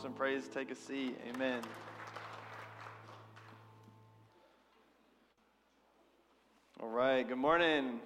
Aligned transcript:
Some 0.00 0.12
praise, 0.12 0.46
take 0.46 0.70
a 0.70 0.76
seat. 0.76 1.18
Amen. 1.34 1.60
All 6.80 6.88
right, 6.88 7.26
good 7.26 7.36
morning. 7.36 7.98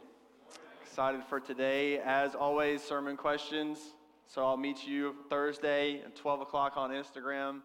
Excited 0.87 1.23
for 1.29 1.39
today. 1.39 1.99
As 1.99 2.35
always, 2.35 2.83
sermon 2.83 3.19
questions. 3.19 3.79
So 4.27 4.43
I'll 4.43 4.57
meet 4.57 4.87
you 4.87 5.15
Thursday 5.29 6.01
at 6.01 6.17
12 6.17 6.41
o'clock 6.41 6.79
on 6.79 6.93
Instagram. 6.93 7.61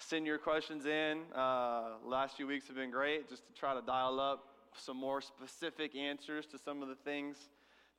Send 0.00 0.26
your 0.26 0.38
questions 0.38 0.84
in. 0.84 1.20
Uh, 1.32 1.98
last 2.04 2.36
few 2.36 2.48
weeks 2.48 2.66
have 2.66 2.74
been 2.74 2.90
great 2.90 3.28
just 3.28 3.46
to 3.46 3.52
try 3.52 3.74
to 3.74 3.82
dial 3.82 4.18
up 4.18 4.56
some 4.76 4.96
more 4.96 5.20
specific 5.20 5.94
answers 5.94 6.46
to 6.46 6.58
some 6.58 6.82
of 6.82 6.88
the 6.88 6.96
things 6.96 7.36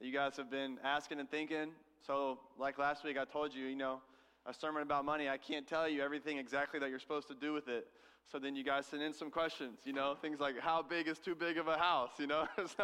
that 0.02 0.08
you 0.08 0.14
guys 0.14 0.36
have 0.36 0.52
been 0.52 0.78
asking 0.84 1.22
and 1.22 1.32
thinking. 1.32 1.72
So, 2.06 2.38
like 2.58 2.78
last 2.78 3.06
week, 3.06 3.18
I 3.18 3.24
told 3.24 3.56
you, 3.56 3.66
you 3.66 3.78
know, 3.78 4.02
a 4.46 4.54
sermon 4.54 4.82
about 4.82 5.06
money, 5.06 5.30
I 5.30 5.38
can't 5.38 5.68
tell 5.68 5.88
you 5.88 6.02
everything 6.02 6.38
exactly 6.38 6.80
that 6.80 6.90
you're 6.90 7.00
supposed 7.00 7.28
to 7.28 7.36
do 7.36 7.54
with 7.54 7.68
it. 7.68 7.88
So 8.32 8.38
then 8.38 8.56
you 8.56 8.64
guys 8.64 8.86
send 8.86 9.02
in 9.02 9.12
some 9.12 9.32
questions, 9.32 9.80
you 9.86 9.94
know, 9.94 10.16
things 10.22 10.40
like 10.40 10.60
how 10.60 10.84
big 10.84 11.08
is 11.08 11.18
too 11.18 11.34
big 11.34 11.58
of 11.58 11.68
a 11.68 11.78
house, 11.78 12.12
you 12.20 12.28
know? 12.28 12.48
There's 12.56 12.76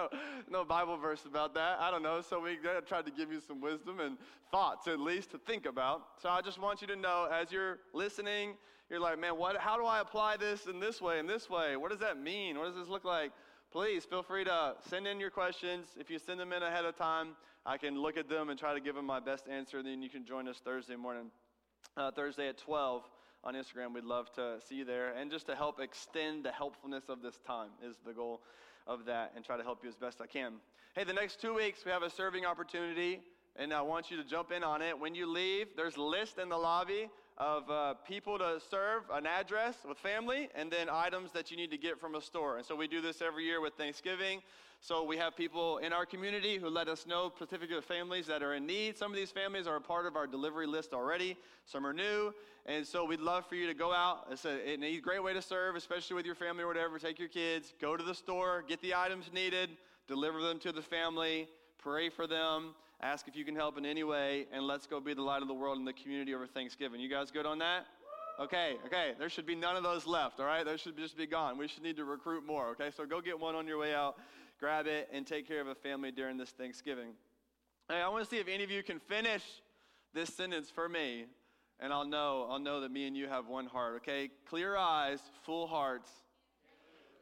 no, 0.49 0.65
Bible 0.65 0.97
verse 0.97 1.23
about 1.25 1.53
that. 1.53 1.77
I 1.79 1.91
don't 1.91 2.01
know. 2.01 2.21
So 2.21 2.39
we 2.39 2.57
tried 2.87 3.05
to 3.05 3.11
give 3.11 3.31
you 3.31 3.39
some 3.39 3.61
wisdom 3.61 3.99
and 3.99 4.17
thoughts 4.49 4.87
at 4.87 4.99
least 4.99 5.31
to 5.31 5.37
think 5.37 5.67
about. 5.67 6.01
So 6.19 6.29
I 6.29 6.41
just 6.41 6.59
want 6.59 6.81
you 6.81 6.87
to 6.87 6.95
know 6.95 7.29
as 7.31 7.51
you're 7.51 7.77
listening, 7.93 8.55
you're 8.89 8.99
like, 8.99 9.19
man, 9.19 9.37
what, 9.37 9.57
how 9.57 9.77
do 9.77 9.85
I 9.85 9.99
apply 9.99 10.37
this 10.37 10.65
in 10.65 10.79
this 10.79 10.99
way, 10.99 11.19
in 11.19 11.27
this 11.27 11.47
way? 11.47 11.77
What 11.77 11.91
does 11.91 11.99
that 11.99 12.19
mean? 12.19 12.57
What 12.57 12.65
does 12.65 12.75
this 12.75 12.87
look 12.87 13.05
like? 13.05 13.31
Please 13.71 14.03
feel 14.03 14.23
free 14.23 14.45
to 14.45 14.73
send 14.89 15.05
in 15.05 15.19
your 15.19 15.29
questions. 15.29 15.89
If 15.99 16.09
you 16.09 16.17
send 16.17 16.39
them 16.39 16.53
in 16.53 16.63
ahead 16.63 16.85
of 16.85 16.97
time, 16.97 17.35
I 17.67 17.77
can 17.77 17.99
look 17.99 18.17
at 18.17 18.29
them 18.29 18.49
and 18.49 18.57
try 18.57 18.73
to 18.73 18.79
give 18.79 18.95
them 18.95 19.05
my 19.05 19.19
best 19.19 19.47
answer. 19.47 19.83
Then 19.83 20.01
you 20.01 20.09
can 20.09 20.25
join 20.25 20.47
us 20.47 20.57
Thursday 20.57 20.95
morning 20.95 21.29
uh, 21.97 22.11
Thursday 22.11 22.47
at 22.49 22.57
12 22.57 23.03
on 23.43 23.53
Instagram. 23.53 23.93
We'd 23.93 24.03
love 24.03 24.31
to 24.33 24.57
see 24.67 24.75
you 24.75 24.85
there. 24.85 25.13
And 25.13 25.31
just 25.31 25.45
to 25.47 25.55
help 25.55 25.79
extend 25.79 26.45
the 26.45 26.51
helpfulness 26.51 27.05
of 27.09 27.21
this 27.21 27.39
time 27.45 27.69
is 27.83 27.95
the 28.05 28.13
goal 28.13 28.41
of 28.87 29.05
that 29.05 29.33
and 29.35 29.43
try 29.43 29.57
to 29.57 29.63
help 29.63 29.83
you 29.83 29.89
as 29.89 29.95
best 29.95 30.21
I 30.21 30.27
can. 30.27 30.53
Hey, 30.95 31.03
the 31.03 31.13
next 31.13 31.41
two 31.41 31.53
weeks 31.53 31.85
we 31.85 31.91
have 31.91 32.03
a 32.03 32.09
serving 32.09 32.45
opportunity 32.45 33.21
and 33.55 33.73
I 33.73 33.81
want 33.81 34.11
you 34.11 34.17
to 34.17 34.23
jump 34.23 34.51
in 34.51 34.63
on 34.63 34.81
it. 34.81 34.99
When 34.99 35.15
you 35.15 35.31
leave, 35.31 35.67
there's 35.77 35.95
a 35.95 36.01
list 36.01 36.37
in 36.37 36.49
the 36.49 36.57
lobby 36.57 37.09
of 37.37 37.69
uh, 37.69 37.93
people 38.07 38.37
to 38.37 38.59
serve, 38.69 39.03
an 39.11 39.25
address 39.25 39.75
with 39.87 39.97
family, 39.97 40.49
and 40.55 40.71
then 40.71 40.89
items 40.89 41.31
that 41.31 41.51
you 41.51 41.57
need 41.57 41.71
to 41.71 41.77
get 41.77 41.99
from 41.99 42.15
a 42.15 42.21
store. 42.21 42.57
And 42.57 42.65
so 42.65 42.75
we 42.75 42.87
do 42.87 43.01
this 43.01 43.21
every 43.21 43.45
year 43.45 43.61
with 43.61 43.73
Thanksgiving. 43.73 44.41
So 44.87 45.03
we 45.03 45.17
have 45.17 45.35
people 45.35 45.79
in 45.79 45.91
our 45.93 46.05
community 46.05 46.59
who 46.59 46.69
let 46.69 46.87
us 46.87 47.07
know 47.07 47.31
specific 47.35 47.71
families 47.83 48.27
that 48.27 48.43
are 48.43 48.53
in 48.53 48.67
need. 48.67 48.99
Some 48.99 49.09
of 49.09 49.17
these 49.17 49.31
families 49.31 49.65
are 49.65 49.77
a 49.77 49.81
part 49.81 50.05
of 50.05 50.15
our 50.15 50.27
delivery 50.27 50.67
list 50.67 50.93
already. 50.93 51.37
Some 51.65 51.87
are 51.87 51.91
new. 51.91 52.31
And 52.67 52.85
so 52.85 53.03
we'd 53.03 53.19
love 53.19 53.47
for 53.49 53.55
you 53.55 53.65
to 53.65 53.73
go 53.73 53.91
out. 53.91 54.27
It's 54.29 54.45
a, 54.45 54.83
a 54.83 54.99
great 54.99 55.23
way 55.23 55.33
to 55.33 55.41
serve, 55.41 55.75
especially 55.75 56.15
with 56.15 56.25
your 56.27 56.35
family 56.35 56.61
or 56.61 56.67
whatever. 56.67 56.99
Take 56.99 57.17
your 57.17 57.29
kids, 57.29 57.73
go 57.81 57.97
to 57.97 58.03
the 58.03 58.13
store, 58.13 58.63
get 58.67 58.79
the 58.83 58.93
items 58.93 59.31
needed, 59.33 59.71
deliver 60.07 60.39
them 60.39 60.59
to 60.59 60.71
the 60.71 60.83
family, 60.83 61.47
pray 61.79 62.09
for 62.09 62.27
them, 62.27 62.75
ask 63.01 63.27
if 63.27 63.35
you 63.35 63.43
can 63.43 63.55
help 63.55 63.79
in 63.79 63.87
any 63.87 64.03
way, 64.03 64.45
and 64.53 64.67
let's 64.67 64.85
go 64.85 64.99
be 64.99 65.15
the 65.15 65.23
light 65.23 65.41
of 65.41 65.47
the 65.47 65.53
world 65.55 65.79
in 65.79 65.85
the 65.85 65.93
community 65.93 66.35
over 66.35 66.45
Thanksgiving. 66.45 67.01
You 67.01 67.09
guys 67.09 67.31
good 67.31 67.47
on 67.47 67.57
that? 67.57 67.87
Okay, 68.39 68.75
okay. 68.85 69.13
There 69.17 69.29
should 69.29 69.47
be 69.47 69.55
none 69.55 69.77
of 69.77 69.81
those 69.81 70.05
left, 70.05 70.39
all 70.39 70.45
right? 70.45 70.63
Those 70.63 70.81
should 70.81 70.97
just 70.97 71.17
be 71.17 71.25
gone. 71.25 71.57
We 71.57 71.67
should 71.67 71.81
need 71.81 71.97
to 71.97 72.05
recruit 72.05 72.45
more, 72.45 72.67
okay? 72.71 72.91
So 72.95 73.07
go 73.07 73.19
get 73.19 73.39
one 73.39 73.55
on 73.55 73.65
your 73.65 73.79
way 73.79 73.95
out 73.95 74.17
grab 74.65 74.87
it, 74.87 75.07
and 75.13 75.27
take 75.27 75.47
care 75.47 75.61
of 75.61 75.67
a 75.67 75.75
family 75.75 76.09
during 76.09 76.37
this 76.37 76.49
Thanksgiving. 76.49 77.09
Hey, 77.87 78.01
I 78.01 78.07
want 78.07 78.23
to 78.23 78.29
see 78.31 78.37
if 78.37 78.47
any 78.47 78.63
of 78.63 78.71
you 78.71 78.81
can 78.81 78.99
finish 78.99 79.43
this 80.11 80.33
sentence 80.33 80.71
for 80.71 80.89
me, 80.89 81.25
and 81.79 81.93
I'll 81.93 82.07
know, 82.07 82.47
I'll 82.49 82.57
know 82.57 82.81
that 82.81 82.89
me 82.89 83.05
and 83.05 83.15
you 83.15 83.27
have 83.27 83.47
one 83.47 83.67
heart, 83.67 83.97
okay? 83.97 84.31
Clear 84.49 84.75
eyes, 84.75 85.19
full 85.43 85.67
hearts, 85.67 86.09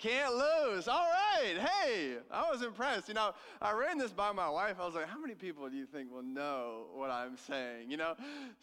can't 0.03 0.35
lose. 0.35 0.89
All 0.89 1.07
right. 1.07 1.57
Hey, 1.57 2.15
I 2.29 2.51
was 2.51 2.61
impressed. 2.61 3.07
You 3.07 3.13
know, 3.13 3.31
I 3.61 3.71
ran 3.71 3.97
this 3.97 4.11
by 4.11 4.33
my 4.33 4.49
wife. 4.49 4.75
I 4.77 4.85
was 4.85 4.95
like, 4.95 5.07
how 5.07 5.17
many 5.17 5.33
people 5.33 5.69
do 5.69 5.77
you 5.77 5.85
think 5.85 6.11
will 6.11 6.21
know 6.21 6.87
what 6.93 7.09
I'm 7.09 7.37
saying? 7.37 7.89
You 7.89 7.95
know, 7.95 8.15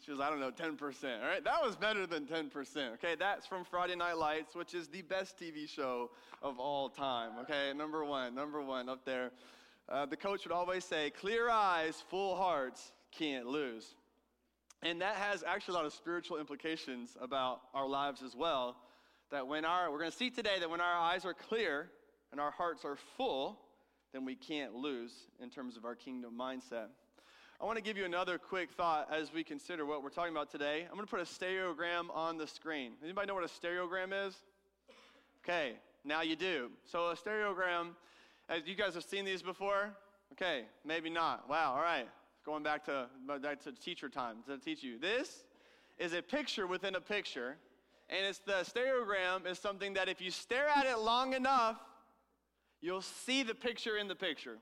she 0.04 0.10
was, 0.10 0.20
I 0.20 0.28
don't 0.28 0.38
know, 0.38 0.50
10%. 0.50 0.76
All 0.78 1.26
right. 1.26 1.42
That 1.42 1.65
was 1.65 1.76
better 1.76 2.06
than 2.06 2.26
10%. 2.26 2.92
Okay. 2.94 3.16
That's 3.19 3.47
from 3.47 3.65
Friday 3.65 3.97
Night 3.97 4.19
Lights, 4.19 4.54
which 4.54 4.75
is 4.75 4.88
the 4.88 5.00
best 5.00 5.41
TV 5.41 5.66
show 5.66 6.10
of 6.42 6.59
all 6.59 6.91
time. 6.91 7.32
Okay. 7.41 7.72
Number 7.75 8.04
one, 8.04 8.34
number 8.34 8.60
one 8.60 8.91
up 8.91 9.06
there. 9.06 9.31
Uh, 9.88 10.04
the 10.04 10.16
coach 10.16 10.44
would 10.44 10.53
always 10.53 10.84
say, 10.84 11.09
clear 11.09 11.48
eyes, 11.48 12.03
full 12.10 12.36
hearts, 12.36 12.92
can't 13.12 13.47
lose. 13.47 13.94
And 14.82 15.00
that 15.00 15.16
has 15.16 15.42
actually 15.42 15.72
a 15.72 15.76
lot 15.78 15.86
of 15.86 15.94
spiritual 15.94 16.38
implications 16.38 17.16
about 17.19 17.62
our 17.75 17.88
lives 17.88 18.22
as 18.22 18.36
well 18.36 18.76
that 19.30 19.46
when 19.46 19.64
our, 19.64 19.91
we're 19.91 19.98
going 19.98 20.10
to 20.10 20.16
see 20.16 20.30
today 20.30 20.58
that 20.58 20.68
when 20.68 20.80
our 20.80 20.98
eyes 20.98 21.24
are 21.24 21.34
clear 21.34 21.88
and 22.32 22.41
our 22.41 22.50
hearts 22.50 22.84
are 22.84 22.96
full, 23.16 23.58
then 24.12 24.24
we 24.24 24.34
can't 24.34 24.74
lose 24.74 25.12
in 25.41 25.50
terms 25.50 25.76
of 25.76 25.84
our 25.84 25.94
kingdom 25.94 26.32
mindset. 26.38 26.86
I 27.60 27.64
want 27.64 27.76
to 27.76 27.82
give 27.82 27.96
you 27.96 28.04
another 28.04 28.38
quick 28.38 28.70
thought 28.70 29.08
as 29.12 29.32
we 29.32 29.44
consider 29.44 29.86
what 29.86 30.02
we're 30.02 30.08
talking 30.08 30.32
about 30.32 30.50
today. 30.50 30.86
I'm 30.88 30.94
going 30.94 31.06
to 31.06 31.10
put 31.10 31.20
a 31.20 31.24
stereogram 31.24 32.14
on 32.14 32.38
the 32.38 32.46
screen. 32.46 32.92
Anybody 33.04 33.28
know 33.28 33.34
what 33.34 33.44
a 33.44 33.48
stereogram 33.48 34.26
is? 34.26 34.34
Okay, 35.44 35.74
now 36.04 36.22
you 36.22 36.36
do. 36.36 36.70
So 36.84 37.08
a 37.08 37.14
stereogram, 37.14 37.91
as 38.48 38.62
you 38.66 38.74
guys 38.74 38.94
have 38.94 39.04
seen 39.04 39.24
these 39.24 39.42
before? 39.42 39.91
Okay, 40.32 40.64
maybe 40.84 41.10
not. 41.10 41.48
Wow, 41.48 41.74
all 41.74 41.82
right. 41.82 42.08
Going 42.47 42.62
back 42.62 42.84
to 42.86 43.06
back 43.42 43.62
to 43.64 43.72
teacher 43.72 44.08
time 44.08 44.38
to 44.48 44.56
teach 44.56 44.82
you. 44.82 44.98
This 44.98 45.44
is 45.98 46.14
a 46.14 46.22
picture 46.22 46.66
within 46.66 46.94
a 46.94 47.00
picture 47.00 47.56
and 48.10 48.26
it's 48.26 48.41
the 48.41 48.65
stereogram 48.65 49.47
is 49.47 49.59
something 49.59 49.94
that 49.94 50.09
if 50.09 50.21
you 50.21 50.31
stare 50.31 50.66
at 50.69 50.84
it 50.84 50.98
long 50.98 51.32
enough, 51.32 51.76
you'll 52.81 53.03
see 53.03 53.43
the 53.43 53.54
picture 53.54 53.97
in 53.97 54.09
the 54.09 54.15
picture. 54.15 54.59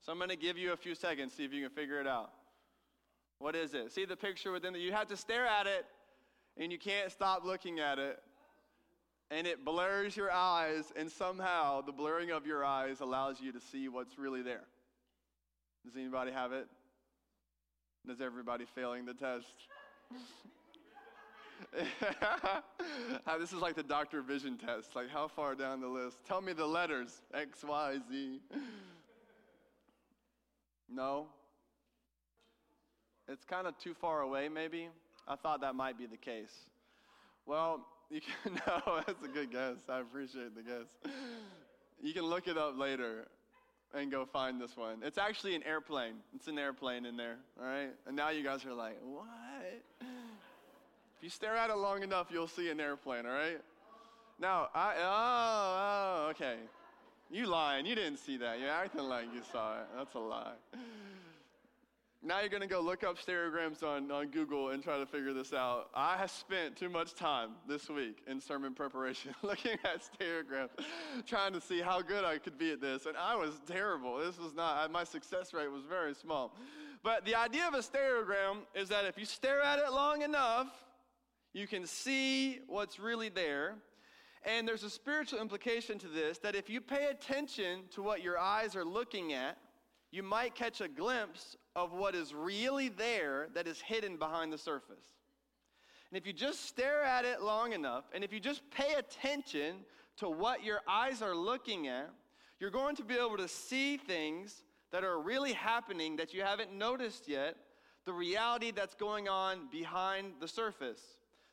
So 0.00 0.12
I'm 0.12 0.18
going 0.18 0.30
to 0.30 0.36
give 0.36 0.58
you 0.58 0.72
a 0.72 0.76
few 0.76 0.94
seconds, 0.94 1.32
see 1.32 1.44
if 1.44 1.52
you 1.52 1.62
can 1.62 1.74
figure 1.74 2.00
it 2.00 2.06
out. 2.06 2.30
What 3.38 3.56
is 3.56 3.72
it? 3.72 3.92
See 3.92 4.04
the 4.04 4.16
picture 4.16 4.52
within 4.52 4.72
the, 4.72 4.78
you 4.78 4.92
have 4.92 5.08
to 5.08 5.16
stare 5.16 5.46
at 5.46 5.66
it 5.66 5.86
and 6.56 6.70
you 6.70 6.78
can't 6.78 7.10
stop 7.10 7.44
looking 7.44 7.80
at 7.80 7.98
it. 7.98 8.18
And 9.30 9.46
it 9.46 9.64
blurs 9.64 10.14
your 10.14 10.30
eyes, 10.30 10.92
and 10.94 11.10
somehow 11.10 11.80
the 11.80 11.92
blurring 11.92 12.30
of 12.30 12.46
your 12.46 12.66
eyes 12.66 13.00
allows 13.00 13.40
you 13.40 13.50
to 13.52 13.60
see 13.60 13.88
what's 13.88 14.18
really 14.18 14.42
there. 14.42 14.64
Does 15.86 15.96
anybody 15.96 16.32
have 16.32 16.52
it? 16.52 16.66
Does 18.06 18.20
everybody 18.20 18.66
failing 18.74 19.06
the 19.06 19.14
test? 19.14 19.46
this 23.38 23.52
is 23.52 23.60
like 23.60 23.74
the 23.74 23.82
doctor 23.82 24.22
vision 24.22 24.58
test. 24.58 24.94
Like 24.94 25.08
how 25.08 25.28
far 25.28 25.54
down 25.54 25.80
the 25.80 25.88
list? 25.88 26.18
Tell 26.26 26.40
me 26.40 26.52
the 26.52 26.66
letters 26.66 27.22
X, 27.34 27.64
Y, 27.64 27.98
Z. 28.10 28.40
No. 30.92 31.26
It's 33.28 33.44
kind 33.44 33.66
of 33.66 33.78
too 33.78 33.94
far 33.94 34.20
away, 34.20 34.48
maybe. 34.48 34.88
I 35.26 35.36
thought 35.36 35.60
that 35.60 35.74
might 35.74 35.96
be 35.96 36.06
the 36.06 36.16
case. 36.16 36.52
Well, 37.46 37.86
you 38.10 38.20
can 38.20 38.54
no, 38.66 39.02
that's 39.06 39.24
a 39.24 39.28
good 39.28 39.50
guess. 39.50 39.76
I 39.88 40.00
appreciate 40.00 40.54
the 40.54 40.62
guess. 40.62 41.12
You 42.02 42.12
can 42.12 42.24
look 42.24 42.48
it 42.48 42.58
up 42.58 42.78
later 42.78 43.26
and 43.94 44.10
go 44.10 44.24
find 44.24 44.60
this 44.60 44.76
one. 44.76 44.98
It's 45.02 45.18
actually 45.18 45.54
an 45.54 45.62
airplane. 45.64 46.14
It's 46.34 46.48
an 46.48 46.58
airplane 46.58 47.06
in 47.06 47.16
there, 47.16 47.36
all 47.58 47.66
right? 47.66 47.90
And 48.06 48.16
now 48.16 48.30
you 48.30 48.42
guys 48.42 48.64
are 48.64 48.74
like, 48.74 48.98
what? 49.02 49.26
If 51.22 51.26
you 51.26 51.30
stare 51.30 51.54
at 51.54 51.70
it 51.70 51.76
long 51.76 52.02
enough, 52.02 52.32
you'll 52.32 52.48
see 52.48 52.68
an 52.70 52.80
airplane, 52.80 53.26
all 53.26 53.32
right? 53.32 53.60
Now, 54.40 54.70
I, 54.74 54.94
oh, 54.98 56.24
oh, 56.26 56.30
okay. 56.30 56.56
You 57.30 57.46
lying. 57.46 57.86
You 57.86 57.94
didn't 57.94 58.16
see 58.16 58.38
that. 58.38 58.58
You're 58.58 58.70
acting 58.70 59.04
like 59.04 59.26
you 59.32 59.40
saw 59.52 59.78
it. 59.78 59.86
That's 59.96 60.12
a 60.14 60.18
lie. 60.18 60.54
Now 62.24 62.40
you're 62.40 62.48
going 62.48 62.62
to 62.62 62.66
go 62.66 62.80
look 62.80 63.04
up 63.04 63.18
stereograms 63.20 63.84
on, 63.84 64.10
on 64.10 64.30
Google 64.30 64.70
and 64.70 64.82
try 64.82 64.98
to 64.98 65.06
figure 65.06 65.32
this 65.32 65.52
out. 65.52 65.90
I 65.94 66.16
have 66.16 66.32
spent 66.32 66.74
too 66.74 66.88
much 66.88 67.14
time 67.14 67.50
this 67.68 67.88
week 67.88 68.18
in 68.26 68.40
sermon 68.40 68.74
preparation 68.74 69.32
looking 69.42 69.78
at 69.84 70.02
stereograms, 70.02 70.70
trying 71.24 71.52
to 71.52 71.60
see 71.60 71.80
how 71.80 72.02
good 72.02 72.24
I 72.24 72.38
could 72.38 72.58
be 72.58 72.72
at 72.72 72.80
this. 72.80 73.06
And 73.06 73.16
I 73.16 73.36
was 73.36 73.60
terrible. 73.64 74.18
This 74.18 74.40
was 74.40 74.54
not, 74.54 74.90
my 74.90 75.04
success 75.04 75.54
rate 75.54 75.70
was 75.70 75.84
very 75.84 76.16
small. 76.16 76.52
But 77.04 77.24
the 77.24 77.36
idea 77.36 77.68
of 77.68 77.74
a 77.74 77.78
stereogram 77.78 78.62
is 78.74 78.88
that 78.88 79.04
if 79.04 79.16
you 79.16 79.24
stare 79.24 79.62
at 79.62 79.78
it 79.78 79.92
long 79.92 80.22
enough, 80.22 80.66
you 81.52 81.66
can 81.66 81.86
see 81.86 82.60
what's 82.66 82.98
really 82.98 83.28
there. 83.28 83.76
And 84.44 84.66
there's 84.66 84.82
a 84.82 84.90
spiritual 84.90 85.40
implication 85.40 85.98
to 86.00 86.08
this 86.08 86.38
that 86.38 86.54
if 86.54 86.68
you 86.68 86.80
pay 86.80 87.06
attention 87.06 87.80
to 87.94 88.02
what 88.02 88.22
your 88.22 88.38
eyes 88.38 88.74
are 88.74 88.84
looking 88.84 89.32
at, 89.32 89.56
you 90.10 90.22
might 90.22 90.54
catch 90.54 90.80
a 90.80 90.88
glimpse 90.88 91.56
of 91.74 91.92
what 91.92 92.14
is 92.14 92.34
really 92.34 92.88
there 92.88 93.48
that 93.54 93.66
is 93.66 93.80
hidden 93.80 94.16
behind 94.16 94.52
the 94.52 94.58
surface. 94.58 95.04
And 96.10 96.18
if 96.18 96.26
you 96.26 96.32
just 96.32 96.66
stare 96.66 97.02
at 97.02 97.24
it 97.24 97.40
long 97.40 97.72
enough, 97.72 98.04
and 98.14 98.22
if 98.22 98.32
you 98.32 98.40
just 98.40 98.62
pay 98.70 98.94
attention 98.94 99.76
to 100.18 100.28
what 100.28 100.62
your 100.62 100.80
eyes 100.86 101.22
are 101.22 101.34
looking 101.34 101.88
at, 101.88 102.10
you're 102.60 102.70
going 102.70 102.96
to 102.96 103.04
be 103.04 103.14
able 103.14 103.38
to 103.38 103.48
see 103.48 103.96
things 103.96 104.62
that 104.90 105.04
are 105.04 105.18
really 105.20 105.54
happening 105.54 106.16
that 106.16 106.34
you 106.34 106.42
haven't 106.42 106.72
noticed 106.72 107.26
yet, 107.26 107.56
the 108.04 108.12
reality 108.12 108.70
that's 108.70 108.94
going 108.94 109.28
on 109.28 109.68
behind 109.70 110.34
the 110.40 110.48
surface. 110.48 111.00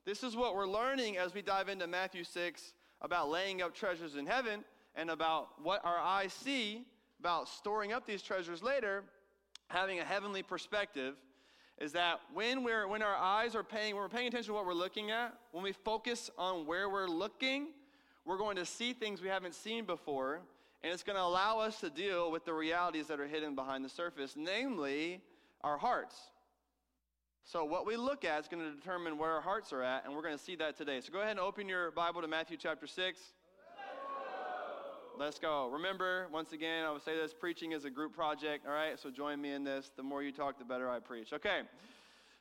This 0.05 0.23
is 0.23 0.35
what 0.35 0.55
we're 0.55 0.67
learning 0.67 1.17
as 1.17 1.33
we 1.33 1.41
dive 1.41 1.69
into 1.69 1.87
Matthew 1.87 2.23
6 2.23 2.73
about 3.01 3.29
laying 3.29 3.61
up 3.61 3.73
treasures 3.73 4.15
in 4.15 4.25
heaven 4.25 4.63
and 4.95 5.09
about 5.09 5.61
what 5.61 5.83
our 5.85 5.97
eyes 5.97 6.33
see, 6.33 6.83
about 7.19 7.47
storing 7.47 7.93
up 7.93 8.05
these 8.05 8.21
treasures 8.21 8.63
later, 8.63 9.03
having 9.67 9.99
a 9.99 10.03
heavenly 10.03 10.43
perspective 10.43 11.15
is 11.77 11.93
that 11.93 12.19
when 12.33 12.63
we're 12.63 12.87
when 12.87 13.01
our 13.01 13.15
eyes 13.15 13.55
are 13.55 13.63
paying 13.63 13.95
when 13.95 14.03
we're 14.03 14.09
paying 14.09 14.27
attention 14.27 14.47
to 14.47 14.53
what 14.53 14.65
we're 14.65 14.73
looking 14.73 15.11
at 15.11 15.33
when 15.51 15.63
we 15.63 15.71
focus 15.71 16.29
on 16.37 16.65
where 16.65 16.89
we're 16.89 17.07
looking 17.07 17.67
we're 18.25 18.37
going 18.37 18.57
to 18.57 18.65
see 18.65 18.93
things 18.93 19.21
we 19.21 19.29
haven't 19.29 19.55
seen 19.55 19.85
before 19.85 20.41
and 20.83 20.91
it's 20.91 21.03
going 21.03 21.15
to 21.15 21.23
allow 21.23 21.59
us 21.59 21.79
to 21.79 21.89
deal 21.89 22.31
with 22.31 22.45
the 22.45 22.53
realities 22.53 23.07
that 23.07 23.19
are 23.19 23.27
hidden 23.27 23.55
behind 23.55 23.85
the 23.85 23.89
surface 23.89 24.33
namely 24.35 25.21
our 25.63 25.77
hearts 25.77 26.15
so 27.43 27.65
what 27.65 27.85
we 27.85 27.95
look 27.95 28.25
at 28.25 28.39
is 28.39 28.47
going 28.47 28.63
to 28.63 28.75
determine 28.75 29.17
where 29.17 29.31
our 29.31 29.41
hearts 29.41 29.73
are 29.73 29.83
at 29.83 30.05
and 30.05 30.13
we're 30.13 30.21
going 30.21 30.37
to 30.37 30.43
see 30.43 30.55
that 30.55 30.77
today 30.77 31.01
so 31.01 31.11
go 31.11 31.19
ahead 31.19 31.31
and 31.31 31.39
open 31.39 31.67
your 31.67 31.91
bible 31.91 32.21
to 32.21 32.27
matthew 32.27 32.57
chapter 32.57 32.87
6 32.87 33.19
Let's 35.19 35.37
go. 35.37 35.67
Remember, 35.69 36.27
once 36.31 36.53
again, 36.53 36.85
I 36.85 36.91
would 36.93 37.03
say 37.03 37.13
this 37.13 37.33
preaching 37.33 37.73
is 37.73 37.83
a 37.83 37.89
group 37.89 38.13
project, 38.13 38.65
all 38.65 38.71
right? 38.71 38.97
So 38.97 39.09
join 39.11 39.41
me 39.41 39.51
in 39.51 39.65
this. 39.65 39.91
The 39.97 40.01
more 40.01 40.23
you 40.23 40.31
talk, 40.31 40.57
the 40.57 40.63
better 40.63 40.89
I 40.89 40.99
preach. 40.99 41.33
Okay. 41.33 41.59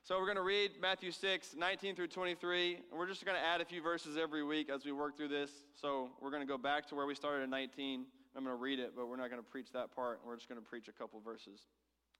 So 0.05 0.17
we're 0.17 0.27
going 0.27 0.37
to 0.37 0.43
read 0.43 0.71
Matthew 0.81 1.11
6, 1.11 1.57
19 1.59 1.97
through 1.97 2.07
23. 2.07 2.75
And 2.77 2.97
we're 2.97 3.09
just 3.09 3.25
going 3.25 3.37
to 3.37 3.45
add 3.45 3.61
a 3.61 3.65
few 3.65 3.83
verses 3.83 4.17
every 4.17 4.45
week 4.45 4.71
as 4.71 4.85
we 4.85 4.93
work 4.93 5.17
through 5.17 5.27
this. 5.27 5.51
So 5.75 6.11
we're 6.23 6.31
going 6.31 6.43
to 6.43 6.47
go 6.47 6.57
back 6.57 6.87
to 6.91 6.95
where 6.95 7.05
we 7.05 7.17
started 7.17 7.43
at 7.43 7.51
19. 7.51 8.05
I'm 8.37 8.45
going 8.45 8.57
to 8.57 8.63
read 8.63 8.79
it, 8.79 8.93
but 8.95 9.09
we're 9.09 9.17
not 9.17 9.29
going 9.29 9.43
to 9.43 9.51
preach 9.51 9.73
that 9.73 9.93
part. 9.93 10.21
We're 10.25 10.37
just 10.37 10.49
going 10.49 10.61
to 10.61 10.67
preach 10.67 10.87
a 10.87 10.93
couple 10.93 11.19
verses 11.19 11.63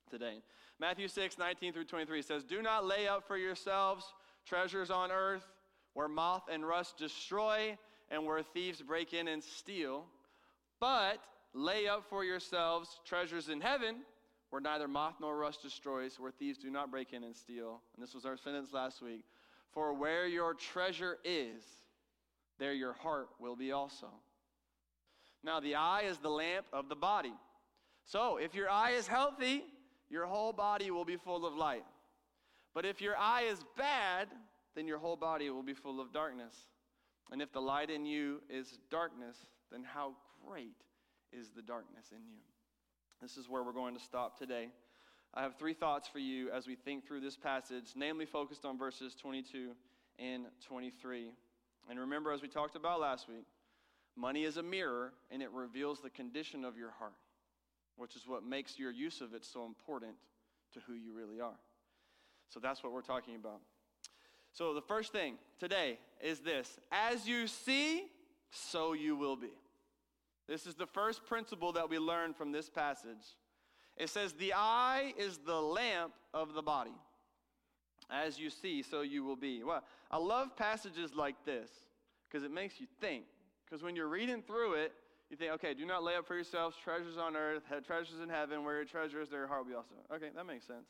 today. 0.09 0.43
Matthew 0.81 1.09
6, 1.09 1.39
19 1.39 1.73
through 1.73 1.85
23 1.85 2.23
says, 2.23 2.45
Do 2.45 2.63
not 2.63 2.85
lay 2.85 3.09
up 3.09 3.27
for 3.27 3.37
yourselves 3.37 4.05
treasures 4.47 4.91
on 4.91 5.11
earth 5.11 5.45
where 5.95 6.09
moth 6.09 6.45
and 6.51 6.67
rust 6.67 6.97
destroy 6.97 7.77
and 8.11 8.25
where 8.25 8.43
thieves 8.43 8.81
break 8.81 9.13
in 9.13 9.29
and 9.29 9.43
steal 9.43 10.05
but 10.81 11.19
lay 11.55 11.89
up 11.89 12.05
for 12.09 12.25
yourselves 12.25 13.01
treasures 13.05 13.49
in 13.49 13.61
heaven 13.61 13.97
where 14.51 14.63
neither 14.63 14.89
moth 14.89 15.15
nor 15.21 15.37
rust 15.37 15.63
destroys, 15.63 16.19
where 16.19 16.31
thieves 16.31 16.59
do 16.59 16.71
not 16.71 16.91
break 16.91 17.13
in 17.13 17.23
and 17.25 17.37
steal. 17.37 17.81
And 17.95 18.03
this 18.03 18.15
was 18.15 18.25
our 18.25 18.37
sentence 18.37 18.73
last 18.73 19.03
week. 19.03 19.25
For 19.73 19.93
where 19.93 20.27
your 20.27 20.55
treasure 20.55 21.19
is, 21.25 21.63
there 22.59 22.73
your 22.73 22.95
heart 22.95 23.29
will 23.39 23.57
be 23.57 23.73
also. 23.73 24.09
Now, 25.45 25.61
the 25.61 25.75
eye 25.75 26.03
is 26.03 26.19
the 26.19 26.31
lamp 26.31 26.67
of 26.73 26.89
the 26.89 26.97
body. 26.97 27.35
So, 28.05 28.39
if 28.39 28.55
your 28.55 28.71
eye 28.71 28.93
is 28.93 29.07
healthy, 29.07 29.65
your 30.11 30.27
whole 30.27 30.53
body 30.53 30.91
will 30.91 31.05
be 31.05 31.17
full 31.17 31.47
of 31.47 31.55
light. 31.55 31.85
But 32.75 32.85
if 32.85 33.01
your 33.01 33.17
eye 33.17 33.43
is 33.51 33.61
bad, 33.77 34.29
then 34.75 34.87
your 34.87 34.99
whole 34.99 35.17
body 35.17 35.51
will 35.51 35.63
be 35.63 35.75
full 35.75 36.01
of 36.01 36.13
darkness. 36.13 36.55
And 37.31 37.43
if 37.43 37.53
the 37.53 37.61
light 37.61 37.91
in 37.91 38.07
you 38.07 38.41
is 38.49 38.79
darkness, 38.91 39.37
then 39.71 39.85
how 39.85 40.13
great 40.47 40.77
is 41.33 41.51
the 41.51 41.63
darkness 41.63 42.07
in 42.13 42.27
you. 42.27 42.41
This 43.21 43.37
is 43.37 43.49
where 43.49 43.63
we're 43.63 43.73
going 43.73 43.95
to 43.95 44.01
stop 44.01 44.39
today. 44.39 44.69
I 45.35 45.43
have 45.43 45.57
three 45.57 45.75
thoughts 45.75 46.09
for 46.09 46.21
you 46.21 46.51
as 46.51 46.67
we 46.67 46.75
think 46.75 47.07
through 47.07 47.21
this 47.21 47.37
passage, 47.37 47.93
namely 47.95 48.25
focused 48.25 48.65
on 48.65 48.79
verses 48.79 49.15
22 49.15 49.73
and 50.19 50.47
23. 50.67 51.33
And 51.91 51.99
remember, 51.99 52.33
as 52.33 52.43
we 52.43 52.49
talked 52.49 52.77
about 52.77 53.01
last 53.01 53.29
week, 53.29 53.45
money 54.17 54.45
is 54.45 54.57
a 54.57 54.63
mirror 54.63 55.13
and 55.31 55.43
it 55.43 55.51
reveals 55.53 56.01
the 56.01 56.11
condition 56.11 56.65
of 56.65 56.77
your 56.77 56.91
heart, 56.91 57.13
which 57.99 58.17
is 58.17 58.27
what 58.27 58.45
makes 58.45 58.79
your 58.79 58.91
use 58.91 59.21
of 59.21 59.35
it 59.35 59.45
so 59.45 59.67
important 59.67 60.13
to 60.73 60.81
who 60.87 60.95
you 60.95 61.13
really 61.13 61.41
are. 61.41 61.59
So 62.49 62.61
that's 62.61 62.83
what 62.83 62.93
we're 62.93 63.03
talking 63.03 63.35
about. 63.37 63.61
So 64.53 64.73
the 64.73 64.81
first 64.81 65.13
thing 65.13 65.35
today 65.61 65.99
is 66.23 66.41
this 66.41 66.79
as 66.91 67.29
you 67.29 67.47
see, 67.47 68.07
so 68.51 68.95
you 68.95 69.17
will 69.17 69.37
be. 69.37 69.53
This 70.49 70.67
is 70.67 70.75
the 70.75 70.87
first 70.87 71.27
principle 71.27 71.73
that 71.73 71.91
we 71.91 71.99
learn 71.99 72.33
from 72.33 72.53
this 72.53 72.71
passage. 72.71 73.37
It 73.99 74.09
says, 74.09 74.33
The 74.33 74.55
eye 74.55 75.13
is 75.19 75.39
the 75.39 75.61
lamp 75.61 76.15
of 76.33 76.55
the 76.55 76.63
body. 76.63 76.95
As 78.11 78.39
you 78.39 78.49
see, 78.49 78.83
so 78.83 79.03
you 79.03 79.23
will 79.23 79.37
be. 79.37 79.63
Well, 79.63 79.85
I 80.11 80.17
love 80.17 80.57
passages 80.57 81.15
like 81.15 81.45
this 81.45 81.69
because 82.27 82.43
it 82.43 82.51
makes 82.51 82.81
you 82.81 82.87
think. 83.01 83.25
Because 83.67 83.83
when 83.83 83.95
you're 83.95 84.09
reading 84.09 84.41
through 84.41 84.75
it, 84.75 84.93
you 85.31 85.37
think, 85.37 85.53
okay, 85.53 85.75
do 85.75 85.85
not 85.85 86.03
lay 86.03 86.17
up 86.17 86.27
for 86.27 86.35
yourselves 86.35 86.77
treasures 86.83 87.19
on 87.19 87.37
earth, 87.37 87.63
have 87.69 87.87
treasures 87.87 88.21
in 88.23 88.29
heaven, 88.29 88.65
where 88.65 88.77
your 88.77 88.85
treasure 88.85 89.21
is, 89.21 89.29
there 89.29 89.41
your 89.41 89.49
heart 89.49 89.65
will 89.65 89.71
be 89.71 89.77
also. 89.77 89.95
Okay, 90.15 90.29
that 90.35 90.47
makes 90.47 90.67
sense. 90.67 90.87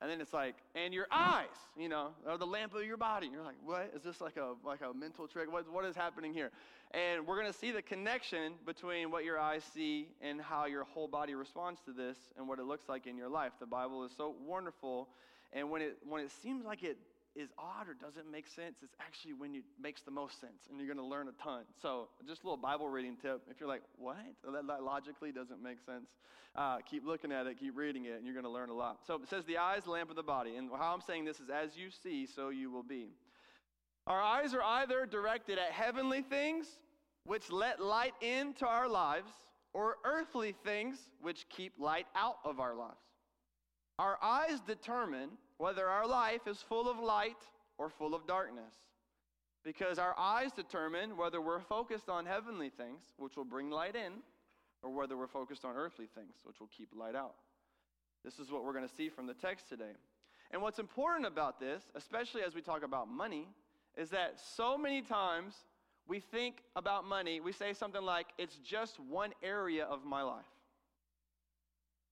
And 0.00 0.10
then 0.10 0.20
it's 0.20 0.32
like, 0.32 0.54
and 0.74 0.94
your 0.94 1.06
eyes, 1.10 1.46
you 1.76 1.88
know, 1.88 2.12
are 2.26 2.38
the 2.38 2.46
lamp 2.46 2.74
of 2.74 2.84
your 2.84 2.96
body. 2.96 3.26
And 3.26 3.34
you're 3.34 3.44
like, 3.44 3.58
what? 3.62 3.92
Is 3.94 4.02
this 4.02 4.20
like 4.20 4.38
a 4.38 4.54
like 4.64 4.80
a 4.80 4.96
mental 4.96 5.28
trick? 5.28 5.52
What, 5.52 5.70
what 5.70 5.84
is 5.84 5.94
happening 5.94 6.32
here? 6.32 6.50
And 6.92 7.26
we're 7.26 7.38
going 7.38 7.52
to 7.52 7.58
see 7.58 7.70
the 7.70 7.82
connection 7.82 8.54
between 8.64 9.10
what 9.10 9.24
your 9.24 9.38
eyes 9.38 9.62
see 9.74 10.08
and 10.22 10.40
how 10.40 10.64
your 10.64 10.84
whole 10.84 11.06
body 11.06 11.34
responds 11.34 11.80
to 11.82 11.92
this 11.92 12.16
and 12.38 12.48
what 12.48 12.58
it 12.58 12.64
looks 12.64 12.88
like 12.88 13.06
in 13.06 13.16
your 13.16 13.28
life. 13.28 13.52
The 13.60 13.66
Bible 13.66 14.02
is 14.04 14.12
so 14.16 14.34
wonderful. 14.46 15.08
And 15.52 15.68
when 15.68 15.82
it 15.82 15.98
when 16.08 16.22
it 16.22 16.30
seems 16.42 16.64
like 16.64 16.82
it 16.82 16.96
is 17.36 17.50
odd 17.58 17.88
or 17.88 17.94
doesn't 17.94 18.30
make 18.30 18.48
sense, 18.48 18.76
it's 18.82 18.94
actually 19.00 19.34
when 19.34 19.54
it 19.54 19.62
makes 19.80 20.02
the 20.02 20.10
most 20.10 20.40
sense, 20.40 20.66
and 20.68 20.78
you're 20.78 20.86
going 20.92 20.98
to 20.98 21.04
learn 21.04 21.28
a 21.28 21.42
ton. 21.42 21.62
So, 21.80 22.08
just 22.26 22.42
a 22.42 22.46
little 22.46 22.56
Bible 22.56 22.88
reading 22.88 23.16
tip. 23.20 23.42
If 23.48 23.60
you're 23.60 23.68
like, 23.68 23.82
what? 23.96 24.16
That, 24.52 24.66
that 24.66 24.82
logically 24.82 25.32
doesn't 25.32 25.62
make 25.62 25.78
sense, 25.86 26.08
uh, 26.56 26.78
keep 26.78 27.06
looking 27.06 27.30
at 27.30 27.46
it, 27.46 27.58
keep 27.58 27.76
reading 27.76 28.06
it, 28.06 28.14
and 28.14 28.24
you're 28.24 28.34
going 28.34 28.44
to 28.44 28.50
learn 28.50 28.70
a 28.70 28.74
lot. 28.74 28.98
So, 29.06 29.14
it 29.14 29.28
says, 29.28 29.44
the 29.44 29.58
eye 29.58 29.76
is 29.76 29.84
the 29.84 29.90
lamp 29.90 30.10
of 30.10 30.16
the 30.16 30.22
body. 30.22 30.56
And 30.56 30.70
how 30.70 30.92
I'm 30.92 31.00
saying 31.00 31.24
this 31.24 31.40
is, 31.40 31.50
as 31.50 31.76
you 31.76 31.88
see, 32.02 32.26
so 32.26 32.48
you 32.48 32.70
will 32.70 32.82
be. 32.82 33.10
Our 34.06 34.20
eyes 34.20 34.54
are 34.54 34.62
either 34.62 35.06
directed 35.06 35.58
at 35.58 35.70
heavenly 35.70 36.22
things, 36.22 36.66
which 37.24 37.50
let 37.50 37.80
light 37.80 38.14
into 38.20 38.66
our 38.66 38.88
lives, 38.88 39.30
or 39.72 39.96
earthly 40.04 40.54
things, 40.64 40.98
which 41.20 41.46
keep 41.48 41.74
light 41.78 42.06
out 42.16 42.38
of 42.44 42.58
our 42.58 42.74
lives. 42.74 42.96
Our 43.98 44.18
eyes 44.22 44.60
determine 44.66 45.30
whether 45.60 45.86
our 45.86 46.06
life 46.06 46.46
is 46.46 46.64
full 46.66 46.88
of 46.88 46.98
light 46.98 47.36
or 47.76 47.90
full 47.90 48.14
of 48.14 48.26
darkness. 48.26 48.72
Because 49.62 49.98
our 49.98 50.14
eyes 50.18 50.52
determine 50.52 51.18
whether 51.18 51.38
we're 51.38 51.60
focused 51.60 52.08
on 52.08 52.24
heavenly 52.24 52.70
things, 52.70 53.02
which 53.18 53.36
will 53.36 53.44
bring 53.44 53.70
light 53.70 53.94
in, 53.94 54.12
or 54.82 54.90
whether 54.90 55.18
we're 55.18 55.26
focused 55.26 55.66
on 55.66 55.76
earthly 55.76 56.06
things, 56.14 56.36
which 56.44 56.60
will 56.60 56.70
keep 56.74 56.88
light 56.96 57.14
out. 57.14 57.34
This 58.24 58.38
is 58.38 58.50
what 58.50 58.64
we're 58.64 58.72
going 58.72 58.88
to 58.88 58.94
see 58.94 59.10
from 59.10 59.26
the 59.26 59.34
text 59.34 59.68
today. 59.68 59.92
And 60.50 60.62
what's 60.62 60.78
important 60.78 61.26
about 61.26 61.60
this, 61.60 61.82
especially 61.94 62.40
as 62.40 62.54
we 62.54 62.62
talk 62.62 62.82
about 62.82 63.10
money, 63.10 63.46
is 63.98 64.08
that 64.10 64.40
so 64.40 64.78
many 64.78 65.02
times 65.02 65.52
we 66.08 66.20
think 66.20 66.62
about 66.74 67.04
money, 67.04 67.38
we 67.38 67.52
say 67.52 67.74
something 67.74 68.02
like, 68.02 68.28
it's 68.38 68.56
just 68.56 68.98
one 68.98 69.32
area 69.42 69.84
of 69.84 70.06
my 70.06 70.22
life 70.22 70.46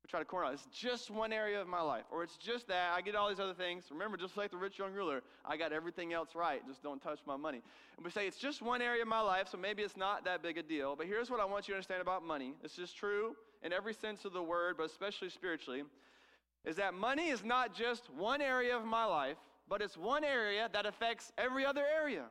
try 0.09 0.19
to 0.19 0.25
corner 0.25 0.47
out. 0.47 0.55
It's 0.55 0.67
just 0.73 1.11
one 1.11 1.33
area 1.33 1.61
of 1.61 1.69
my 1.69 1.81
life, 1.81 2.05
or 2.11 2.23
it's 2.23 2.37
just 2.37 2.69
that 2.69 2.93
I 2.97 3.03
get 3.03 3.15
all 3.15 3.29
these 3.29 3.41
other 3.41 3.55
things. 3.55 3.85
Remember, 3.91 4.17
just 4.17 4.37
like 4.37 4.50
the 4.50 4.57
rich 4.57 4.79
young 4.79 4.93
ruler, 4.93 5.23
I 5.45 5.57
got 5.57 5.73
everything 5.73 6.12
else 6.12 6.31
right. 6.35 6.67
Just 6.67 6.83
don't 6.83 7.03
touch 7.03 7.19
my 7.27 7.37
money. 7.37 7.62
And 7.97 8.05
we 8.05 8.11
say 8.11 8.27
it's 8.27 8.38
just 8.38 8.62
one 8.62 8.81
area 8.81 9.03
of 9.03 9.09
my 9.09 9.21
life, 9.21 9.49
so 9.50 9.59
maybe 9.59 9.83
it's 9.83 9.97
not 9.97 10.25
that 10.25 10.43
big 10.43 10.57
a 10.57 10.62
deal. 10.62 10.97
But 10.97 11.07
here's 11.07 11.31
what 11.31 11.41
I 11.41 11.45
want 11.45 11.69
you 11.69 11.73
to 11.73 11.77
understand 11.77 12.00
about 12.00 12.25
money. 12.25 12.55
This 12.62 12.79
is 12.79 12.93
true 12.93 13.37
in 13.62 13.73
every 13.73 13.93
sense 13.93 14.25
of 14.25 14.33
the 14.33 14.43
word, 14.43 14.77
but 14.79 14.87
especially 14.87 15.29
spiritually, 15.29 15.83
is 16.65 16.77
that 16.77 16.95
money 16.95 17.29
is 17.29 17.45
not 17.45 17.75
just 17.75 18.11
one 18.15 18.41
area 18.41 18.77
of 18.77 18.85
my 18.85 19.05
life, 19.05 19.37
but 19.69 19.83
it's 19.83 19.97
one 19.97 20.25
area 20.25 20.69
that 20.73 20.87
affects 20.87 21.33
every 21.37 21.67
other 21.67 21.85
area. 21.95 22.25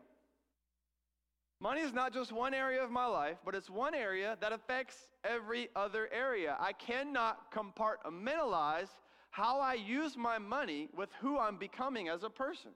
Money 1.60 1.82
is 1.82 1.92
not 1.92 2.14
just 2.14 2.32
one 2.32 2.54
area 2.54 2.84
of 2.84 2.92
my 2.92 3.06
life, 3.06 3.38
but 3.44 3.56
it's 3.56 3.70
one 3.70 3.96
area 3.96 4.38
that 4.42 4.52
affects 4.52 4.96
every 5.24 5.70
other 5.76 6.08
area. 6.14 6.56
I 6.60 6.74
cannot 6.74 7.52
compartmentalize 7.52 8.90
how 9.32 9.60
I 9.60 9.74
use 9.74 10.16
my 10.16 10.38
money 10.38 10.88
with 10.96 11.10
who 11.20 11.40
I'm 11.40 11.58
becoming 11.58 12.10
as 12.10 12.24
a 12.24 12.30
person. 12.30 12.72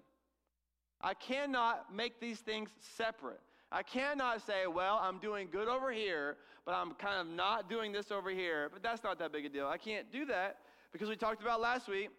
I 0.99 1.13
cannot 1.13 1.93
make 1.93 2.19
these 2.19 2.39
things 2.39 2.69
separate. 2.97 3.39
I 3.71 3.83
cannot 3.83 4.45
say, 4.45 4.67
well, 4.67 4.99
I'm 5.01 5.19
doing 5.19 5.47
good 5.51 5.67
over 5.67 5.91
here, 5.91 6.37
but 6.65 6.73
I'm 6.73 6.93
kind 6.95 7.21
of 7.21 7.27
not 7.27 7.69
doing 7.69 7.91
this 7.91 8.11
over 8.11 8.31
here, 8.31 8.69
but 8.73 8.83
that's 8.83 9.03
not 9.03 9.17
that 9.19 9.31
big 9.31 9.45
a 9.45 9.49
deal. 9.49 9.67
I 9.67 9.77
can't 9.77 10.11
do 10.11 10.25
that 10.25 10.57
because 10.91 11.07
we 11.07 11.15
talked 11.15 11.41
about 11.41 11.61
last 11.61 11.87
week, 11.87 12.09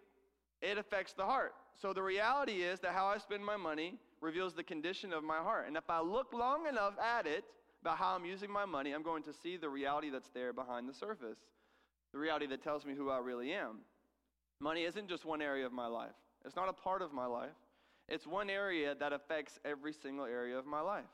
it 0.61 0.79
affects 0.79 1.13
the 1.13 1.25
heart. 1.25 1.55
So 1.81 1.93
the 1.93 2.03
reality 2.03 2.63
is 2.63 2.81
that 2.81 2.93
how 2.93 3.07
I 3.07 3.19
spend 3.19 3.45
my 3.45 3.57
money 3.57 3.99
reveals 4.23 4.55
the 4.55 4.63
condition 4.63 5.13
of 5.13 5.23
my 5.23 5.39
heart. 5.39 5.67
And 5.67 5.77
if 5.77 5.91
I 5.91 6.01
look 6.01 6.33
long 6.33 6.67
enough 6.67 6.95
at 6.99 7.27
it, 7.27 7.45
about 7.83 7.99
how 7.99 8.15
I'm 8.15 8.25
using 8.25 8.51
my 8.51 8.65
money, 8.65 8.93
I'm 8.93 9.03
going 9.03 9.25
to 9.25 9.33
see 9.43 9.57
the 9.57 9.69
reality 9.69 10.09
that's 10.09 10.31
there 10.31 10.53
behind 10.53 10.89
the 10.89 10.95
surface, 10.95 11.39
the 12.13 12.19
reality 12.19 12.47
that 12.47 12.63
tells 12.63 12.87
me 12.87 12.95
who 12.95 13.11
I 13.11 13.19
really 13.19 13.53
am. 13.53 13.81
Money 14.61 14.85
isn't 14.85 15.09
just 15.09 15.25
one 15.25 15.43
area 15.43 15.67
of 15.67 15.73
my 15.73 15.89
life, 15.89 16.15
it's 16.45 16.57
not 16.57 16.69
a 16.69 16.73
part 16.73 17.03
of 17.03 17.13
my 17.13 17.27
life. 17.27 17.51
It's 18.09 18.27
one 18.27 18.51
area 18.51 18.97
that 18.99 19.13
affects 19.13 19.59
every 19.65 19.93
single 19.93 20.27
area 20.27 20.59
of 20.59 20.67
my 20.67 20.81
life. 20.81 21.05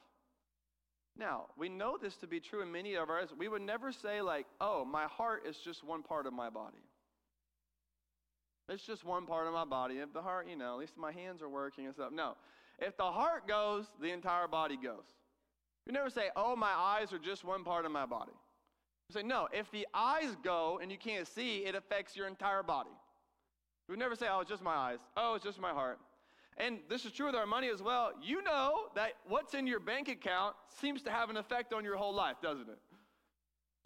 Now, 1.16 1.46
we 1.56 1.68
know 1.68 1.98
this 2.00 2.16
to 2.16 2.26
be 2.26 2.40
true 2.40 2.62
in 2.62 2.72
many 2.72 2.94
of 2.94 3.10
ours. 3.10 3.28
We 3.36 3.46
would 3.46 3.62
never 3.62 3.92
say, 3.92 4.22
like, 4.22 4.46
oh, 4.60 4.84
my 4.84 5.04
heart 5.04 5.42
is 5.46 5.58
just 5.58 5.84
one 5.84 6.02
part 6.02 6.26
of 6.26 6.32
my 6.32 6.48
body. 6.48 6.82
It's 8.68 8.84
just 8.84 9.04
one 9.04 9.26
part 9.26 9.46
of 9.46 9.52
my 9.52 9.64
body. 9.64 9.96
If 9.98 10.12
the 10.12 10.22
heart, 10.22 10.46
you 10.48 10.56
know, 10.56 10.74
at 10.74 10.78
least 10.78 10.96
my 10.96 11.12
hands 11.12 11.42
are 11.42 11.48
working 11.48 11.86
and 11.86 11.94
stuff. 11.94 12.12
No. 12.12 12.34
If 12.78 12.96
the 12.96 13.10
heart 13.10 13.48
goes, 13.48 13.86
the 14.00 14.10
entire 14.10 14.48
body 14.48 14.76
goes. 14.76 15.04
You 15.86 15.92
never 15.92 16.10
say, 16.10 16.28
oh, 16.36 16.54
my 16.54 16.70
eyes 16.70 17.12
are 17.12 17.18
just 17.18 17.44
one 17.44 17.64
part 17.64 17.86
of 17.86 17.92
my 17.92 18.06
body. 18.06 18.32
You 19.08 19.14
say, 19.14 19.22
no, 19.22 19.48
if 19.52 19.70
the 19.70 19.86
eyes 19.94 20.36
go 20.44 20.78
and 20.82 20.92
you 20.92 20.98
can't 20.98 21.26
see, 21.26 21.58
it 21.58 21.74
affects 21.74 22.14
your 22.14 22.26
entire 22.26 22.62
body. 22.62 22.90
We 23.88 23.96
never 23.96 24.14
say, 24.14 24.26
oh, 24.30 24.40
it's 24.40 24.50
just 24.50 24.62
my 24.62 24.74
eyes. 24.74 24.98
Oh, 25.16 25.34
it's 25.34 25.44
just 25.44 25.58
my 25.58 25.70
heart. 25.70 25.98
And 26.58 26.80
this 26.90 27.04
is 27.04 27.12
true 27.12 27.26
with 27.26 27.34
our 27.34 27.46
money 27.46 27.68
as 27.68 27.82
well. 27.82 28.10
You 28.22 28.42
know 28.42 28.88
that 28.94 29.12
what's 29.26 29.54
in 29.54 29.66
your 29.66 29.80
bank 29.80 30.08
account 30.08 30.56
seems 30.80 31.02
to 31.02 31.10
have 31.10 31.30
an 31.30 31.36
effect 31.36 31.72
on 31.72 31.84
your 31.84 31.96
whole 31.96 32.14
life, 32.14 32.36
doesn't 32.42 32.68
it? 32.68 32.78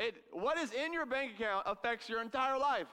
it 0.03 0.15
what 0.33 0.59
is 0.59 0.73
in 0.73 0.93
your 0.93 1.07
bank 1.07 1.33
account 1.39 1.65
affects 1.67 2.09
your 2.09 2.21
entire 2.21 2.59
life. 2.59 2.89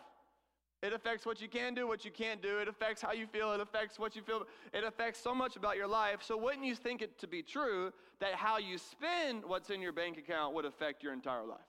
It 0.81 0.93
affects 0.93 1.25
what 1.25 1.41
you 1.41 1.50
can 1.50 1.74
do, 1.74 1.88
what 1.88 2.05
you 2.05 2.12
can't 2.12 2.41
do. 2.41 2.59
It 2.59 2.69
affects 2.69 3.01
how 3.01 3.12
you 3.12 3.27
feel. 3.27 3.51
It 3.51 3.59
affects 3.59 4.00
what 4.00 4.15
you 4.15 4.21
feel. 4.21 4.43
It 4.74 4.86
affects 4.86 5.19
so 5.19 5.36
much 5.36 5.57
about 5.57 5.75
your 5.75 5.88
life. 5.88 6.19
So, 6.24 6.38
wouldn't 6.38 6.65
you 6.65 6.75
think 6.75 7.01
it 7.01 7.19
to 7.19 7.27
be 7.27 7.41
true 7.43 7.91
that 8.21 8.36
how 8.36 8.57
you 8.57 8.77
spend 8.77 9.43
what's 9.43 9.69
in 9.69 9.81
your 9.81 9.91
bank 9.91 10.17
account 10.17 10.55
would 10.55 10.65
affect 10.65 11.03
your 11.03 11.12
entire 11.12 11.45
life? 11.45 11.59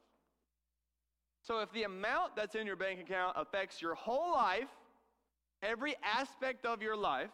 So, 1.43 1.59
if 1.59 1.73
the 1.73 1.83
amount 1.83 2.37
that's 2.37 2.55
in 2.55 2.69
your 2.69 2.77
bank 2.77 3.01
account 3.01 3.37
affects 3.37 3.83
your 3.83 3.97
whole 3.97 4.33
life, 4.33 4.69
every 5.61 5.97
aspect 6.05 6.65
of 6.65 6.81
your 6.81 6.97
life, 6.97 7.31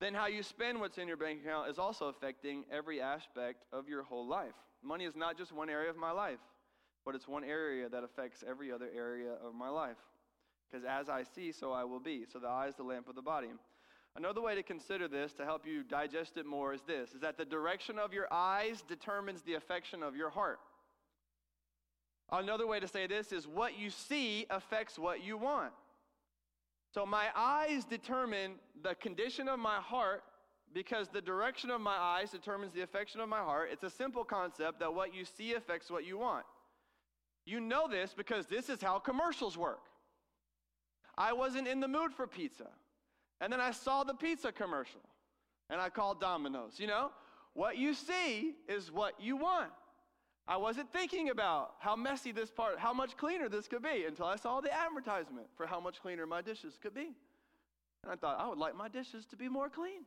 then 0.00 0.12
how 0.12 0.26
you 0.26 0.42
spend 0.42 0.78
what's 0.78 0.98
in 0.98 1.08
your 1.08 1.16
bank 1.16 1.40
account 1.42 1.70
is 1.70 1.78
also 1.78 2.08
affecting 2.08 2.64
every 2.70 3.00
aspect 3.00 3.64
of 3.72 3.88
your 3.88 4.02
whole 4.02 4.28
life. 4.28 4.52
Money 4.82 5.06
is 5.06 5.16
not 5.16 5.38
just 5.38 5.50
one 5.50 5.70
area 5.70 5.88
of 5.88 5.96
my 5.96 6.10
life, 6.10 6.40
but 7.06 7.14
it's 7.14 7.26
one 7.26 7.42
area 7.42 7.88
that 7.88 8.04
affects 8.04 8.44
every 8.46 8.70
other 8.70 8.90
area 8.94 9.32
of 9.42 9.54
my 9.54 9.70
life. 9.70 9.96
Because 10.74 10.88
as 10.88 11.08
I 11.08 11.22
see, 11.22 11.52
so 11.52 11.70
I 11.70 11.84
will 11.84 12.00
be. 12.00 12.24
So 12.32 12.40
the 12.40 12.48
eye 12.48 12.66
is 12.66 12.74
the 12.74 12.82
lamp 12.82 13.08
of 13.08 13.14
the 13.14 13.22
body. 13.22 13.46
Another 14.16 14.40
way 14.40 14.56
to 14.56 14.62
consider 14.62 15.06
this 15.06 15.32
to 15.34 15.44
help 15.44 15.64
you 15.64 15.84
digest 15.84 16.36
it 16.36 16.46
more 16.46 16.74
is 16.74 16.80
this 16.82 17.12
is 17.12 17.20
that 17.20 17.38
the 17.38 17.44
direction 17.44 17.96
of 17.96 18.12
your 18.12 18.26
eyes 18.32 18.82
determines 18.88 19.42
the 19.42 19.54
affection 19.54 20.02
of 20.02 20.16
your 20.16 20.30
heart. 20.30 20.58
Another 22.32 22.66
way 22.66 22.80
to 22.80 22.88
say 22.88 23.06
this 23.06 23.30
is 23.30 23.46
what 23.46 23.78
you 23.78 23.88
see 23.88 24.46
affects 24.50 24.98
what 24.98 25.22
you 25.22 25.36
want. 25.36 25.72
So 26.92 27.06
my 27.06 27.26
eyes 27.36 27.84
determine 27.84 28.54
the 28.82 28.96
condition 28.96 29.48
of 29.48 29.60
my 29.60 29.76
heart 29.76 30.24
because 30.72 31.06
the 31.08 31.22
direction 31.22 31.70
of 31.70 31.80
my 31.80 31.96
eyes 31.96 32.32
determines 32.32 32.72
the 32.72 32.80
affection 32.82 33.20
of 33.20 33.28
my 33.28 33.38
heart. 33.38 33.68
It's 33.70 33.84
a 33.84 33.90
simple 33.90 34.24
concept 34.24 34.80
that 34.80 34.92
what 34.92 35.14
you 35.14 35.24
see 35.24 35.54
affects 35.54 35.88
what 35.88 36.04
you 36.04 36.18
want. 36.18 36.44
You 37.46 37.60
know 37.60 37.86
this 37.86 38.12
because 38.12 38.46
this 38.46 38.68
is 38.68 38.82
how 38.82 38.98
commercials 38.98 39.56
work. 39.56 39.78
I 41.16 41.32
wasn't 41.32 41.68
in 41.68 41.80
the 41.80 41.88
mood 41.88 42.12
for 42.12 42.26
pizza. 42.26 42.68
And 43.40 43.52
then 43.52 43.60
I 43.60 43.72
saw 43.72 44.04
the 44.04 44.14
pizza 44.14 44.52
commercial 44.52 45.00
and 45.70 45.80
I 45.80 45.88
called 45.88 46.20
Domino's. 46.20 46.78
You 46.78 46.86
know, 46.86 47.10
what 47.54 47.76
you 47.76 47.94
see 47.94 48.54
is 48.68 48.90
what 48.90 49.14
you 49.20 49.36
want. 49.36 49.70
I 50.46 50.56
wasn't 50.56 50.92
thinking 50.92 51.30
about 51.30 51.74
how 51.78 51.96
messy 51.96 52.30
this 52.30 52.50
part, 52.50 52.78
how 52.78 52.92
much 52.92 53.16
cleaner 53.16 53.48
this 53.48 53.66
could 53.66 53.82
be 53.82 54.04
until 54.06 54.26
I 54.26 54.36
saw 54.36 54.60
the 54.60 54.72
advertisement 54.72 55.46
for 55.56 55.66
how 55.66 55.80
much 55.80 56.02
cleaner 56.02 56.26
my 56.26 56.42
dishes 56.42 56.78
could 56.82 56.94
be. 56.94 57.12
And 58.02 58.12
I 58.12 58.16
thought, 58.16 58.38
I 58.38 58.48
would 58.48 58.58
like 58.58 58.76
my 58.76 58.88
dishes 58.88 59.24
to 59.26 59.36
be 59.36 59.48
more 59.48 59.70
clean. 59.70 60.02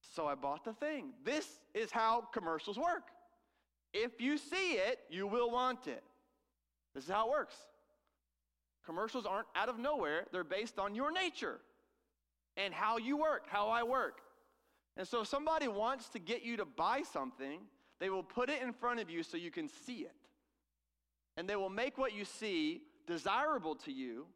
So 0.00 0.26
I 0.26 0.34
bought 0.34 0.64
the 0.64 0.72
thing. 0.72 1.12
This 1.24 1.46
is 1.74 1.90
how 1.90 2.22
commercials 2.32 2.78
work. 2.78 3.08
If 3.92 4.20
you 4.20 4.38
see 4.38 4.72
it, 4.72 5.00
you 5.10 5.26
will 5.26 5.50
want 5.50 5.86
it. 5.86 6.02
This 6.94 7.04
is 7.04 7.10
how 7.10 7.26
it 7.26 7.30
works. 7.30 7.56
Commercials 8.90 9.24
aren't 9.24 9.46
out 9.54 9.68
of 9.68 9.78
nowhere, 9.78 10.26
they're 10.32 10.42
based 10.42 10.76
on 10.76 10.96
your 10.96 11.12
nature 11.12 11.60
and 12.56 12.74
how 12.74 12.98
you 12.98 13.16
work, 13.16 13.44
how 13.46 13.68
I 13.68 13.84
work. 13.84 14.18
And 14.96 15.06
so 15.06 15.20
if 15.20 15.28
somebody 15.28 15.68
wants 15.68 16.08
to 16.08 16.18
get 16.18 16.42
you 16.42 16.56
to 16.56 16.64
buy 16.64 17.02
something, 17.12 17.60
they 18.00 18.10
will 18.10 18.24
put 18.24 18.50
it 18.50 18.60
in 18.60 18.72
front 18.72 18.98
of 18.98 19.08
you 19.08 19.22
so 19.22 19.36
you 19.36 19.52
can 19.52 19.68
see 19.68 19.98
it. 19.98 20.16
And 21.36 21.48
they 21.48 21.54
will 21.54 21.70
make 21.70 21.98
what 21.98 22.12
you 22.12 22.24
see 22.24 22.80
desirable 23.06 23.76
to 23.76 23.92
you. 23.92 24.26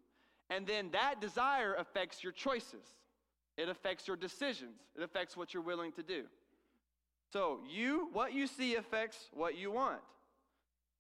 And 0.50 0.68
then 0.68 0.90
that 0.92 1.20
desire 1.20 1.74
affects 1.74 2.22
your 2.22 2.32
choices, 2.32 2.86
it 3.56 3.68
affects 3.68 4.06
your 4.06 4.16
decisions, 4.16 4.78
it 4.94 5.02
affects 5.02 5.36
what 5.36 5.52
you're 5.52 5.64
willing 5.64 5.90
to 5.94 6.04
do. 6.04 6.26
So, 7.32 7.58
you, 7.68 8.08
what 8.12 8.32
you 8.32 8.46
see 8.46 8.76
affects 8.76 9.18
what 9.32 9.58
you 9.58 9.72
want. 9.72 9.98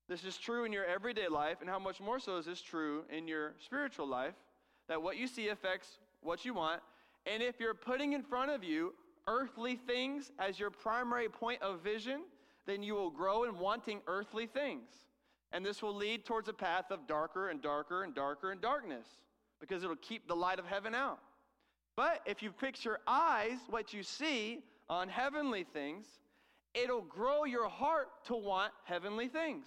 This 0.08 0.24
is 0.24 0.36
true 0.36 0.64
in 0.64 0.72
your 0.72 0.84
everyday 0.84 1.28
life, 1.28 1.58
and 1.60 1.70
how 1.70 1.78
much 1.78 2.00
more 2.00 2.18
so 2.18 2.36
is 2.36 2.44
this 2.44 2.60
true 2.60 3.04
in 3.10 3.26
your 3.26 3.54
spiritual 3.64 4.06
life? 4.06 4.34
That 4.88 5.02
what 5.02 5.16
you 5.16 5.26
see 5.26 5.48
affects 5.48 5.98
what 6.20 6.44
you 6.44 6.52
want. 6.52 6.82
And 7.26 7.42
if 7.42 7.58
you're 7.58 7.74
putting 7.74 8.12
in 8.12 8.22
front 8.22 8.50
of 8.50 8.62
you 8.62 8.92
earthly 9.26 9.76
things 9.76 10.30
as 10.38 10.58
your 10.58 10.70
primary 10.70 11.28
point 11.28 11.62
of 11.62 11.80
vision, 11.80 12.22
then 12.66 12.82
you 12.82 12.94
will 12.94 13.10
grow 13.10 13.44
in 13.44 13.58
wanting 13.58 14.00
earthly 14.06 14.46
things. 14.46 14.90
And 15.52 15.64
this 15.64 15.82
will 15.82 15.94
lead 15.94 16.26
towards 16.26 16.48
a 16.48 16.52
path 16.52 16.90
of 16.90 17.06
darker 17.06 17.48
and 17.48 17.62
darker 17.62 18.02
and 18.02 18.14
darker 18.14 18.50
and 18.50 18.60
darkness 18.60 19.06
because 19.60 19.84
it'll 19.84 19.96
keep 19.96 20.28
the 20.28 20.36
light 20.36 20.58
of 20.58 20.66
heaven 20.66 20.94
out. 20.94 21.20
But 21.96 22.20
if 22.26 22.42
you 22.42 22.50
fix 22.50 22.84
your 22.84 22.98
eyes, 23.06 23.58
what 23.70 23.94
you 23.94 24.02
see, 24.02 24.64
on 24.90 25.08
heavenly 25.08 25.64
things, 25.64 26.06
it'll 26.74 27.02
grow 27.02 27.44
your 27.44 27.68
heart 27.68 28.08
to 28.26 28.34
want 28.34 28.72
heavenly 28.84 29.28
things. 29.28 29.66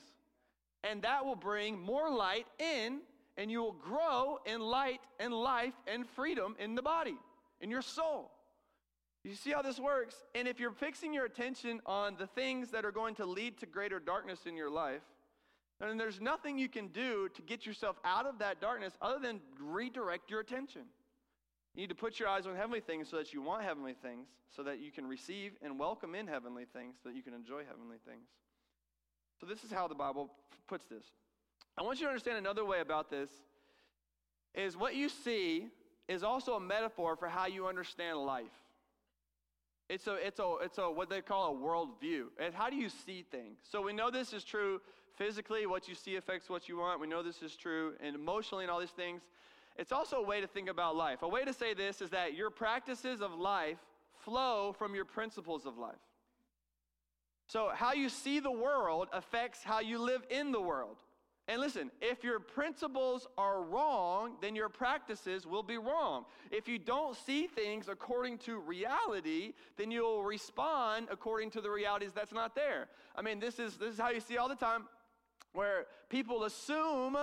And 0.89 1.01
that 1.01 1.25
will 1.25 1.36
bring 1.36 1.79
more 1.79 2.10
light 2.10 2.48
in, 2.60 3.00
and 3.36 3.51
you 3.51 3.62
will 3.62 3.74
grow 3.74 4.39
in 4.46 4.62
light 4.62 5.01
and 5.20 5.34
life 5.34 5.74
and 5.86 6.08
freedom 6.08 6.56
in 6.60 6.75
the 6.75 6.82
body, 6.82 7.17
in 7.62 7.70
your 7.70 7.82
soul. 7.82 8.32
You 9.24 9.36
see 9.36 9.51
how 9.51 9.62
this 9.62 9.79
works? 9.79 10.15
And 10.36 10.48
if 10.48 10.60
you're 10.60 10.72
fixing 10.72 11.13
your 11.13 11.25
attention 11.25 11.82
on 11.86 12.15
the 12.17 12.27
things 12.27 12.72
that 12.72 12.86
are 12.86 12.91
going 12.91 13.15
to 13.15 13.25
lead 13.25 13.58
to 13.60 13.65
greater 13.65 14.00
darkness 14.00 14.46
in 14.46 14.56
your 14.56 14.70
life, 14.70 15.01
then 15.79 15.98
there's 15.98 16.22
nothing 16.22 16.58
you 16.58 16.70
can 16.70 16.88
do 16.88 17.29
to 17.36 17.41
get 17.41 17.65
yourself 17.65 17.98
out 18.06 18.25
of 18.25 18.39
that 18.39 18.62
darkness 18.62 18.94
other 19.01 19.20
than 19.20 19.41
redirect 19.60 20.32
your 20.32 20.39
attention. 20.39 20.84
You 21.75 21.82
need 21.82 21.89
to 21.89 21.96
put 21.96 22.20
your 22.20 22.29
eyes 22.29 22.48
on 22.48 22.56
heavenly 22.56 22.79
things 22.79 23.10
so 23.10 23.17
that 23.17 23.34
you 23.34 23.41
want 23.41 23.63
heavenly 23.63 23.94
things, 23.94 24.27
so 24.56 24.63
that 24.63 24.79
you 24.79 24.91
can 24.91 25.06
receive 25.06 25.51
and 25.62 25.77
welcome 25.77 26.15
in 26.15 26.25
heavenly 26.25 26.65
things, 26.65 26.96
so 27.03 27.10
that 27.10 27.15
you 27.15 27.22
can 27.22 27.34
enjoy 27.34 27.63
heavenly 27.67 27.98
things. 28.08 28.25
So, 29.39 29.46
this 29.46 29.63
is 29.63 29.72
how 29.72 29.88
the 29.88 29.96
Bible 29.96 30.29
puts 30.67 30.86
this. 30.86 31.06
I 31.77 31.84
want 31.84 32.00
you 32.00 32.06
to 32.06 32.10
understand 32.10 32.38
another 32.38 32.65
way 32.65 32.82
about 32.82 33.10
this 33.10 33.29
is 34.56 34.75
what 34.75 34.96
you 34.96 35.10
see 35.10 35.67
is 36.08 36.24
also 36.24 36.53
a 36.53 36.60
metaphor 36.60 37.15
for 37.15 37.27
how 37.27 37.46
you 37.46 37.67
understand 37.67 38.17
life. 38.17 38.46
It's 39.89 40.08
a, 40.08 40.15
it's 40.15 40.39
a, 40.39 40.56
it's 40.62 40.77
a, 40.77 40.91
what 40.91 41.10
they 41.10 41.22
call 41.22 41.53
a 41.53 41.56
worldview. 41.56 42.25
And 42.39 42.53
how 42.53 42.70
do 42.70 42.75
you 42.75 42.89
see 42.89 43.24
things? 43.29 43.60
So 43.70 43.82
we 43.82 43.94
know 43.94 44.10
this 44.10 44.34
is 44.34 44.44
true 44.44 44.82
physically. 45.15 45.65
What 45.65 45.88
you 45.88 45.96
see 45.96 46.15
affects 46.15 46.50
what 46.50 46.67
you 46.67 46.77
want. 46.77 47.00
We 47.00 47.08
know 47.08 47.24
this 47.24 47.41
is 47.41 47.56
true 47.56 47.94
and 48.01 48.15
emotionally 48.15 48.63
and 48.65 48.72
all 48.72 48.79
these 48.79 48.89
things. 48.89 49.22
It's 49.77 49.91
also 49.91 50.17
a 50.17 50.24
way 50.24 50.41
to 50.41 50.48
think 50.48 50.67
about 50.70 50.96
life. 50.96 51.22
A 51.22 51.27
way 51.27 51.46
to 51.46 51.53
say 51.53 51.74
this 51.74 52.01
is 52.01 52.10
that 52.10 52.34
your 52.34 52.50
practices 52.50 53.22
of 53.22 53.34
life 53.34 53.77
flow 54.15 54.74
from 54.77 54.96
your 54.96 55.06
principles 55.06 55.65
of 55.65 55.77
life. 55.77 55.96
So 57.48 57.72
how 57.74 57.94
you 57.94 58.10
see 58.10 58.39
the 58.39 58.51
world 58.51 59.08
affects 59.13 59.63
how 59.63 59.80
you 59.80 60.00
live 60.00 60.22
in 60.30 60.51
the 60.51 60.62
world. 60.62 60.98
And 61.50 61.62
listen, 61.62 61.92
if 62.01 62.25
your 62.25 62.42
principles 62.42 63.25
are 63.38 63.62
wrong, 63.63 64.34
then 64.42 64.54
your 64.54 64.68
practices 64.68 65.48
will 65.48 65.63
be 65.63 65.77
wrong. 65.77 66.25
If 66.51 66.68
you 66.68 66.77
don't 66.77 67.16
see 67.16 67.48
things 67.48 67.88
according 67.88 68.39
to 68.39 68.60
reality, 68.60 69.54
then 69.77 69.89
you'll 69.89 70.24
respond 70.24 71.08
according 71.10 71.51
to 71.51 71.62
the 71.62 71.70
realities 71.70 72.12
that's 72.13 72.34
not 72.34 72.54
there. 72.54 72.89
I 73.16 73.22
mean, 73.22 73.39
this 73.39 73.60
is 73.60 73.77
this 73.77 73.94
is 73.94 74.00
how 74.00 74.10
you 74.10 74.20
see 74.20 74.38
all 74.38 74.50
the 74.50 74.56
time 74.56 74.88
where 75.54 75.86
people 76.10 76.44
assume 76.44 77.18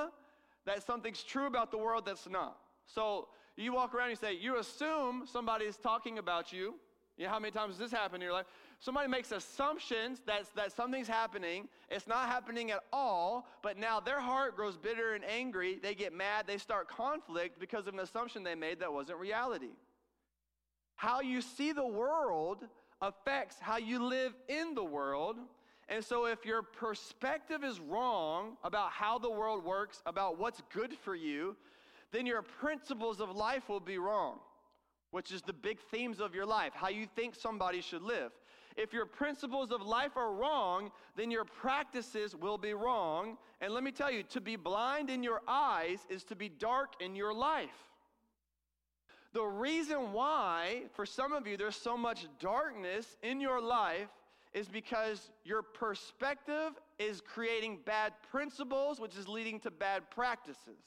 that 0.65 0.87
something's 0.87 1.23
true 1.23 1.47
about 1.47 1.71
the 1.71 1.79
world 1.79 2.07
that's 2.07 2.27
not. 2.27 2.57
So 2.87 3.29
you 3.57 3.75
walk 3.75 3.95
around 3.95 4.11
and 4.11 4.19
you 4.19 4.29
say, 4.29 4.35
you 4.35 4.59
assume 4.59 5.25
somebody 5.31 5.67
is 5.67 5.77
talking 5.77 6.19
about 6.19 6.51
you. 6.51 6.75
You 7.17 7.27
know 7.27 7.31
how 7.31 7.39
many 7.39 7.53
times 7.53 7.75
has 7.75 7.79
this 7.79 7.93
happened 7.93 8.23
in 8.23 8.27
your 8.27 8.33
life? 8.33 8.47
Somebody 8.81 9.09
makes 9.09 9.33
assumptions 9.33 10.21
that, 10.27 10.45
that 10.57 10.73
something's 10.73 11.09
happening. 11.09 11.69
It's 11.91 12.07
not 12.07 12.29
happening 12.29 12.71
at 12.71 12.81
all, 12.93 13.47
but 13.63 13.79
now 13.79 14.01
their 14.01 14.21
heart 14.21 14.57
grows 14.57 14.77
bitter 14.77 15.15
and 15.15 15.25
angry. 15.25 15.79
They 15.83 15.95
get 15.95 16.13
mad. 16.13 16.47
They 16.47 16.59
start 16.59 16.89
conflict 16.89 17.59
because 17.59 17.87
of 17.87 17.95
an 17.95 18.01
assumption 18.01 18.43
they 18.43 18.55
made 18.55 18.81
that 18.81 18.93
wasn't 18.93 19.19
reality. 19.19 19.71
How 20.97 21.21
you 21.21 21.41
see 21.41 21.73
the 21.73 21.87
world 21.87 22.65
affects 23.01 23.57
how 23.61 23.77
you 23.77 24.05
live 24.05 24.33
in 24.49 24.75
the 24.75 24.85
world. 24.85 25.37
And 25.89 26.03
so, 26.03 26.27
if 26.27 26.47
your 26.47 26.63
perspective 26.63 27.63
is 27.63 27.79
wrong 27.79 28.57
about 28.65 28.91
how 28.91 29.19
the 29.19 29.31
world 29.31 29.65
works, 29.65 30.03
about 30.07 30.39
what's 30.39 30.63
good 30.73 30.95
for 31.05 31.15
you, 31.15 31.57
then 32.11 32.27
your 32.27 32.43
principles 32.43 33.21
of 33.21 33.31
life 33.31 33.69
will 33.69 33.81
be 33.81 33.99
wrong, 33.99 34.39
which 35.11 35.31
is 35.31 35.43
the 35.43 35.53
big 35.53 35.79
themes 35.91 36.21
of 36.21 36.35
your 36.35 36.47
life, 36.47 36.73
how 36.75 36.89
you 36.89 37.07
think 37.15 37.35
somebody 37.35 37.81
should 37.81 38.03
live. 38.03 38.31
If 38.77 38.93
your 38.93 39.07
principles 39.07 39.71
of 39.71 39.83
life 39.83 40.17
are 40.17 40.33
wrong, 40.33 40.91
then 41.17 41.31
your 41.31 41.45
practices 41.45 42.35
will 42.35 42.59
be 42.59 42.75
wrong. 42.75 43.39
And 43.61 43.73
let 43.73 43.85
me 43.85 43.93
tell 43.93 44.11
you, 44.11 44.23
to 44.25 44.41
be 44.41 44.57
blind 44.57 45.11
in 45.11 45.23
your 45.23 45.43
eyes 45.47 46.01
is 46.09 46.25
to 46.25 46.37
be 46.37 46.49
dark 46.49 46.95
in 47.01 47.15
your 47.15 47.33
life. 47.33 47.71
The 49.33 49.43
reason 49.43 50.13
why, 50.13 50.85
for 50.95 51.07
some 51.07 51.33
of 51.33 51.47
you, 51.47 51.57
there's 51.57 51.77
so 51.77 51.97
much 51.97 52.27
darkness 52.41 53.17
in 53.23 53.41
your 53.41 53.61
life 53.61 54.09
is 54.53 54.69
because 54.69 55.31
your 55.45 55.63
perspective 55.63 56.73
is 56.99 57.21
creating 57.21 57.81
bad 57.85 58.13
principles, 58.31 59.01
which 59.01 59.17
is 59.17 59.29
leading 59.29 59.59
to 59.61 59.71
bad 59.71 60.09
practices. 60.11 60.79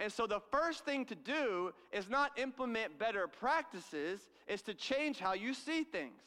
And 0.00 0.10
so 0.10 0.26
the 0.26 0.40
first 0.50 0.86
thing 0.86 1.04
to 1.04 1.14
do 1.14 1.72
is 1.92 2.08
not 2.08 2.38
implement 2.38 2.98
better 2.98 3.28
practices, 3.28 4.28
is 4.48 4.62
to 4.62 4.72
change 4.72 5.18
how 5.18 5.34
you 5.34 5.52
see 5.52 5.84
things. 5.84 6.22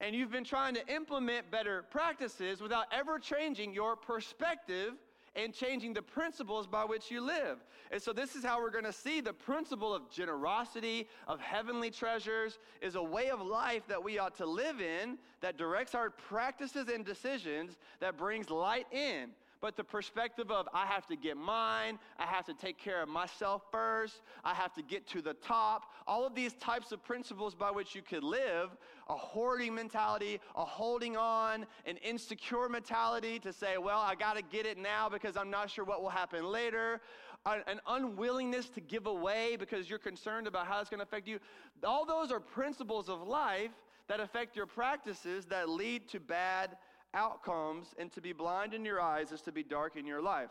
And 0.00 0.16
you've 0.16 0.32
been 0.32 0.42
trying 0.42 0.74
to 0.74 0.86
implement 0.92 1.48
better 1.52 1.84
practices 1.84 2.60
without 2.60 2.86
ever 2.90 3.20
changing 3.20 3.72
your 3.72 3.94
perspective 3.94 4.94
and 5.36 5.54
changing 5.54 5.94
the 5.94 6.02
principles 6.02 6.66
by 6.66 6.84
which 6.84 7.08
you 7.08 7.20
live. 7.20 7.58
And 7.92 8.02
so 8.02 8.12
this 8.12 8.34
is 8.34 8.44
how 8.44 8.60
we're 8.60 8.70
going 8.70 8.84
to 8.84 8.92
see 8.92 9.20
the 9.20 9.32
principle 9.32 9.94
of 9.94 10.10
generosity, 10.10 11.08
of 11.28 11.40
heavenly 11.40 11.92
treasures, 11.92 12.58
is 12.82 12.96
a 12.96 13.02
way 13.02 13.30
of 13.30 13.40
life 13.40 13.86
that 13.86 14.02
we 14.02 14.18
ought 14.18 14.34
to 14.38 14.44
live 14.44 14.80
in 14.80 15.18
that 15.40 15.56
directs 15.56 15.94
our 15.94 16.10
practices 16.10 16.88
and 16.88 17.04
decisions 17.04 17.76
that 18.00 18.18
brings 18.18 18.50
light 18.50 18.88
in 18.92 19.30
but 19.62 19.76
the 19.76 19.84
perspective 19.84 20.50
of 20.50 20.68
I 20.74 20.84
have 20.86 21.06
to 21.06 21.16
get 21.16 21.36
mine, 21.36 21.98
I 22.18 22.26
have 22.26 22.44
to 22.46 22.54
take 22.54 22.76
care 22.76 23.00
of 23.00 23.08
myself 23.08 23.62
first, 23.70 24.20
I 24.44 24.52
have 24.52 24.74
to 24.74 24.82
get 24.82 25.06
to 25.10 25.22
the 25.22 25.34
top, 25.34 25.84
all 26.06 26.26
of 26.26 26.34
these 26.34 26.52
types 26.54 26.90
of 26.90 27.02
principles 27.04 27.54
by 27.54 27.70
which 27.70 27.94
you 27.94 28.02
could 28.02 28.24
live 28.24 28.76
a 29.08 29.14
hoarding 29.14 29.74
mentality, 29.74 30.40
a 30.56 30.64
holding 30.64 31.16
on, 31.16 31.66
an 31.86 31.96
insecure 31.98 32.68
mentality 32.68 33.38
to 33.38 33.52
say, 33.52 33.78
well, 33.78 34.00
I 34.00 34.14
got 34.14 34.36
to 34.36 34.42
get 34.42 34.66
it 34.66 34.78
now 34.78 35.08
because 35.08 35.36
I'm 35.36 35.50
not 35.50 35.70
sure 35.70 35.84
what 35.84 36.02
will 36.02 36.10
happen 36.10 36.44
later, 36.44 37.00
an 37.46 37.80
unwillingness 37.86 38.68
to 38.70 38.80
give 38.80 39.06
away 39.06 39.56
because 39.56 39.88
you're 39.88 39.98
concerned 39.98 40.46
about 40.46 40.66
how 40.66 40.80
it's 40.80 40.90
going 40.90 40.98
to 40.98 41.04
affect 41.04 41.28
you. 41.28 41.38
All 41.84 42.04
those 42.04 42.32
are 42.32 42.40
principles 42.40 43.08
of 43.08 43.26
life 43.26 43.72
that 44.08 44.20
affect 44.20 44.56
your 44.56 44.66
practices 44.66 45.46
that 45.46 45.68
lead 45.68 46.08
to 46.08 46.20
bad 46.20 46.76
outcomes, 47.14 47.94
and 47.98 48.10
to 48.12 48.20
be 48.20 48.32
blind 48.32 48.74
in 48.74 48.84
your 48.84 49.00
eyes 49.00 49.32
is 49.32 49.40
to 49.42 49.52
be 49.52 49.62
dark 49.62 49.96
in 49.96 50.06
your 50.06 50.22
life. 50.22 50.50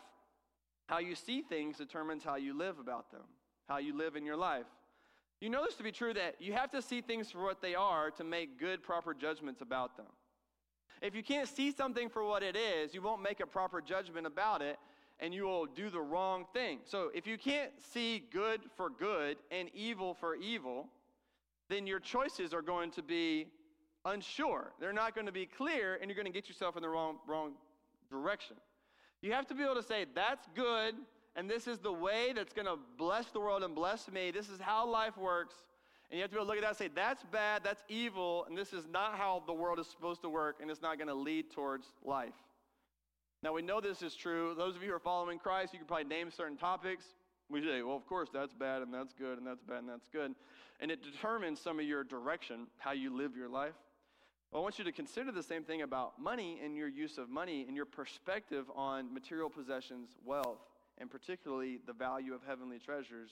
How 0.87 0.99
you 0.99 1.15
see 1.15 1.41
things 1.41 1.77
determines 1.77 2.23
how 2.23 2.35
you 2.35 2.57
live 2.57 2.79
about 2.79 3.11
them, 3.11 3.23
how 3.67 3.77
you 3.77 3.97
live 3.97 4.15
in 4.15 4.25
your 4.25 4.37
life. 4.37 4.65
You 5.39 5.49
know 5.49 5.63
this 5.63 5.75
to 5.75 5.83
be 5.83 5.91
true 5.91 6.13
that 6.13 6.35
you 6.39 6.53
have 6.53 6.69
to 6.71 6.81
see 6.81 7.01
things 7.01 7.31
for 7.31 7.43
what 7.43 7.61
they 7.61 7.73
are 7.73 8.11
to 8.11 8.23
make 8.23 8.59
good, 8.59 8.83
proper 8.83 9.13
judgments 9.13 9.61
about 9.61 9.97
them. 9.97 10.05
If 11.01 11.15
you 11.15 11.23
can't 11.23 11.47
see 11.47 11.71
something 11.71 12.09
for 12.09 12.23
what 12.23 12.43
it 12.43 12.55
is, 12.55 12.93
you 12.93 13.01
won't 13.01 13.23
make 13.23 13.39
a 13.39 13.47
proper 13.47 13.81
judgment 13.81 14.27
about 14.27 14.61
it 14.61 14.77
and 15.19 15.33
you 15.33 15.43
will 15.43 15.65
do 15.65 15.89
the 15.89 16.01
wrong 16.01 16.45
thing. 16.53 16.79
So 16.83 17.09
if 17.13 17.25
you 17.25 17.37
can't 17.37 17.71
see 17.93 18.23
good 18.31 18.61
for 18.75 18.89
good 18.89 19.37
and 19.51 19.69
evil 19.73 20.13
for 20.13 20.35
evil, 20.35 20.89
then 21.69 21.87
your 21.87 21.99
choices 21.99 22.53
are 22.53 22.61
going 22.61 22.91
to 22.91 23.03
be 23.03 23.47
unsure. 24.05 24.71
They're 24.79 24.93
not 24.93 25.15
going 25.15 25.27
to 25.27 25.31
be 25.31 25.45
clear, 25.45 25.95
and 25.95 26.09
you're 26.09 26.15
going 26.15 26.31
to 26.31 26.31
get 26.31 26.47
yourself 26.47 26.75
in 26.75 26.81
the 26.81 26.89
wrong, 26.89 27.17
wrong 27.27 27.53
direction. 28.09 28.55
You 29.21 29.33
have 29.33 29.47
to 29.47 29.55
be 29.55 29.63
able 29.63 29.75
to 29.75 29.83
say, 29.83 30.05
that's 30.15 30.47
good, 30.55 30.95
and 31.35 31.49
this 31.49 31.67
is 31.67 31.79
the 31.79 31.93
way 31.93 32.33
that's 32.35 32.53
going 32.53 32.65
to 32.65 32.77
bless 32.97 33.27
the 33.27 33.39
world 33.39 33.63
and 33.63 33.75
bless 33.75 34.09
me. 34.11 34.31
This 34.31 34.49
is 34.49 34.59
how 34.59 34.87
life 34.87 35.17
works. 35.17 35.55
And 36.09 36.17
you 36.17 36.23
have 36.23 36.31
to 36.31 36.35
be 36.35 36.39
able 36.39 36.47
to 36.47 36.49
look 36.49 36.57
at 36.57 36.63
that 36.63 36.69
and 36.69 36.77
say, 36.77 36.89
that's 36.93 37.23
bad, 37.31 37.61
that's 37.63 37.83
evil, 37.87 38.45
and 38.49 38.57
this 38.57 38.73
is 38.73 38.85
not 38.91 39.17
how 39.17 39.43
the 39.45 39.53
world 39.53 39.79
is 39.79 39.87
supposed 39.87 40.21
to 40.23 40.29
work, 40.29 40.57
and 40.61 40.69
it's 40.69 40.81
not 40.81 40.97
going 40.97 41.07
to 41.07 41.13
lead 41.13 41.51
towards 41.51 41.85
life. 42.03 42.33
Now, 43.43 43.53
we 43.53 43.61
know 43.61 43.79
this 43.79 44.01
is 44.01 44.13
true. 44.13 44.53
Those 44.57 44.75
of 44.75 44.83
you 44.83 44.89
who 44.89 44.95
are 44.95 44.99
following 44.99 45.39
Christ, 45.39 45.73
you 45.73 45.79
can 45.79 45.87
probably 45.87 46.03
name 46.05 46.29
certain 46.29 46.57
topics. 46.57 47.05
We 47.49 47.61
say, 47.61 47.81
well, 47.81 47.95
of 47.95 48.05
course, 48.07 48.29
that's 48.33 48.53
bad, 48.53 48.81
and 48.81 48.93
that's 48.93 49.13
good, 49.13 49.37
and 49.37 49.47
that's 49.47 49.63
bad, 49.63 49.79
and 49.79 49.89
that's 49.89 50.07
good. 50.09 50.35
And 50.79 50.91
it 50.91 51.01
determines 51.01 51.59
some 51.61 51.79
of 51.79 51.85
your 51.85 52.03
direction, 52.03 52.67
how 52.77 52.91
you 52.91 53.15
live 53.15 53.35
your 53.35 53.49
life. 53.49 53.73
I 54.53 54.59
want 54.59 54.77
you 54.77 54.83
to 54.83 54.91
consider 54.91 55.31
the 55.31 55.43
same 55.43 55.63
thing 55.63 55.81
about 55.81 56.19
money 56.19 56.59
and 56.63 56.75
your 56.75 56.89
use 56.89 57.17
of 57.17 57.29
money 57.29 57.65
and 57.67 57.75
your 57.75 57.85
perspective 57.85 58.65
on 58.75 59.13
material 59.13 59.49
possessions, 59.49 60.09
wealth, 60.25 60.59
and 60.97 61.09
particularly 61.09 61.79
the 61.87 61.93
value 61.93 62.33
of 62.33 62.41
heavenly 62.45 62.77
treasures 62.77 63.31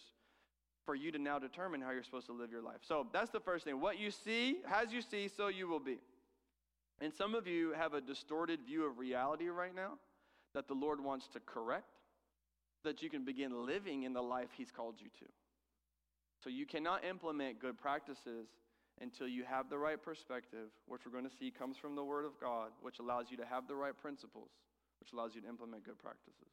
for 0.85 0.95
you 0.95 1.11
to 1.11 1.19
now 1.19 1.37
determine 1.37 1.81
how 1.81 1.91
you're 1.91 2.03
supposed 2.03 2.27
to 2.27 2.33
live 2.33 2.51
your 2.51 2.61
life. 2.61 2.79
So 2.81 3.05
that's 3.11 3.31
the 3.31 3.39
first 3.39 3.65
thing. 3.65 3.81
What 3.81 3.99
you 3.99 4.11
see, 4.11 4.59
as 4.73 4.93
you 4.93 5.01
see, 5.01 5.27
so 5.27 5.49
you 5.49 5.67
will 5.67 5.81
be. 5.81 5.99
And 7.01 7.13
some 7.13 7.35
of 7.35 7.47
you 7.47 7.73
have 7.73 7.93
a 7.93 8.01
distorted 8.01 8.61
view 8.65 8.85
of 8.85 8.97
reality 8.97 9.47
right 9.49 9.75
now 9.75 9.93
that 10.53 10.67
the 10.67 10.73
Lord 10.73 11.03
wants 11.03 11.27
to 11.33 11.39
correct, 11.41 11.99
that 12.83 13.03
you 13.03 13.09
can 13.09 13.25
begin 13.25 13.65
living 13.65 14.03
in 14.03 14.13
the 14.13 14.21
life 14.21 14.49
He's 14.57 14.71
called 14.71 14.95
you 14.99 15.09
to. 15.19 15.25
So 16.43 16.49
you 16.49 16.65
cannot 16.65 17.03
implement 17.03 17.59
good 17.59 17.77
practices 17.77 18.47
until 19.01 19.27
you 19.27 19.43
have 19.43 19.69
the 19.69 19.77
right 19.77 20.01
perspective, 20.01 20.69
which 20.87 21.01
we're 21.05 21.11
going 21.11 21.29
to 21.29 21.35
see 21.35 21.51
comes 21.51 21.77
from 21.77 21.95
the 21.95 22.03
Word 22.03 22.25
of 22.25 22.39
God, 22.39 22.71
which 22.81 22.99
allows 22.99 23.25
you 23.29 23.37
to 23.37 23.45
have 23.45 23.67
the 23.67 23.75
right 23.75 23.97
principles, 23.99 24.49
which 24.99 25.13
allows 25.13 25.35
you 25.35 25.41
to 25.41 25.47
implement 25.47 25.85
good 25.85 25.97
practices, 25.97 26.51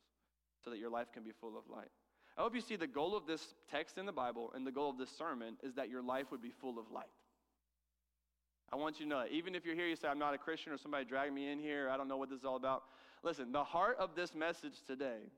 so 0.65 0.71
that 0.71 0.79
your 0.79 0.91
life 0.91 1.13
can 1.13 1.23
be 1.23 1.33
full 1.41 1.59
of 1.59 1.65
light. 1.69 1.91
I 2.39 2.43
hope 2.43 2.55
you 2.55 2.61
see 2.61 2.77
the 2.77 2.87
goal 2.87 3.17
of 3.17 3.27
this 3.27 3.55
text 3.71 3.97
in 3.99 4.07
the 4.07 4.13
Bible 4.13 4.53
and 4.55 4.67
the 4.67 4.71
goal 4.71 4.91
of 4.91 4.99
this 4.99 5.11
sermon 5.11 5.57
is 5.63 5.75
that 5.75 5.89
your 5.89 6.03
life 6.03 6.31
would 6.31 6.43
be 6.43 6.51
full 6.51 6.79
of 6.79 6.91
light. 6.91 7.07
I 8.73 8.77
want 8.77 8.99
you 8.99 9.07
to 9.07 9.09
know 9.09 9.21
that. 9.21 9.31
Even 9.31 9.55
if 9.55 9.65
you're 9.65 9.75
here, 9.75 9.87
you 9.87 9.97
say, 9.97 10.09
I'm 10.09 10.19
not 10.19 10.35
a 10.35 10.39
Christian, 10.39 10.73
or 10.73 10.77
somebody 10.77 11.05
dragged 11.05 11.33
me 11.33 11.51
in 11.51 11.59
here, 11.59 11.89
I 11.91 11.97
don't 11.97 12.09
know 12.09 12.17
what 12.17 12.29
this 12.29 12.41
is 12.41 12.45
all 12.45 12.57
about. 12.57 12.83
Listen, 13.23 13.53
the 13.53 13.65
heart 13.65 13.97
of 13.99 14.15
this 14.15 14.35
message 14.35 14.83
today 14.87 15.31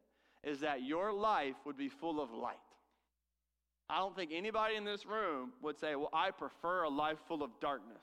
is 0.43 0.61
that 0.61 0.83
your 0.83 1.13
life 1.13 1.57
would 1.65 1.77
be 1.77 1.89
full 1.89 2.21
of 2.21 2.33
light. 2.33 2.57
I 3.91 3.99
don't 3.99 4.15
think 4.15 4.33
anybody 4.35 4.77
in 4.77 4.85
this 4.85 5.07
room 5.07 5.53
would 5.63 5.79
say, 5.79 5.95
Well, 5.95 6.11
I 6.13 6.31
prefer 6.31 6.83
a 6.83 6.89
life 6.89 7.19
full 7.27 7.43
of 7.43 7.51
darkness. 7.61 8.03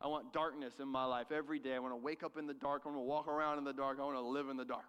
I 0.00 0.08
want 0.08 0.32
darkness 0.32 0.74
in 0.80 0.88
my 0.88 1.04
life 1.04 1.30
every 1.30 1.58
day. 1.58 1.74
I 1.74 1.78
want 1.78 1.92
to 1.92 1.96
wake 1.96 2.22
up 2.22 2.38
in 2.38 2.46
the 2.46 2.54
dark. 2.54 2.82
I 2.84 2.88
want 2.88 2.98
to 2.98 3.04
walk 3.04 3.28
around 3.28 3.58
in 3.58 3.64
the 3.64 3.72
dark. 3.72 3.98
I 4.00 4.04
want 4.04 4.16
to 4.16 4.22
live 4.22 4.48
in 4.48 4.56
the 4.56 4.64
dark. 4.64 4.86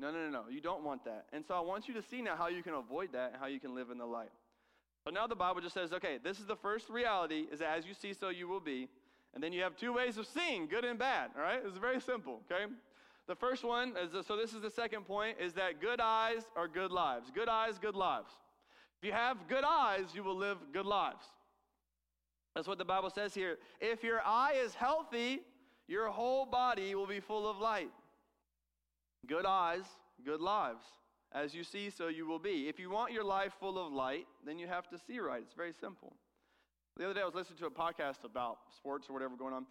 No, 0.00 0.10
no, 0.10 0.18
no, 0.18 0.30
no. 0.30 0.44
You 0.50 0.60
don't 0.60 0.82
want 0.82 1.04
that. 1.04 1.26
And 1.32 1.44
so 1.46 1.54
I 1.54 1.60
want 1.60 1.88
you 1.88 1.94
to 1.94 2.02
see 2.02 2.20
now 2.20 2.36
how 2.36 2.48
you 2.48 2.62
can 2.62 2.74
avoid 2.74 3.12
that 3.12 3.32
and 3.32 3.40
how 3.40 3.46
you 3.46 3.60
can 3.60 3.74
live 3.74 3.90
in 3.90 3.98
the 3.98 4.04
light. 4.04 4.32
But 5.04 5.14
now 5.14 5.28
the 5.28 5.36
Bible 5.36 5.60
just 5.60 5.74
says, 5.74 5.92
okay, 5.92 6.18
this 6.22 6.40
is 6.40 6.46
the 6.46 6.56
first 6.56 6.90
reality 6.90 7.46
is 7.52 7.62
as 7.62 7.86
you 7.86 7.94
see, 7.94 8.12
so 8.12 8.28
you 8.28 8.48
will 8.48 8.60
be. 8.60 8.88
And 9.32 9.42
then 9.42 9.52
you 9.52 9.62
have 9.62 9.76
two 9.76 9.92
ways 9.92 10.18
of 10.18 10.26
seeing, 10.26 10.66
good 10.66 10.84
and 10.84 10.98
bad. 10.98 11.30
All 11.36 11.42
right? 11.42 11.60
It's 11.64 11.78
very 11.78 12.00
simple, 12.00 12.40
okay? 12.50 12.64
The 13.28 13.36
first 13.36 13.64
one 13.64 13.94
is, 13.96 14.26
so 14.26 14.36
this 14.36 14.52
is 14.52 14.62
the 14.62 14.70
second 14.70 15.06
point, 15.06 15.36
is 15.40 15.52
that 15.54 15.80
good 15.80 16.00
eyes 16.00 16.42
are 16.56 16.66
good 16.66 16.90
lives. 16.90 17.30
Good 17.34 17.48
eyes, 17.48 17.78
good 17.78 17.94
lives. 17.94 18.30
If 19.00 19.06
you 19.06 19.12
have 19.12 19.48
good 19.48 19.64
eyes, 19.64 20.06
you 20.14 20.22
will 20.22 20.36
live 20.36 20.58
good 20.72 20.86
lives. 20.86 21.24
That's 22.54 22.66
what 22.66 22.78
the 22.78 22.84
Bible 22.84 23.10
says 23.10 23.34
here. 23.34 23.58
If 23.80 24.02
your 24.02 24.20
eye 24.24 24.54
is 24.64 24.74
healthy, 24.74 25.40
your 25.88 26.08
whole 26.08 26.46
body 26.46 26.94
will 26.94 27.06
be 27.06 27.20
full 27.20 27.48
of 27.48 27.58
light. 27.58 27.90
Good 29.26 29.44
eyes, 29.44 29.84
good 30.24 30.40
lives. 30.40 30.84
As 31.32 31.54
you 31.54 31.64
see, 31.64 31.90
so 31.90 32.08
you 32.08 32.26
will 32.26 32.38
be. 32.38 32.68
If 32.68 32.78
you 32.78 32.88
want 32.88 33.12
your 33.12 33.24
life 33.24 33.52
full 33.60 33.84
of 33.84 33.92
light, 33.92 34.26
then 34.44 34.58
you 34.58 34.66
have 34.66 34.88
to 34.88 34.98
see 34.98 35.18
right. 35.18 35.42
It's 35.42 35.52
very 35.52 35.74
simple. 35.78 36.16
The 36.96 37.04
other 37.04 37.14
day, 37.14 37.20
I 37.20 37.26
was 37.26 37.34
listening 37.34 37.58
to 37.58 37.66
a 37.66 37.70
podcast 37.70 38.24
about 38.24 38.58
sports 38.74 39.10
or 39.10 39.12
whatever 39.12 39.36
going 39.36 39.52
on. 39.52 39.66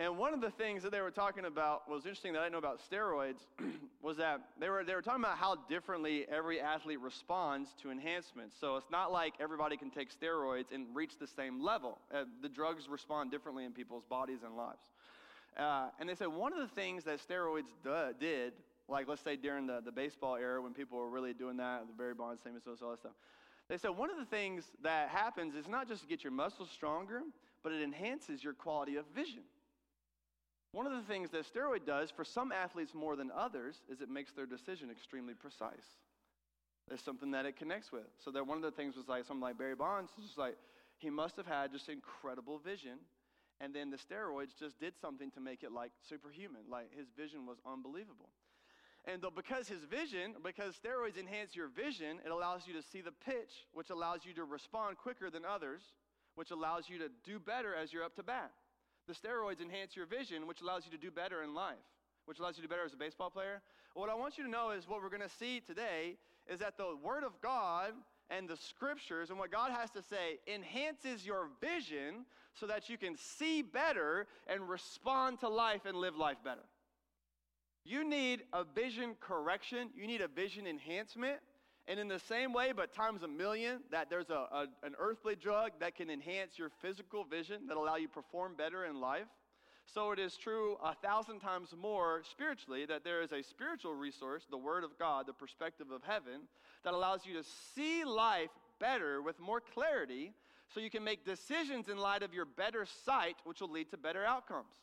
And 0.00 0.16
one 0.16 0.32
of 0.32 0.40
the 0.40 0.50
things 0.50 0.84
that 0.84 0.92
they 0.92 1.00
were 1.00 1.10
talking 1.10 1.44
about 1.44 1.90
was 1.90 2.04
interesting 2.04 2.32
that 2.34 2.42
I 2.42 2.48
know 2.48 2.58
about 2.58 2.80
steroids 2.88 3.40
was 4.02 4.16
that 4.18 4.40
they 4.60 4.68
were, 4.68 4.84
they 4.84 4.94
were 4.94 5.02
talking 5.02 5.24
about 5.24 5.38
how 5.38 5.56
differently 5.68 6.24
every 6.30 6.60
athlete 6.60 7.00
responds 7.00 7.70
to 7.82 7.90
enhancements. 7.90 8.54
So 8.60 8.76
it's 8.76 8.92
not 8.92 9.10
like 9.10 9.34
everybody 9.40 9.76
can 9.76 9.90
take 9.90 10.10
steroids 10.16 10.70
and 10.72 10.86
reach 10.94 11.18
the 11.18 11.26
same 11.26 11.64
level. 11.64 11.98
Uh, 12.14 12.24
the 12.42 12.48
drugs 12.48 12.88
respond 12.88 13.32
differently 13.32 13.64
in 13.64 13.72
people's 13.72 14.04
bodies 14.04 14.38
and 14.44 14.56
lives. 14.56 14.84
Uh, 15.56 15.88
and 15.98 16.08
they 16.08 16.14
said 16.14 16.28
one 16.28 16.52
of 16.52 16.60
the 16.60 16.72
things 16.76 17.02
that 17.02 17.18
steroids 17.18 17.66
did, 18.20 18.52
like 18.88 19.08
let's 19.08 19.22
say 19.22 19.34
during 19.34 19.66
the, 19.66 19.80
the 19.84 19.90
baseball 19.90 20.36
era 20.36 20.62
when 20.62 20.74
people 20.74 20.96
were 20.96 21.10
really 21.10 21.32
doing 21.32 21.56
that, 21.56 21.84
the 21.88 21.92
Barry 21.92 22.14
Bonds, 22.14 22.40
Sammy 22.44 22.60
Sosa, 22.64 22.84
all 22.84 22.90
that 22.92 23.00
stuff. 23.00 23.12
They 23.68 23.76
said 23.76 23.90
one 23.90 24.10
of 24.10 24.16
the 24.16 24.26
things 24.26 24.62
that 24.84 25.08
happens 25.08 25.56
is 25.56 25.66
not 25.66 25.88
just 25.88 26.02
to 26.02 26.08
get 26.08 26.22
your 26.22 26.32
muscles 26.32 26.70
stronger, 26.72 27.22
but 27.64 27.72
it 27.72 27.82
enhances 27.82 28.44
your 28.44 28.52
quality 28.52 28.94
of 28.94 29.04
vision. 29.12 29.42
One 30.72 30.86
of 30.86 30.92
the 30.92 31.02
things 31.02 31.30
that 31.30 31.46
steroid 31.52 31.86
does 31.86 32.10
for 32.10 32.24
some 32.24 32.52
athletes 32.52 32.94
more 32.94 33.16
than 33.16 33.30
others 33.34 33.76
is 33.90 34.00
it 34.00 34.10
makes 34.10 34.32
their 34.32 34.46
decision 34.46 34.90
extremely 34.90 35.34
precise. 35.34 35.96
There's 36.88 37.02
something 37.02 37.30
that 37.32 37.46
it 37.46 37.56
connects 37.56 37.92
with. 37.92 38.06
So 38.22 38.30
that 38.32 38.46
one 38.46 38.56
of 38.56 38.62
the 38.62 38.70
things 38.70 38.96
was 38.96 39.08
like 39.08 39.24
something 39.24 39.42
like 39.42 39.58
Barry 39.58 39.74
Bonds, 39.74 40.10
just 40.20 40.38
like 40.38 40.56
he 40.98 41.10
must 41.10 41.36
have 41.36 41.46
had 41.46 41.72
just 41.72 41.88
incredible 41.88 42.58
vision. 42.58 42.98
And 43.60 43.74
then 43.74 43.90
the 43.90 43.96
steroids 43.96 44.56
just 44.58 44.78
did 44.78 44.94
something 45.00 45.30
to 45.32 45.40
make 45.40 45.62
it 45.62 45.72
like 45.72 45.90
superhuman. 46.08 46.62
Like 46.70 46.96
his 46.96 47.06
vision 47.16 47.46
was 47.46 47.58
unbelievable. 47.66 48.28
And 49.04 49.22
though 49.22 49.32
because 49.34 49.68
his 49.68 49.84
vision, 49.84 50.34
because 50.44 50.74
steroids 50.76 51.18
enhance 51.18 51.56
your 51.56 51.68
vision, 51.68 52.18
it 52.24 52.30
allows 52.30 52.66
you 52.66 52.74
to 52.74 52.82
see 52.82 53.00
the 53.00 53.12
pitch, 53.12 53.66
which 53.72 53.90
allows 53.90 54.20
you 54.24 54.34
to 54.34 54.44
respond 54.44 54.98
quicker 54.98 55.30
than 55.30 55.44
others, 55.44 55.80
which 56.34 56.50
allows 56.50 56.88
you 56.88 56.98
to 56.98 57.08
do 57.24 57.38
better 57.38 57.74
as 57.74 57.92
you're 57.92 58.04
up 58.04 58.16
to 58.16 58.22
bat. 58.22 58.52
The 59.08 59.14
steroids 59.14 59.62
enhance 59.62 59.96
your 59.96 60.04
vision, 60.04 60.46
which 60.46 60.60
allows 60.60 60.84
you 60.84 60.92
to 60.92 60.98
do 60.98 61.10
better 61.10 61.42
in 61.42 61.54
life, 61.54 61.76
which 62.26 62.38
allows 62.38 62.58
you 62.58 62.62
to 62.62 62.68
do 62.68 62.70
better 62.70 62.84
as 62.84 62.92
a 62.92 62.96
baseball 62.96 63.30
player. 63.30 63.62
what 63.94 64.10
I 64.10 64.14
want 64.14 64.36
you 64.36 64.44
to 64.44 64.50
know 64.50 64.70
is 64.70 64.86
what 64.86 65.02
we're 65.02 65.08
going 65.08 65.22
to 65.22 65.30
see 65.30 65.60
today 65.60 66.18
is 66.46 66.60
that 66.60 66.76
the 66.76 66.94
Word 67.02 67.24
of 67.24 67.32
God 67.40 67.94
and 68.28 68.46
the 68.46 68.56
Scriptures 68.56 69.30
and 69.30 69.38
what 69.38 69.50
God 69.50 69.72
has 69.72 69.90
to 69.92 70.02
say 70.02 70.38
enhances 70.46 71.24
your 71.24 71.48
vision 71.58 72.26
so 72.52 72.66
that 72.66 72.90
you 72.90 72.98
can 72.98 73.16
see 73.16 73.62
better 73.62 74.26
and 74.46 74.68
respond 74.68 75.40
to 75.40 75.48
life 75.48 75.86
and 75.86 75.96
live 75.96 76.16
life 76.16 76.38
better. 76.44 76.66
You 77.84 78.06
need 78.06 78.42
a 78.52 78.62
vision 78.62 79.16
correction, 79.20 79.88
you 79.96 80.06
need 80.06 80.20
a 80.20 80.28
vision 80.28 80.66
enhancement. 80.66 81.38
And 81.88 81.98
in 81.98 82.06
the 82.06 82.18
same 82.18 82.52
way, 82.52 82.72
but 82.76 82.92
times 82.92 83.22
a 83.22 83.28
million, 83.28 83.80
that 83.90 84.10
there's 84.10 84.28
a, 84.28 84.34
a, 84.34 84.66
an 84.82 84.94
earthly 84.98 85.34
drug 85.34 85.70
that 85.80 85.96
can 85.96 86.10
enhance 86.10 86.58
your 86.58 86.68
physical 86.82 87.24
vision 87.24 87.66
that 87.66 87.78
allow 87.78 87.96
you 87.96 88.08
to 88.08 88.12
perform 88.12 88.56
better 88.56 88.84
in 88.84 89.00
life. 89.00 89.26
So 89.86 90.12
it 90.12 90.18
is 90.18 90.36
true 90.36 90.76
a 90.84 90.94
thousand 90.94 91.40
times 91.40 91.74
more 91.80 92.20
spiritually 92.30 92.84
that 92.84 93.04
there 93.04 93.22
is 93.22 93.32
a 93.32 93.42
spiritual 93.42 93.94
resource, 93.94 94.44
the 94.50 94.58
Word 94.58 94.84
of 94.84 94.98
God, 94.98 95.26
the 95.26 95.32
perspective 95.32 95.90
of 95.90 96.02
heaven, 96.04 96.42
that 96.84 96.92
allows 96.92 97.24
you 97.24 97.32
to 97.32 97.44
see 97.74 98.04
life 98.04 98.50
better 98.78 99.22
with 99.22 99.40
more 99.40 99.62
clarity 99.62 100.34
so 100.68 100.80
you 100.80 100.90
can 100.90 101.02
make 101.02 101.24
decisions 101.24 101.88
in 101.88 101.96
light 101.96 102.22
of 102.22 102.34
your 102.34 102.44
better 102.44 102.84
sight, 103.06 103.36
which 103.44 103.62
will 103.62 103.70
lead 103.70 103.90
to 103.92 103.96
better 103.96 104.26
outcomes. 104.26 104.74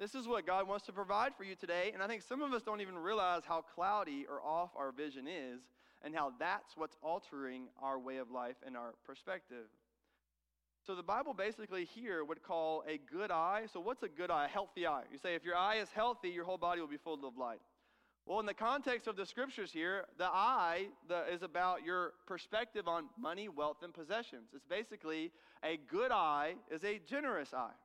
This 0.00 0.16
is 0.16 0.26
what 0.26 0.44
God 0.44 0.66
wants 0.66 0.86
to 0.86 0.92
provide 0.92 1.36
for 1.36 1.44
you 1.44 1.54
today, 1.54 1.92
and 1.94 2.02
I 2.02 2.08
think 2.08 2.22
some 2.22 2.42
of 2.42 2.52
us 2.52 2.64
don't 2.64 2.80
even 2.80 2.98
realize 2.98 3.42
how 3.46 3.60
cloudy 3.60 4.26
or 4.28 4.42
off 4.42 4.70
our 4.76 4.90
vision 4.90 5.28
is 5.28 5.60
and 6.04 6.14
how 6.14 6.32
that's 6.38 6.76
what's 6.76 6.96
altering 7.02 7.68
our 7.82 7.98
way 7.98 8.18
of 8.18 8.30
life 8.30 8.56
and 8.64 8.76
our 8.76 8.94
perspective. 9.06 9.66
So 10.86 10.94
the 10.94 11.02
Bible 11.02 11.32
basically 11.32 11.86
here 11.86 12.24
would 12.24 12.42
call 12.42 12.84
a 12.86 12.98
good 13.10 13.30
eye. 13.30 13.64
So 13.72 13.80
what's 13.80 14.02
a 14.02 14.08
good 14.08 14.30
eye? 14.30 14.44
A 14.44 14.48
healthy 14.48 14.86
eye. 14.86 15.04
You 15.10 15.18
say 15.18 15.34
if 15.34 15.42
your 15.42 15.56
eye 15.56 15.76
is 15.76 15.88
healthy, 15.94 16.28
your 16.28 16.44
whole 16.44 16.58
body 16.58 16.80
will 16.80 16.88
be 16.88 16.98
full 16.98 17.26
of 17.26 17.38
light. 17.38 17.60
Well, 18.26 18.40
in 18.40 18.46
the 18.46 18.54
context 18.54 19.06
of 19.06 19.16
the 19.16 19.26
scriptures 19.26 19.70
here, 19.70 20.04
the 20.18 20.26
eye 20.26 20.86
the, 21.08 21.24
is 21.32 21.42
about 21.42 21.84
your 21.84 22.12
perspective 22.26 22.86
on 22.86 23.06
money, 23.18 23.48
wealth, 23.48 23.78
and 23.82 23.92
possessions. 23.92 24.50
It's 24.54 24.64
basically 24.64 25.30
a 25.62 25.78
good 25.90 26.10
eye 26.10 26.54
is 26.70 26.84
a 26.84 27.00
generous 27.06 27.52
eye. 27.54 27.76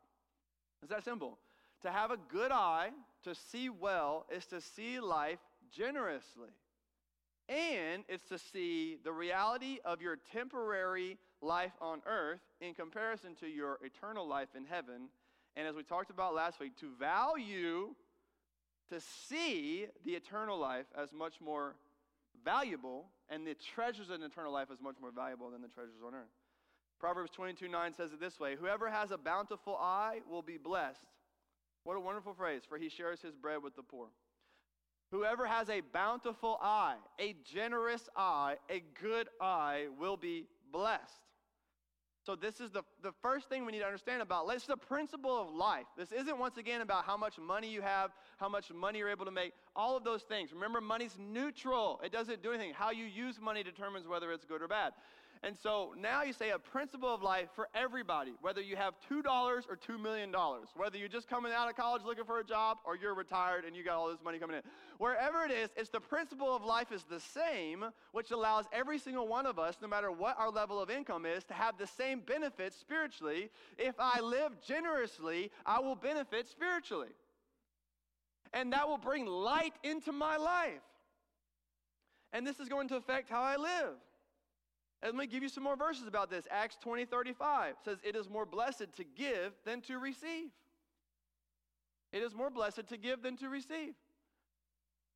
It's 0.81 0.91
that 0.91 1.03
simple. 1.03 1.37
To 1.81 1.91
have 1.91 2.11
a 2.11 2.17
good 2.17 2.51
eye, 2.51 2.89
to 3.23 3.33
see 3.33 3.69
well, 3.69 4.25
is 4.33 4.45
to 4.47 4.59
see 4.61 4.99
life 4.99 5.39
generously. 5.71 6.49
And 7.49 8.03
it's 8.07 8.27
to 8.29 8.37
see 8.37 8.97
the 9.03 9.11
reality 9.11 9.79
of 9.83 10.03
your 10.03 10.17
temporary 10.31 11.17
life 11.41 11.71
on 11.81 12.01
earth 12.05 12.41
in 12.61 12.75
comparison 12.75 13.33
to 13.39 13.47
your 13.47 13.79
eternal 13.83 14.27
life 14.27 14.49
in 14.55 14.65
heaven. 14.65 15.09
And 15.55 15.67
as 15.67 15.75
we 15.75 15.81
talked 15.81 16.11
about 16.11 16.35
last 16.35 16.59
week, 16.59 16.77
to 16.79 16.91
value, 16.99 17.95
to 18.89 19.01
see 19.27 19.87
the 20.05 20.11
eternal 20.11 20.59
life 20.59 20.85
as 20.95 21.11
much 21.11 21.41
more 21.43 21.75
valuable 22.45 23.07
and 23.29 23.47
the 23.47 23.55
treasures 23.55 24.11
in 24.11 24.21
eternal 24.21 24.53
life 24.53 24.67
as 24.71 24.79
much 24.79 24.95
more 25.01 25.11
valuable 25.11 25.49
than 25.49 25.63
the 25.63 25.67
treasures 25.67 26.03
on 26.05 26.13
earth. 26.13 26.29
Proverbs 26.99 27.31
22 27.31 27.67
9 27.67 27.93
says 27.95 28.13
it 28.13 28.19
this 28.19 28.39
way 28.39 28.55
Whoever 28.55 28.91
has 28.91 29.09
a 29.09 29.17
bountiful 29.17 29.75
eye 29.75 30.19
will 30.29 30.43
be 30.43 30.57
blessed. 30.57 31.05
What 31.83 31.97
a 31.97 31.99
wonderful 31.99 32.33
phrase, 32.33 32.61
for 32.67 32.77
he 32.77 32.89
shares 32.89 33.21
his 33.21 33.35
bread 33.35 33.63
with 33.63 33.75
the 33.75 33.83
poor. 33.83 34.09
Whoever 35.11 35.47
has 35.47 35.69
a 35.69 35.81
bountiful 35.81 36.59
eye, 36.61 36.97
a 37.19 37.35
generous 37.43 38.07
eye, 38.15 38.57
a 38.69 38.83
good 39.01 39.27
eye 39.41 39.87
will 39.99 40.17
be 40.17 40.45
blessed. 40.71 41.21
So, 42.25 42.35
this 42.35 42.59
is 42.59 42.69
the, 42.69 42.83
the 43.01 43.13
first 43.23 43.49
thing 43.49 43.65
we 43.65 43.71
need 43.71 43.79
to 43.79 43.85
understand 43.85 44.21
about. 44.21 44.53
Is 44.53 44.65
the 44.65 44.77
principle 44.77 45.41
of 45.41 45.51
life. 45.51 45.85
This 45.97 46.11
isn't, 46.11 46.37
once 46.37 46.57
again, 46.57 46.81
about 46.81 47.05
how 47.05 47.17
much 47.17 47.39
money 47.39 47.71
you 47.71 47.81
have, 47.81 48.11
how 48.37 48.49
much 48.49 48.71
money 48.71 48.99
you're 48.99 49.09
able 49.09 49.25
to 49.25 49.31
make, 49.31 49.53
all 49.75 49.97
of 49.97 50.03
those 50.03 50.21
things. 50.21 50.53
Remember, 50.53 50.79
money's 50.79 51.17
neutral, 51.17 51.99
it 52.03 52.11
doesn't 52.11 52.43
do 52.43 52.51
anything. 52.51 52.73
How 52.73 52.91
you 52.91 53.05
use 53.05 53.39
money 53.41 53.63
determines 53.63 54.07
whether 54.07 54.31
it's 54.31 54.45
good 54.45 54.61
or 54.61 54.67
bad. 54.67 54.93
And 55.41 55.55
so 55.57 55.93
now 55.97 56.23
you 56.23 56.33
say 56.33 56.49
a 56.49 56.59
principle 56.59 57.13
of 57.13 57.23
life 57.23 57.47
for 57.55 57.69
everybody, 57.73 58.33
whether 58.41 58.59
you 58.59 58.75
have 58.75 58.95
$2 59.09 59.23
or 59.25 59.61
$2 59.61 60.01
million, 60.01 60.35
whether 60.75 60.97
you're 60.97 61.07
just 61.07 61.29
coming 61.29 61.53
out 61.53 61.69
of 61.69 61.77
college 61.77 62.01
looking 62.05 62.25
for 62.25 62.39
a 62.39 62.43
job 62.43 62.79
or 62.85 62.97
you're 62.97 63.13
retired 63.13 63.63
and 63.63 63.73
you 63.73 63.81
got 63.85 63.95
all 63.95 64.09
this 64.09 64.21
money 64.21 64.37
coming 64.37 64.57
in. 64.57 64.63
Wherever 64.97 65.45
it 65.45 65.51
is, 65.51 65.69
it's 65.77 65.89
the 65.89 66.01
principle 66.01 66.53
of 66.53 66.65
life 66.65 66.91
is 66.91 67.03
the 67.03 67.21
same, 67.21 67.85
which 68.11 68.31
allows 68.31 68.65
every 68.73 68.99
single 68.99 69.29
one 69.29 69.45
of 69.45 69.57
us, 69.57 69.77
no 69.81 69.87
matter 69.87 70.11
what 70.11 70.37
our 70.37 70.49
level 70.49 70.81
of 70.81 70.89
income 70.89 71.25
is, 71.25 71.45
to 71.45 71.53
have 71.53 71.77
the 71.77 71.87
same 71.87 72.19
benefits 72.19 72.75
spiritually. 72.75 73.49
If 73.77 73.95
I 73.97 74.19
live 74.19 74.51
generously, 74.61 75.51
I 75.65 75.79
will 75.79 75.95
benefit 75.95 76.49
spiritually. 76.49 77.15
And 78.51 78.73
that 78.73 78.89
will 78.89 78.97
bring 78.97 79.25
light 79.25 79.75
into 79.83 80.11
my 80.11 80.35
life. 80.35 80.81
And 82.33 82.45
this 82.45 82.59
is 82.59 82.67
going 82.67 82.89
to 82.89 82.97
affect 82.97 83.29
how 83.29 83.41
I 83.41 83.55
live. 83.55 83.95
And 85.01 85.13
let 85.13 85.19
me 85.19 85.27
give 85.27 85.43
you 85.43 85.49
some 85.49 85.63
more 85.63 85.77
verses 85.77 86.07
about 86.07 86.29
this. 86.29 86.45
Acts 86.51 86.77
20, 86.81 87.05
35 87.05 87.75
says, 87.83 87.97
It 88.03 88.15
is 88.15 88.29
more 88.29 88.45
blessed 88.45 88.91
to 88.97 89.03
give 89.15 89.53
than 89.65 89.81
to 89.81 89.97
receive. 89.97 90.49
It 92.11 92.21
is 92.21 92.35
more 92.35 92.49
blessed 92.49 92.87
to 92.87 92.97
give 92.97 93.21
than 93.21 93.37
to 93.37 93.49
receive. 93.49 93.93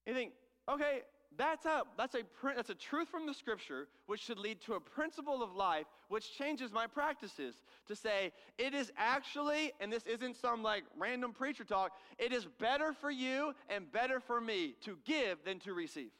You 0.05 0.13
think, 0.13 0.33
okay, 0.69 1.01
that's 1.37 1.65
a, 1.65 1.83
that's, 1.97 2.15
a, 2.15 2.19
that's 2.55 2.69
a 2.69 2.75
truth 2.75 3.09
from 3.09 3.25
the 3.25 3.33
scripture 3.33 3.87
which 4.05 4.21
should 4.21 4.37
lead 4.37 4.61
to 4.61 4.75
a 4.75 4.79
principle 4.79 5.41
of 5.41 5.55
life 5.55 5.85
which 6.07 6.37
changes 6.37 6.71
my 6.71 6.85
practices. 6.85 7.55
To 7.87 7.95
say, 7.95 8.31
it 8.57 8.73
is 8.73 8.91
actually, 8.97 9.73
and 9.79 9.91
this 9.91 10.05
isn't 10.05 10.37
some 10.37 10.61
like 10.61 10.83
random 10.97 11.33
preacher 11.33 11.63
talk, 11.63 11.91
it 12.19 12.31
is 12.31 12.45
better 12.59 12.93
for 12.93 13.09
you 13.09 13.53
and 13.69 13.91
better 13.91 14.19
for 14.19 14.39
me 14.39 14.75
to 14.85 14.97
give 15.05 15.43
than 15.43 15.59
to 15.59 15.73
receive. 15.73 16.11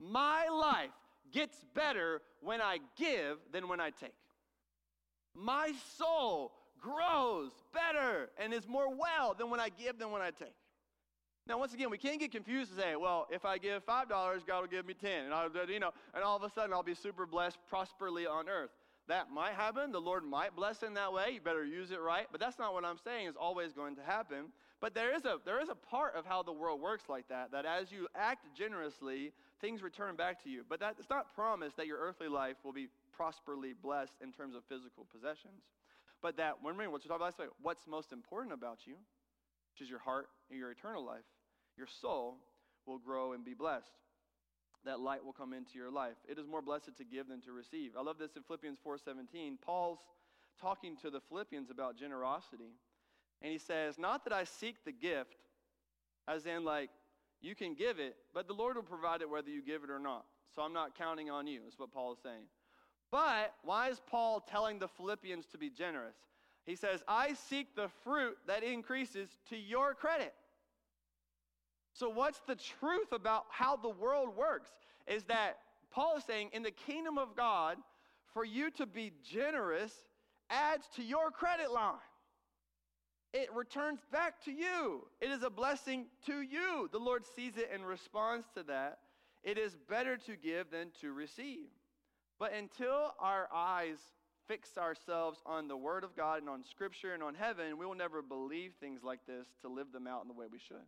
My 0.00 0.48
life 0.48 0.90
gets 1.32 1.56
better 1.74 2.20
when 2.40 2.60
I 2.60 2.78
give 2.96 3.38
than 3.52 3.68
when 3.68 3.80
I 3.80 3.90
take. 3.90 4.14
My 5.34 5.72
soul 5.96 6.52
grows 6.80 7.50
better 7.72 8.30
and 8.38 8.52
is 8.52 8.68
more 8.68 8.94
well 8.94 9.34
than 9.38 9.50
when 9.50 9.60
I 9.60 9.68
give 9.68 9.98
than 9.98 10.10
when 10.10 10.22
I 10.22 10.30
take. 10.30 10.54
Now, 11.46 11.58
once 11.58 11.74
again, 11.74 11.90
we 11.90 11.98
can't 11.98 12.20
get 12.20 12.30
confused 12.30 12.70
and 12.70 12.80
say, 12.80 12.94
well, 12.94 13.26
if 13.30 13.44
I 13.44 13.58
give 13.58 13.84
$5, 13.84 14.08
God 14.46 14.60
will 14.60 14.68
give 14.68 14.86
me 14.86 14.94
10. 14.94 15.24
And, 15.24 15.34
I'll, 15.34 15.50
you 15.68 15.80
know, 15.80 15.90
and 16.14 16.22
all 16.22 16.36
of 16.36 16.42
a 16.44 16.50
sudden 16.50 16.72
I'll 16.72 16.84
be 16.84 16.94
super 16.94 17.26
blessed, 17.26 17.58
prosperly 17.68 18.26
on 18.26 18.48
earth. 18.48 18.70
That 19.08 19.32
might 19.32 19.54
happen. 19.54 19.90
The 19.90 20.00
Lord 20.00 20.24
might 20.24 20.54
bless 20.54 20.84
in 20.84 20.94
that 20.94 21.12
way. 21.12 21.30
You 21.34 21.40
better 21.40 21.64
use 21.64 21.90
it 21.90 22.00
right. 22.00 22.26
But 22.30 22.40
that's 22.40 22.58
not 22.58 22.72
what 22.72 22.84
I'm 22.84 22.98
saying 23.02 23.26
is 23.26 23.34
always 23.36 23.72
going 23.72 23.96
to 23.96 24.02
happen. 24.02 24.52
But 24.82 24.94
there 24.94 25.14
is 25.14 25.24
a 25.24 25.38
there 25.46 25.62
is 25.62 25.68
a 25.68 25.76
part 25.76 26.16
of 26.16 26.26
how 26.26 26.42
the 26.42 26.52
world 26.52 26.80
works 26.80 27.04
like 27.08 27.28
that. 27.28 27.52
That 27.52 27.64
as 27.64 27.92
you 27.92 28.08
act 28.16 28.46
generously, 28.54 29.32
things 29.60 29.80
return 29.80 30.16
back 30.16 30.42
to 30.42 30.50
you. 30.50 30.64
But 30.68 30.80
that 30.80 30.96
it's 30.98 31.08
not 31.08 31.32
promised 31.34 31.76
that 31.76 31.86
your 31.86 31.98
earthly 31.98 32.26
life 32.26 32.56
will 32.64 32.72
be 32.72 32.88
prosperly 33.12 33.74
blessed 33.80 34.14
in 34.20 34.32
terms 34.32 34.56
of 34.56 34.64
physical 34.68 35.06
possessions. 35.10 35.62
But 36.20 36.36
that 36.36 36.56
when 36.62 36.76
we 36.76 36.88
what 36.88 37.04
you 37.04 37.08
talk 37.08 37.18
about 37.18 37.26
last 37.26 37.38
week, 37.38 37.48
what's 37.62 37.86
most 37.86 38.12
important 38.12 38.52
about 38.52 38.80
you, 38.84 38.94
which 39.72 39.82
is 39.82 39.88
your 39.88 40.00
heart 40.00 40.26
and 40.50 40.58
your 40.58 40.72
eternal 40.72 41.04
life, 41.06 41.30
your 41.78 41.86
soul 42.00 42.38
will 42.84 42.98
grow 42.98 43.32
and 43.32 43.44
be 43.44 43.54
blessed 43.54 43.94
that 44.84 44.98
light 44.98 45.24
will 45.24 45.32
come 45.32 45.52
into 45.52 45.78
your 45.78 45.90
life. 45.90 46.16
It 46.28 46.38
is 46.38 46.46
more 46.48 46.60
blessed 46.60 46.96
to 46.98 47.04
give 47.04 47.28
than 47.28 47.40
to 47.42 47.52
receive. 47.52 47.92
I 47.96 48.02
love 48.02 48.18
this 48.18 48.32
in 48.34 48.42
Philippians 48.42 48.78
4:17. 48.80 49.58
Paul's 49.58 50.00
talking 50.60 50.96
to 50.98 51.10
the 51.10 51.20
Philippians 51.20 51.70
about 51.70 51.96
generosity. 51.96 52.74
And 53.42 53.50
he 53.50 53.58
says, 53.58 53.98
"Not 53.98 54.24
that 54.24 54.32
I 54.32 54.44
seek 54.44 54.84
the 54.84 54.92
gift, 54.92 55.36
as 56.28 56.46
in 56.46 56.64
like 56.64 56.90
you 57.40 57.54
can 57.54 57.74
give 57.74 57.98
it, 57.98 58.16
but 58.32 58.46
the 58.46 58.54
Lord 58.54 58.76
will 58.76 58.82
provide 58.82 59.20
it 59.20 59.28
whether 59.28 59.50
you 59.50 59.62
give 59.62 59.82
it 59.84 59.90
or 59.90 59.98
not. 59.98 60.24
So 60.54 60.62
I'm 60.62 60.72
not 60.72 60.94
counting 60.94 61.30
on 61.30 61.46
you." 61.46 61.66
Is 61.66 61.78
what 61.78 61.90
Paul 61.90 62.12
is 62.12 62.18
saying. 62.20 62.48
But 63.10 63.54
why 63.62 63.88
is 63.88 64.00
Paul 64.00 64.40
telling 64.40 64.78
the 64.78 64.88
Philippians 64.88 65.46
to 65.48 65.58
be 65.58 65.68
generous? 65.68 66.16
He 66.64 66.76
says, 66.76 67.02
"I 67.08 67.34
seek 67.34 67.74
the 67.74 67.88
fruit 67.88 68.38
that 68.46 68.62
increases 68.62 69.38
to 69.46 69.56
your 69.56 69.94
credit." 69.94 70.34
So, 71.92 72.08
what's 72.08 72.40
the 72.40 72.56
truth 72.56 73.12
about 73.12 73.46
how 73.50 73.76
the 73.76 73.90
world 73.90 74.34
works? 74.34 74.70
Is 75.06 75.24
that 75.24 75.58
Paul 75.90 76.16
is 76.16 76.24
saying 76.24 76.50
in 76.52 76.62
the 76.62 76.70
kingdom 76.70 77.18
of 77.18 77.36
God, 77.36 77.82
for 78.32 78.44
you 78.44 78.70
to 78.72 78.86
be 78.86 79.10
generous 79.22 80.06
adds 80.48 80.88
to 80.96 81.02
your 81.02 81.30
credit 81.30 81.70
line. 81.70 81.98
It 83.32 83.52
returns 83.54 84.00
back 84.10 84.44
to 84.44 84.52
you. 84.52 85.06
It 85.20 85.30
is 85.30 85.42
a 85.42 85.50
blessing 85.50 86.06
to 86.26 86.42
you. 86.42 86.88
The 86.92 86.98
Lord 86.98 87.24
sees 87.34 87.56
it 87.56 87.70
and 87.72 87.86
responds 87.86 88.46
to 88.54 88.62
that. 88.64 88.98
It 89.42 89.58
is 89.58 89.74
better 89.88 90.16
to 90.18 90.36
give 90.36 90.70
than 90.70 90.90
to 91.00 91.12
receive. 91.12 91.68
But 92.38 92.52
until 92.52 93.14
our 93.18 93.48
eyes 93.54 93.98
fix 94.46 94.76
ourselves 94.76 95.40
on 95.46 95.68
the 95.68 95.76
Word 95.76 96.04
of 96.04 96.14
God 96.14 96.40
and 96.40 96.48
on 96.48 96.62
Scripture 96.62 97.14
and 97.14 97.22
on 97.22 97.34
heaven, 97.34 97.78
we 97.78 97.86
will 97.86 97.94
never 97.94 98.20
believe 98.20 98.72
things 98.80 99.02
like 99.02 99.20
this 99.26 99.46
to 99.62 99.68
live 99.68 99.92
them 99.92 100.06
out 100.06 100.22
in 100.22 100.28
the 100.28 100.34
way 100.34 100.46
we 100.50 100.58
should. 100.58 100.84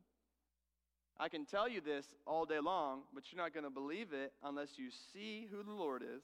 I 1.18 1.28
can 1.28 1.46
tell 1.46 1.68
you 1.68 1.80
this 1.80 2.06
all 2.26 2.44
day 2.44 2.58
long, 2.58 3.02
but 3.14 3.24
you're 3.30 3.42
not 3.42 3.54
going 3.54 3.64
to 3.64 3.70
believe 3.70 4.12
it 4.12 4.32
unless 4.42 4.70
you 4.76 4.88
see 5.12 5.46
who 5.50 5.62
the 5.62 5.72
Lord 5.72 6.02
is, 6.02 6.22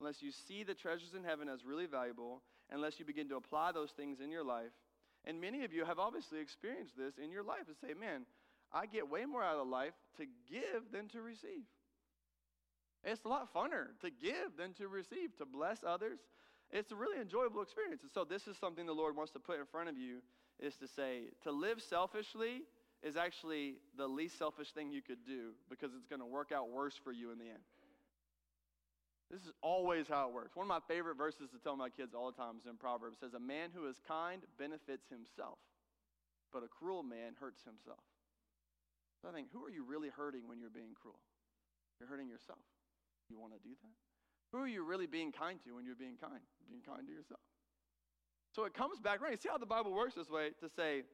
unless 0.00 0.20
you 0.20 0.32
see 0.32 0.64
the 0.64 0.74
treasures 0.74 1.14
in 1.16 1.22
heaven 1.22 1.48
as 1.48 1.64
really 1.64 1.86
valuable, 1.86 2.42
unless 2.70 2.98
you 2.98 3.04
begin 3.04 3.28
to 3.28 3.36
apply 3.36 3.70
those 3.70 3.92
things 3.92 4.18
in 4.20 4.30
your 4.30 4.44
life. 4.44 4.72
And 5.24 5.40
many 5.40 5.64
of 5.64 5.72
you 5.72 5.84
have 5.84 5.98
obviously 5.98 6.40
experienced 6.40 6.96
this 6.96 7.14
in 7.22 7.30
your 7.30 7.44
life 7.44 7.68
and 7.68 7.76
say, 7.80 7.94
man, 7.98 8.26
I 8.72 8.86
get 8.86 9.10
way 9.10 9.24
more 9.24 9.42
out 9.42 9.56
of 9.56 9.68
life 9.68 9.94
to 10.16 10.24
give 10.50 10.90
than 10.92 11.08
to 11.08 11.20
receive. 11.20 11.64
It's 13.04 13.24
a 13.24 13.28
lot 13.28 13.52
funner 13.54 13.88
to 14.00 14.10
give 14.10 14.56
than 14.56 14.72
to 14.74 14.88
receive, 14.88 15.36
to 15.38 15.46
bless 15.46 15.78
others. 15.86 16.20
It's 16.70 16.90
a 16.90 16.96
really 16.96 17.20
enjoyable 17.20 17.62
experience. 17.62 18.02
And 18.02 18.10
so 18.12 18.24
this 18.24 18.46
is 18.46 18.56
something 18.56 18.86
the 18.86 18.92
Lord 18.92 19.16
wants 19.16 19.32
to 19.32 19.38
put 19.38 19.58
in 19.58 19.66
front 19.66 19.88
of 19.88 19.98
you 19.98 20.18
is 20.58 20.76
to 20.76 20.88
say 20.88 21.24
to 21.42 21.50
live 21.50 21.82
selfishly 21.82 22.62
is 23.02 23.16
actually 23.16 23.74
the 23.96 24.06
least 24.06 24.38
selfish 24.38 24.70
thing 24.72 24.90
you 24.90 25.02
could 25.02 25.24
do 25.26 25.50
because 25.68 25.90
it's 25.96 26.06
going 26.06 26.20
to 26.20 26.26
work 26.26 26.52
out 26.52 26.70
worse 26.70 26.94
for 27.02 27.12
you 27.12 27.32
in 27.32 27.38
the 27.38 27.46
end. 27.46 27.62
This 29.32 29.48
is 29.48 29.56
always 29.62 30.06
how 30.06 30.28
it 30.28 30.34
works. 30.34 30.54
One 30.54 30.64
of 30.64 30.68
my 30.68 30.84
favorite 30.86 31.16
verses 31.16 31.48
to 31.50 31.58
tell 31.58 31.74
my 31.74 31.88
kids 31.88 32.12
all 32.12 32.30
the 32.30 32.36
time 32.36 32.60
is 32.60 32.68
in 32.68 32.76
Proverbs. 32.76 33.16
It 33.16 33.20
says, 33.24 33.32
A 33.32 33.40
man 33.40 33.70
who 33.74 33.88
is 33.88 33.96
kind 34.06 34.42
benefits 34.58 35.08
himself, 35.08 35.56
but 36.52 36.62
a 36.62 36.68
cruel 36.68 37.02
man 37.02 37.32
hurts 37.40 37.64
himself. 37.64 38.04
So 39.22 39.30
I 39.30 39.32
think, 39.32 39.48
who 39.50 39.64
are 39.64 39.70
you 39.70 39.84
really 39.88 40.10
hurting 40.10 40.46
when 40.46 40.60
you're 40.60 40.68
being 40.68 40.92
cruel? 40.92 41.18
You're 41.98 42.10
hurting 42.10 42.28
yourself. 42.28 42.60
You 43.30 43.40
want 43.40 43.54
to 43.54 43.58
do 43.64 43.70
that? 43.70 43.96
Who 44.52 44.62
are 44.62 44.68
you 44.68 44.84
really 44.84 45.06
being 45.06 45.32
kind 45.32 45.58
to 45.64 45.76
when 45.76 45.86
you're 45.86 45.96
being 45.96 46.18
kind? 46.20 46.44
Being 46.68 46.82
kind 46.84 47.06
to 47.06 47.12
yourself. 47.12 47.40
So 48.54 48.64
it 48.64 48.74
comes 48.74 49.00
back 49.00 49.22
right. 49.22 49.40
See 49.40 49.48
how 49.48 49.56
the 49.56 49.64
Bible 49.64 49.94
works 49.94 50.14
this 50.14 50.28
way 50.28 50.50
to 50.60 50.68
say, 50.68 51.04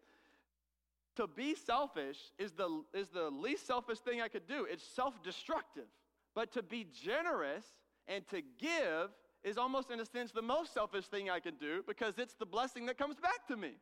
to 1.14 1.28
be 1.28 1.54
selfish 1.54 2.18
is 2.36 2.50
the, 2.50 2.82
is 2.92 3.08
the 3.08 3.30
least 3.30 3.64
selfish 3.64 3.98
thing 3.98 4.20
I 4.20 4.26
could 4.26 4.48
do. 4.48 4.66
It's 4.68 4.82
self 4.82 5.22
destructive. 5.22 5.86
But 6.34 6.52
to 6.52 6.62
be 6.62 6.86
generous 7.04 7.64
and 8.08 8.26
to 8.28 8.42
give 8.58 9.10
is 9.44 9.56
almost, 9.56 9.90
in 9.90 10.00
a 10.00 10.06
sense, 10.06 10.32
the 10.32 10.42
most 10.42 10.74
selfish 10.74 11.06
thing 11.06 11.30
I 11.30 11.38
can 11.40 11.54
do 11.56 11.82
because 11.86 12.14
it's 12.18 12.34
the 12.34 12.46
blessing 12.46 12.86
that 12.86 12.98
comes 12.98 13.16
back 13.16 13.46
to 13.48 13.56
me, 13.56 13.72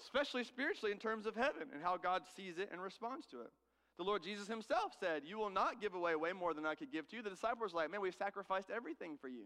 especially 0.00 0.44
spiritually 0.44 0.92
in 0.92 0.98
terms 0.98 1.26
of 1.26 1.34
heaven 1.34 1.68
and 1.72 1.82
how 1.82 1.96
God 1.96 2.22
sees 2.36 2.58
it 2.58 2.68
and 2.70 2.80
responds 2.80 3.26
to 3.28 3.40
it. 3.40 3.50
The 3.96 4.04
Lord 4.04 4.22
Jesus 4.22 4.46
himself 4.46 4.92
said, 5.00 5.22
You 5.24 5.38
will 5.38 5.50
not 5.50 5.80
give 5.80 5.94
away 5.94 6.14
way 6.16 6.32
more 6.32 6.52
than 6.52 6.66
I 6.66 6.74
could 6.74 6.92
give 6.92 7.08
to 7.08 7.16
you. 7.16 7.22
The 7.22 7.30
disciples 7.30 7.72
were 7.72 7.80
like, 7.80 7.90
Man, 7.90 8.02
we've 8.02 8.14
sacrificed 8.14 8.70
everything 8.70 9.16
for 9.18 9.28
you. 9.28 9.44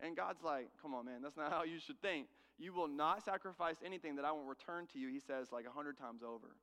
And 0.00 0.14
God's 0.14 0.42
like, 0.42 0.68
Come 0.82 0.94
on, 0.94 1.06
man, 1.06 1.22
that's 1.22 1.36
not 1.36 1.50
how 1.50 1.64
you 1.64 1.78
should 1.78 2.00
think. 2.02 2.26
You 2.58 2.74
will 2.74 2.88
not 2.88 3.24
sacrifice 3.24 3.76
anything 3.84 4.16
that 4.16 4.24
I 4.24 4.32
won't 4.32 4.48
return 4.48 4.86
to 4.92 4.98
you, 4.98 5.08
he 5.08 5.20
says, 5.20 5.52
like 5.52 5.66
a 5.66 5.70
hundred 5.70 5.98
times 5.98 6.22
over. 6.22 6.56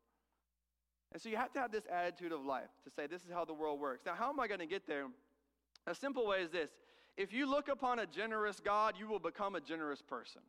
And 1.11 1.21
so 1.21 1.29
you 1.29 1.37
have 1.37 1.53
to 1.53 1.59
have 1.59 1.71
this 1.71 1.83
attitude 1.91 2.31
of 2.31 2.43
life 2.43 2.69
to 2.83 2.91
say, 2.91 3.07
This 3.07 3.23
is 3.23 3.31
how 3.31 3.45
the 3.45 3.53
world 3.53 3.79
works. 3.79 4.03
Now, 4.05 4.13
how 4.13 4.29
am 4.29 4.39
I 4.39 4.47
going 4.47 4.59
to 4.59 4.67
get 4.67 4.85
there? 4.85 5.07
A 5.87 5.95
simple 5.95 6.25
way 6.25 6.41
is 6.41 6.49
this 6.49 6.71
if 7.17 7.31
you 7.31 7.49
look 7.49 7.67
upon 7.67 7.99
a 7.99 8.05
generous 8.05 8.59
God, 8.59 8.95
you 8.97 9.07
will 9.07 9.19
become 9.19 9.55
a 9.55 9.61
generous 9.61 10.01
person. 10.01 10.41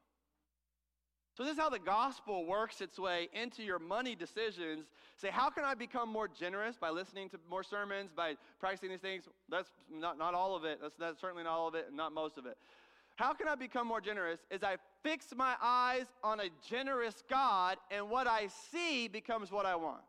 So, 1.37 1.43
this 1.43 1.55
is 1.55 1.59
how 1.59 1.69
the 1.69 1.81
gospel 1.81 2.47
works 2.47 2.81
its 2.81 2.97
way 2.97 3.29
into 3.33 3.65
your 3.65 3.81
money 3.81 4.15
decisions. 4.15 4.87
Say, 5.17 5.31
how 5.31 5.51
can 5.51 5.65
I 5.65 5.75
become 5.75 6.09
more 6.09 6.29
generous 6.29 6.77
by 6.77 6.91
listening 6.91 7.29
to 7.31 7.41
more 7.51 7.65
sermons, 7.65 8.11
by 8.15 8.37
practicing 8.61 8.91
these 8.91 9.01
things? 9.01 9.25
That's 9.49 9.69
not, 9.93 10.17
not 10.17 10.35
all 10.35 10.55
of 10.55 10.65
it. 10.65 10.79
That's, 10.81 10.95
that's 10.95 11.21
certainly 11.21 11.43
not 11.43 11.55
all 11.55 11.67
of 11.67 11.75
it, 11.75 11.87
and 11.89 11.97
not 11.97 12.13
most 12.13 12.39
of 12.39 12.47
it. 12.47 12.57
How 13.17 13.35
can 13.35 13.49
I 13.49 13.57
become 13.57 13.89
more 13.89 14.01
generous? 14.01 14.41
Is 14.49 14.63
I 14.63 14.77
fix 15.03 15.27
my 15.37 15.55
eyes 15.61 16.07
on 16.23 16.39
a 16.39 16.51
generous 16.69 17.25
God, 17.29 17.79
and 17.91 18.09
what 18.09 18.29
I 18.29 18.49
see 18.71 19.09
becomes 19.09 19.51
what 19.51 19.67
I 19.67 19.75
want. 19.75 20.03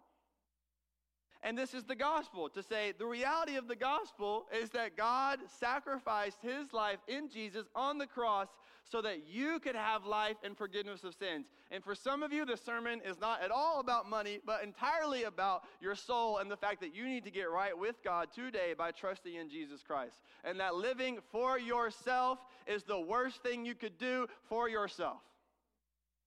And 1.45 1.55
this 1.55 1.75
is 1.75 1.84
the 1.84 1.95
gospel 1.95 2.49
to 2.49 2.63
say 2.63 2.91
the 2.97 3.05
reality 3.05 3.55
of 3.55 3.67
the 3.67 3.75
gospel 3.75 4.47
is 4.51 4.71
that 4.71 4.97
God 4.97 5.38
sacrificed 5.60 6.39
his 6.41 6.73
life 6.73 6.97
in 7.08 7.29
Jesus 7.29 7.67
on 7.75 7.99
the 7.99 8.08
cross 8.08 8.47
so 8.84 8.99
that 9.03 9.27
you 9.27 9.60
could 9.60 9.75
have 9.75 10.08
life 10.08 10.38
and 10.43 10.58
forgiveness 10.58 11.03
of 11.03 11.13
sins. 11.13 11.45
And 11.69 11.84
for 11.84 11.93
some 11.93 12.23
of 12.23 12.34
you, 12.34 12.45
the 12.45 12.58
sermon 12.58 12.99
is 13.05 13.19
not 13.19 13.43
at 13.43 13.51
all 13.51 13.79
about 13.79 14.10
money, 14.10 14.39
but 14.43 14.63
entirely 14.63 15.25
about 15.25 15.63
your 15.79 15.93
soul 15.93 16.39
and 16.39 16.49
the 16.49 16.58
fact 16.58 16.81
that 16.81 16.95
you 16.95 17.08
need 17.08 17.23
to 17.25 17.31
get 17.31 17.51
right 17.51 17.77
with 17.77 18.03
God 18.03 18.29
today 18.34 18.73
by 18.75 18.89
trusting 18.89 19.36
in 19.36 19.47
Jesus 19.47 19.84
Christ. 19.84 20.15
And 20.43 20.60
that 20.60 20.73
living 20.73 21.19
for 21.31 21.60
yourself 21.60 22.39
is 22.65 22.84
the 22.84 22.99
worst 22.99 23.43
thing 23.43 23.65
you 23.65 23.75
could 23.75 23.99
do 23.99 24.25
for 24.49 24.67
yourself. 24.67 25.21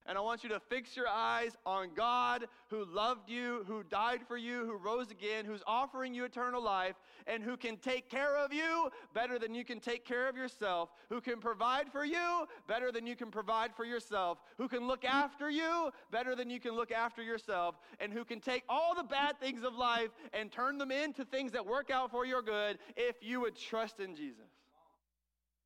And 0.09 0.17
I 0.17 0.23
want 0.23 0.43
you 0.43 0.49
to 0.49 0.59
fix 0.59 0.97
your 0.97 1.07
eyes 1.07 1.55
on 1.67 1.91
God 1.95 2.47
who 2.71 2.87
loved 2.87 3.29
you, 3.29 3.63
who 3.69 3.83
died 3.83 4.21
for 4.27 4.39
you, 4.39 4.65
who 4.65 4.77
rose 4.77 5.11
again, 5.11 5.45
who's 5.45 5.63
offering 5.67 6.15
you 6.15 6.25
eternal 6.25 6.63
life, 6.63 6.95
and 7.27 7.43
who 7.43 7.59
can 7.59 7.77
take 7.77 8.09
care 8.09 8.39
of 8.39 8.51
you 8.51 8.89
better 9.13 9.39
than 9.39 9.55
you 9.55 9.67
can 9.67 9.81
take 9.81 10.07
care 10.07 10.27
of 10.27 10.35
yourself, 10.35 10.89
who 11.11 11.21
can 11.21 11.41
provide 11.41 11.93
for 11.93 12.07
you 12.07 12.47
better 12.67 12.91
than 12.91 13.07
you 13.07 13.17
can 13.17 13.31
provide 13.31 13.75
for 13.77 13.85
yourself, 13.85 14.39
who 14.57 14.67
can 14.67 14.87
look 14.87 15.05
after 15.05 15.51
you 15.51 15.91
better 16.11 16.35
than 16.35 16.49
you 16.49 16.59
can 16.59 16.73
look 16.73 16.91
after 16.91 17.23
yourself, 17.23 17.75
and 18.01 18.11
who 18.11 18.25
can 18.25 18.41
take 18.41 18.63
all 18.67 18.95
the 18.95 19.05
bad 19.05 19.39
things 19.39 19.63
of 19.63 19.75
life 19.75 20.09
and 20.33 20.51
turn 20.51 20.79
them 20.79 20.91
into 20.91 21.23
things 21.27 21.53
that 21.53 21.67
work 21.67 21.91
out 21.91 22.11
for 22.11 22.25
your 22.25 22.41
good 22.41 22.79
if 22.97 23.17
you 23.21 23.43
would 23.43 23.57
trust 23.57 24.01
in 24.01 24.15
Jesus. 24.15 24.58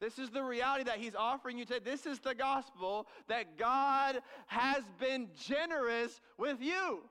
This 0.02 0.18
is 0.18 0.30
the 0.30 0.42
reality 0.42 0.82
that 0.82 0.98
he's 0.98 1.14
offering 1.14 1.56
you 1.56 1.64
today. 1.64 1.78
This 1.84 2.06
is 2.06 2.18
the 2.18 2.34
gospel 2.34 3.06
that 3.28 3.56
God 3.56 4.18
has 4.48 4.82
been 4.98 5.28
generous 5.46 6.20
with 6.36 6.60
you. 6.60 7.04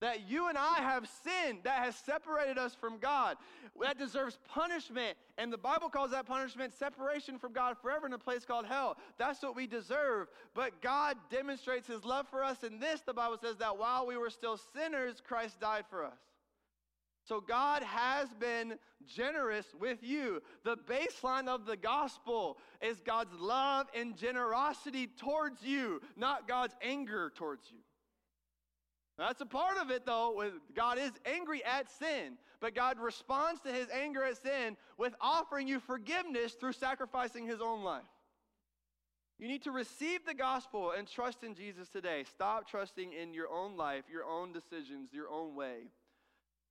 That 0.00 0.28
you 0.28 0.48
and 0.48 0.58
I 0.58 0.78
have 0.78 1.08
sinned 1.22 1.60
that 1.62 1.84
has 1.84 1.94
separated 1.94 2.58
us 2.58 2.74
from 2.74 2.98
God. 2.98 3.36
That 3.80 3.98
deserves 3.98 4.36
punishment. 4.48 5.16
And 5.38 5.52
the 5.52 5.56
Bible 5.56 5.88
calls 5.88 6.10
that 6.10 6.26
punishment 6.26 6.74
separation 6.76 7.38
from 7.38 7.52
God 7.52 7.76
forever 7.80 8.04
in 8.04 8.12
a 8.14 8.18
place 8.18 8.44
called 8.44 8.66
hell. 8.66 8.96
That's 9.16 9.40
what 9.40 9.54
we 9.54 9.68
deserve. 9.68 10.26
But 10.54 10.82
God 10.82 11.16
demonstrates 11.30 11.86
his 11.86 12.04
love 12.04 12.26
for 12.26 12.42
us 12.42 12.64
in 12.64 12.80
this. 12.80 13.02
The 13.02 13.14
Bible 13.14 13.38
says 13.40 13.58
that 13.58 13.78
while 13.78 14.08
we 14.08 14.16
were 14.16 14.30
still 14.30 14.58
sinners, 14.74 15.22
Christ 15.24 15.60
died 15.60 15.84
for 15.88 16.04
us. 16.04 16.18
So 17.24 17.40
God 17.40 17.82
has 17.82 18.28
been 18.34 18.74
generous 19.06 19.66
with 19.78 20.02
you. 20.02 20.42
The 20.62 20.76
baseline 20.76 21.48
of 21.48 21.64
the 21.64 21.76
gospel 21.76 22.58
is 22.82 23.00
God's 23.00 23.34
love 23.38 23.86
and 23.94 24.16
generosity 24.16 25.06
towards 25.06 25.62
you, 25.62 26.02
not 26.16 26.46
God's 26.46 26.74
anger 26.82 27.32
towards 27.34 27.70
you. 27.70 27.78
That's 29.16 29.40
a 29.40 29.46
part 29.46 29.78
of 29.78 29.90
it, 29.90 30.04
though. 30.04 30.44
God 30.74 30.98
is 30.98 31.12
angry 31.24 31.64
at 31.64 31.90
sin, 31.90 32.36
but 32.60 32.74
God 32.74 32.98
responds 32.98 33.60
to 33.62 33.72
his 33.72 33.88
anger 33.88 34.22
at 34.22 34.42
sin 34.42 34.76
with 34.98 35.14
offering 35.20 35.66
you 35.66 35.80
forgiveness 35.80 36.52
through 36.54 36.72
sacrificing 36.72 37.46
his 37.46 37.60
own 37.60 37.82
life. 37.84 38.02
You 39.38 39.48
need 39.48 39.62
to 39.62 39.70
receive 39.70 40.26
the 40.26 40.34
gospel 40.34 40.92
and 40.96 41.08
trust 41.08 41.42
in 41.42 41.54
Jesus 41.54 41.88
today. 41.88 42.24
Stop 42.24 42.68
trusting 42.68 43.12
in 43.12 43.32
your 43.32 43.48
own 43.48 43.76
life, 43.76 44.04
your 44.12 44.24
own 44.24 44.52
decisions, 44.52 45.10
your 45.12 45.28
own 45.28 45.54
way 45.54 45.84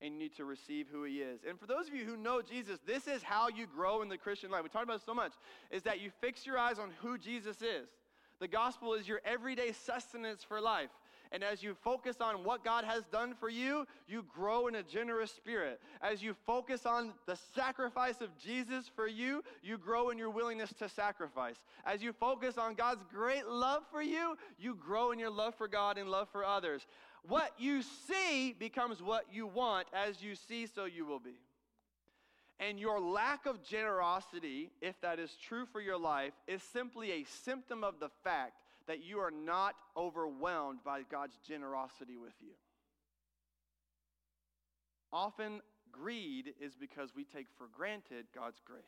and 0.03 0.13
you 0.13 0.19
need 0.19 0.35
to 0.35 0.43
receive 0.43 0.87
who 0.91 1.05
he 1.05 1.21
is. 1.21 1.39
And 1.47 1.57
for 1.57 1.65
those 1.65 1.87
of 1.87 1.95
you 1.95 2.03
who 2.03 2.17
know 2.17 2.41
Jesus, 2.41 2.77
this 2.85 3.07
is 3.07 3.23
how 3.23 3.47
you 3.47 3.65
grow 3.65 4.01
in 4.01 4.09
the 4.09 4.17
Christian 4.17 4.51
life. 4.51 4.61
We 4.63 4.69
talked 4.69 4.83
about 4.83 5.03
so 5.05 5.13
much, 5.13 5.31
is 5.71 5.83
that 5.83 6.01
you 6.01 6.11
fix 6.19 6.45
your 6.45 6.57
eyes 6.57 6.77
on 6.77 6.89
who 7.01 7.17
Jesus 7.17 7.61
is. 7.61 7.87
The 8.41 8.47
gospel 8.49 8.93
is 8.93 9.07
your 9.07 9.21
everyday 9.23 9.71
sustenance 9.71 10.43
for 10.43 10.59
life. 10.59 10.89
And 11.31 11.43
as 11.43 11.63
you 11.63 11.73
focus 11.73 12.17
on 12.21 12.43
what 12.43 12.63
God 12.63 12.83
has 12.83 13.05
done 13.11 13.33
for 13.39 13.49
you, 13.49 13.87
you 14.07 14.23
grow 14.35 14.67
in 14.67 14.75
a 14.75 14.83
generous 14.83 15.31
spirit. 15.31 15.81
As 15.99 16.21
you 16.21 16.35
focus 16.45 16.85
on 16.85 17.13
the 17.25 17.35
sacrifice 17.55 18.21
of 18.21 18.37
Jesus 18.37 18.91
for 18.95 19.07
you, 19.07 19.43
you 19.63 19.79
grow 19.79 20.11
in 20.11 20.17
your 20.19 20.29
willingness 20.29 20.71
to 20.77 20.87
sacrifice. 20.87 21.55
As 21.85 22.03
you 22.03 22.13
focus 22.13 22.59
on 22.59 22.75
God's 22.75 23.03
great 23.11 23.47
love 23.47 23.81
for 23.91 24.03
you, 24.03 24.37
you 24.59 24.75
grow 24.75 25.11
in 25.11 25.17
your 25.17 25.31
love 25.31 25.55
for 25.55 25.67
God 25.67 25.97
and 25.97 26.07
love 26.07 26.27
for 26.31 26.45
others. 26.45 26.85
What 27.27 27.53
you 27.57 27.81
see 27.81 28.53
becomes 28.57 29.01
what 29.01 29.25
you 29.31 29.47
want. 29.47 29.87
As 29.93 30.21
you 30.21 30.35
see, 30.35 30.67
so 30.67 30.85
you 30.85 31.05
will 31.05 31.19
be. 31.19 31.39
And 32.59 32.79
your 32.79 32.99
lack 32.99 33.45
of 33.45 33.63
generosity, 33.63 34.71
if 34.81 34.99
that 35.01 35.19
is 35.19 35.35
true 35.41 35.65
for 35.65 35.81
your 35.81 35.97
life, 35.97 36.33
is 36.47 36.61
simply 36.61 37.11
a 37.11 37.23
symptom 37.23 37.83
of 37.83 37.99
the 37.99 38.09
fact 38.23 38.53
that 38.87 39.03
you 39.03 39.19
are 39.19 39.31
not 39.31 39.75
overwhelmed 39.95 40.79
by 40.83 41.01
God's 41.09 41.37
generosity 41.47 42.17
with 42.17 42.33
you. 42.41 42.53
Often, 45.11 45.61
greed 45.91 46.53
is 46.59 46.75
because 46.75 47.15
we 47.15 47.23
take 47.23 47.47
for 47.57 47.67
granted 47.71 48.25
God's 48.35 48.61
grace. 48.65 48.83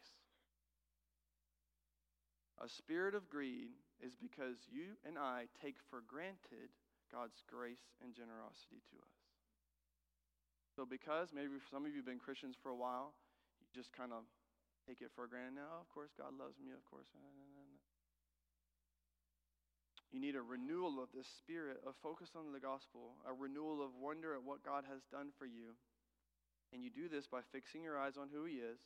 A 2.63 2.69
spirit 2.69 3.15
of 3.15 3.29
greed 3.29 3.69
is 4.01 4.15
because 4.15 4.55
you 4.71 4.95
and 5.07 5.17
I 5.17 5.45
take 5.61 5.75
for 5.89 6.01
granted 6.07 6.69
God's 7.15 7.39
grace 7.47 7.95
and 8.03 8.11
generosity 8.11 8.83
to 8.91 8.99
us. 8.99 9.15
So, 10.75 10.83
because 10.83 11.31
maybe 11.31 11.55
some 11.71 11.87
of 11.87 11.95
you 11.95 12.03
have 12.03 12.09
been 12.11 12.19
Christians 12.19 12.59
for 12.59 12.67
a 12.67 12.75
while, 12.75 13.15
you 13.63 13.71
just 13.71 13.95
kind 13.95 14.11
of 14.11 14.27
take 14.83 14.99
it 14.99 15.15
for 15.15 15.23
granted 15.23 15.55
now. 15.55 15.79
Oh, 15.79 15.87
of 15.87 15.87
course, 15.87 16.11
God 16.19 16.35
loves 16.35 16.59
me. 16.59 16.75
Of 16.75 16.83
course. 16.83 17.07
You 20.11 20.19
need 20.19 20.35
a 20.35 20.43
renewal 20.43 20.99
of 20.99 21.11
this 21.15 21.27
spirit 21.39 21.79
a 21.87 21.95
focus 22.03 22.35
on 22.35 22.51
the 22.51 22.59
gospel, 22.59 23.15
a 23.23 23.31
renewal 23.31 23.79
of 23.79 23.95
wonder 23.95 24.35
at 24.35 24.43
what 24.43 24.63
God 24.63 24.83
has 24.87 25.07
done 25.07 25.31
for 25.39 25.47
you. 25.47 25.79
And 26.71 26.83
you 26.83 26.91
do 26.91 27.07
this 27.07 27.27
by 27.27 27.43
fixing 27.55 27.83
your 27.83 27.95
eyes 27.95 28.19
on 28.19 28.27
who 28.27 28.43
He 28.43 28.59
is 28.59 28.79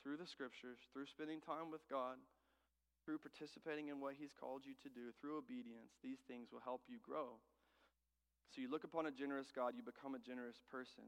through 0.00 0.16
the 0.16 0.28
scriptures, 0.28 0.80
through 0.92 1.08
spending 1.08 1.40
time 1.40 1.68
with 1.68 1.84
God, 1.88 2.16
through 3.04 3.24
participating 3.24 3.88
in 3.88 4.00
what 4.00 4.16
He's 4.16 4.36
called 4.36 4.64
you 4.64 4.76
to 4.84 4.92
do, 4.92 5.12
through 5.16 5.40
obedience. 5.40 5.96
These 6.00 6.24
things 6.24 6.48
will 6.52 6.64
help 6.64 6.84
you 6.88 6.96
grow. 7.00 7.40
So 8.54 8.60
you 8.60 8.70
look 8.70 8.84
upon 8.84 9.06
a 9.06 9.10
generous 9.10 9.48
God, 9.54 9.74
you 9.76 9.82
become 9.82 10.14
a 10.14 10.18
generous 10.18 10.56
person. 10.70 11.04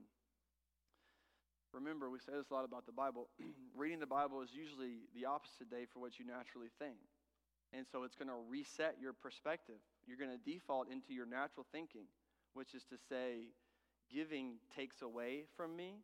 Remember, 1.73 2.11
we 2.11 2.19
say 2.19 2.33
this 2.33 2.51
a 2.51 2.55
lot 2.55 2.65
about 2.65 2.87
the 2.87 2.93
Bible. 2.93 3.29
Reading 3.77 4.01
the 4.01 4.07
Bible 4.07 4.43
is 4.43 4.51
usually 4.53 5.07
the 5.15 5.27
opposite 5.27 5.71
day 5.71 5.85
for 5.93 6.01
what 6.01 6.19
you 6.19 6.27
naturally 6.27 6.73
think. 6.79 6.97
And 7.73 7.85
so 7.91 8.05
it's 8.05 8.17
going 8.17 8.29
to 8.29 8.41
reset 8.49 8.97
your 9.01 9.13
perspective. 9.13 9.77
You're 10.07 10.17
going 10.17 10.33
to 10.33 10.41
default 10.51 10.91
into 10.91 11.13
your 11.13 11.27
natural 11.27 11.67
thinking, 11.71 12.09
which 12.55 12.75
is 12.75 12.85
to 12.85 12.97
say, 13.09 13.53
giving 14.13 14.55
takes 14.75 15.03
away 15.03 15.45
from 15.57 15.77
me. 15.77 16.01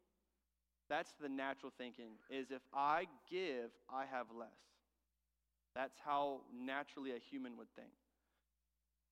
That's 0.91 1.15
the 1.21 1.31
natural 1.31 1.73
thinking, 1.79 2.21
is 2.29 2.51
if 2.51 2.61
I 2.75 3.07
give, 3.31 3.71
I 3.89 4.05
have 4.05 4.27
less. 4.39 4.61
That's 5.75 5.97
how 6.05 6.43
naturally 6.55 7.13
a 7.13 7.19
human 7.19 7.57
would 7.57 7.73
think. 7.75 7.89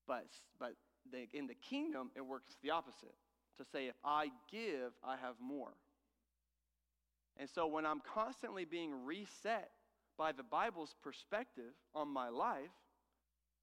But, 0.07 0.27
but 0.59 0.75
the, 1.11 1.27
in 1.37 1.47
the 1.47 1.55
kingdom, 1.55 2.11
it 2.15 2.21
works 2.21 2.57
the 2.61 2.71
opposite. 2.71 3.15
To 3.57 3.65
say, 3.71 3.87
if 3.87 3.95
I 4.03 4.29
give, 4.51 4.93
I 5.03 5.15
have 5.17 5.35
more. 5.39 5.73
And 7.37 7.49
so 7.49 7.67
when 7.67 7.85
I'm 7.85 8.01
constantly 8.01 8.65
being 8.65 9.05
reset 9.05 9.69
by 10.17 10.31
the 10.31 10.43
Bible's 10.43 10.95
perspective 11.03 11.73
on 11.93 12.07
my 12.07 12.29
life, 12.29 12.73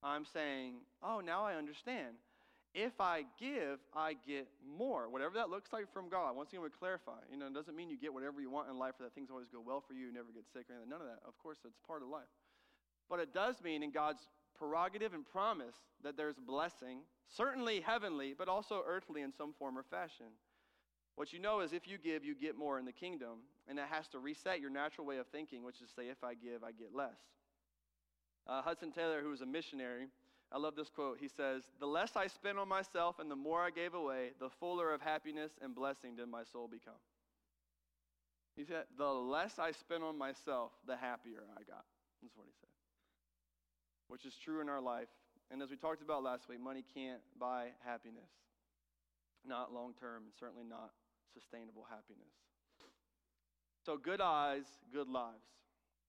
I'm 0.03 0.25
saying, 0.25 0.75
oh, 1.03 1.19
now 1.19 1.43
I 1.45 1.55
understand. 1.55 2.15
If 2.73 3.01
I 3.01 3.25
give, 3.37 3.79
I 3.93 4.15
get 4.25 4.47
more. 4.77 5.09
Whatever 5.09 5.35
that 5.35 5.49
looks 5.49 5.73
like 5.73 5.91
from 5.91 6.07
God. 6.07 6.35
Once 6.35 6.51
again, 6.51 6.63
we 6.63 6.69
clarify. 6.69 7.19
You 7.29 7.37
know, 7.37 7.47
it 7.47 7.53
doesn't 7.53 7.75
mean 7.75 7.89
you 7.89 7.97
get 7.97 8.13
whatever 8.13 8.39
you 8.39 8.49
want 8.49 8.69
in 8.69 8.79
life 8.79 8.93
or 8.99 9.03
that 9.03 9.13
things 9.13 9.29
always 9.29 9.47
go 9.51 9.61
well 9.65 9.83
for 9.85 9.93
you, 9.93 10.07
you 10.07 10.13
never 10.13 10.31
get 10.33 10.43
sick 10.53 10.69
or 10.69 10.75
anything. 10.75 10.89
None 10.89 11.01
of 11.01 11.07
that. 11.07 11.19
Of 11.27 11.37
course, 11.37 11.57
it's 11.65 11.79
part 11.85 12.01
of 12.01 12.07
life. 12.07 12.31
But 13.09 13.19
it 13.19 13.33
does 13.33 13.61
mean 13.61 13.83
in 13.83 13.91
God's 13.91 14.25
prerogative 14.61 15.13
and 15.13 15.25
promise 15.25 15.75
that 16.03 16.15
there's 16.15 16.35
blessing, 16.35 16.99
certainly 17.27 17.81
heavenly, 17.81 18.35
but 18.37 18.47
also 18.47 18.83
earthly 18.87 19.21
in 19.21 19.33
some 19.33 19.53
form 19.57 19.75
or 19.77 19.83
fashion. 19.83 20.27
What 21.15 21.33
you 21.33 21.39
know 21.39 21.61
is 21.61 21.73
if 21.73 21.87
you 21.87 21.97
give, 21.97 22.23
you 22.23 22.35
get 22.35 22.55
more 22.55 22.77
in 22.77 22.85
the 22.85 22.91
kingdom, 22.91 23.39
and 23.67 23.77
that 23.79 23.87
has 23.89 24.07
to 24.09 24.19
reset 24.19 24.61
your 24.61 24.69
natural 24.69 25.07
way 25.07 25.17
of 25.17 25.27
thinking, 25.27 25.63
which 25.63 25.81
is 25.81 25.89
say, 25.95 26.09
if 26.09 26.23
I 26.23 26.35
give, 26.35 26.63
I 26.63 26.71
get 26.71 26.93
less. 26.93 27.17
Uh, 28.47 28.61
Hudson 28.61 28.91
Taylor, 28.91 29.21
who 29.21 29.29
was 29.29 29.41
a 29.41 29.45
missionary, 29.45 30.07
I 30.51 30.57
love 30.57 30.75
this 30.75 30.89
quote. 30.89 31.17
He 31.19 31.27
says, 31.27 31.63
The 31.79 31.87
less 31.87 32.15
I 32.15 32.27
spent 32.27 32.57
on 32.59 32.67
myself 32.67 33.19
and 33.19 33.31
the 33.31 33.35
more 33.35 33.61
I 33.61 33.71
gave 33.71 33.93
away, 33.93 34.31
the 34.39 34.49
fuller 34.49 34.93
of 34.93 35.01
happiness 35.01 35.51
and 35.61 35.73
blessing 35.73 36.15
did 36.17 36.27
my 36.27 36.43
soul 36.51 36.67
become. 36.67 36.99
He 38.55 38.65
said, 38.65 38.83
The 38.97 39.05
less 39.05 39.59
I 39.59 39.71
spent 39.71 40.03
on 40.03 40.17
myself, 40.17 40.71
the 40.85 40.97
happier 40.97 41.43
I 41.55 41.63
got. 41.63 41.85
That's 42.21 42.35
what 42.35 42.47
he 42.47 42.53
said. 42.59 42.70
Which 44.11 44.25
is 44.25 44.35
true 44.35 44.59
in 44.59 44.67
our 44.67 44.81
life. 44.81 45.07
And 45.51 45.61
as 45.61 45.69
we 45.69 45.77
talked 45.77 46.01
about 46.01 46.21
last 46.21 46.49
week, 46.49 46.59
money 46.59 46.83
can't 46.93 47.21
buy 47.39 47.67
happiness. 47.85 48.29
Not 49.45 49.73
long 49.73 49.93
term, 49.97 50.23
and 50.23 50.33
certainly 50.37 50.65
not 50.67 50.91
sustainable 51.33 51.87
happiness. 51.89 52.33
So, 53.85 53.95
good 53.95 54.19
eyes, 54.19 54.65
good 54.91 55.07
lives. 55.07 55.47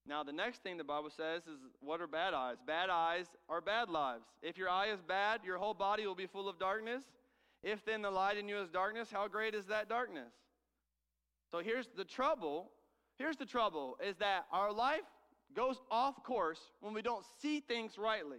Now, 0.05 0.25
the 0.25 0.33
next 0.33 0.65
thing 0.65 0.79
the 0.79 0.85
Bible 0.85 1.11
says 1.17 1.43
is 1.43 1.61
what 1.79 2.01
are 2.01 2.09
bad 2.09 2.35
eyes? 2.35 2.57
Bad 2.67 2.91
eyes 2.91 3.27
are 3.49 3.61
bad 3.61 3.89
lives. 3.89 4.25
If 4.43 4.59
your 4.59 4.69
eye 4.69 4.89
is 4.89 5.01
bad, 5.01 5.43
your 5.45 5.59
whole 5.59 5.73
body 5.73 6.05
will 6.05 6.17
be 6.17 6.27
full 6.27 6.49
of 6.49 6.59
darkness. 6.59 7.05
If 7.63 7.85
then 7.85 8.03
the 8.03 8.11
light 8.11 8.37
in 8.37 8.49
you 8.49 8.59
is 8.59 8.69
darkness, 8.69 9.11
how 9.13 9.29
great 9.29 9.55
is 9.55 9.67
that 9.67 9.89
darkness? 9.89 10.33
So, 11.53 11.61
here's 11.61 11.87
the 11.97 12.05
trouble. 12.05 12.73
Here's 13.17 13.37
the 13.37 13.47
trouble 13.47 13.97
is 14.05 14.17
that 14.17 14.47
our 14.51 14.73
life 14.73 15.03
goes 15.55 15.81
off 15.91 16.23
course 16.23 16.61
when 16.81 16.95
we 16.95 17.03
don't 17.03 17.25
see 17.41 17.61
things 17.61 17.99
rightly. 17.99 18.39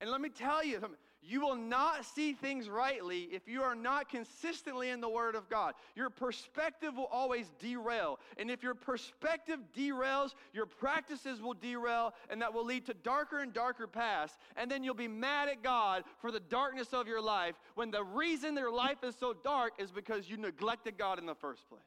And 0.00 0.10
let 0.10 0.20
me 0.20 0.28
tell 0.28 0.64
you. 0.64 0.80
You 1.28 1.40
will 1.40 1.56
not 1.56 2.04
see 2.04 2.34
things 2.34 2.68
rightly 2.68 3.22
if 3.32 3.48
you 3.48 3.62
are 3.62 3.74
not 3.74 4.08
consistently 4.08 4.90
in 4.90 5.00
the 5.00 5.08
Word 5.08 5.34
of 5.34 5.48
God. 5.48 5.74
Your 5.96 6.08
perspective 6.08 6.94
will 6.96 7.06
always 7.06 7.50
derail. 7.58 8.20
And 8.36 8.48
if 8.48 8.62
your 8.62 8.76
perspective 8.76 9.58
derails, 9.76 10.34
your 10.52 10.66
practices 10.66 11.40
will 11.40 11.54
derail, 11.54 12.14
and 12.30 12.40
that 12.42 12.54
will 12.54 12.64
lead 12.64 12.86
to 12.86 12.94
darker 12.94 13.40
and 13.40 13.52
darker 13.52 13.88
paths. 13.88 14.36
And 14.56 14.70
then 14.70 14.84
you'll 14.84 14.94
be 14.94 15.08
mad 15.08 15.48
at 15.48 15.64
God 15.64 16.04
for 16.20 16.30
the 16.30 16.38
darkness 16.38 16.92
of 16.92 17.08
your 17.08 17.20
life 17.20 17.56
when 17.74 17.90
the 17.90 18.04
reason 18.04 18.56
your 18.56 18.72
life 18.72 19.02
is 19.02 19.16
so 19.18 19.32
dark 19.32 19.72
is 19.78 19.90
because 19.90 20.28
you 20.28 20.36
neglected 20.36 20.96
God 20.96 21.18
in 21.18 21.26
the 21.26 21.34
first 21.34 21.68
place. 21.68 21.82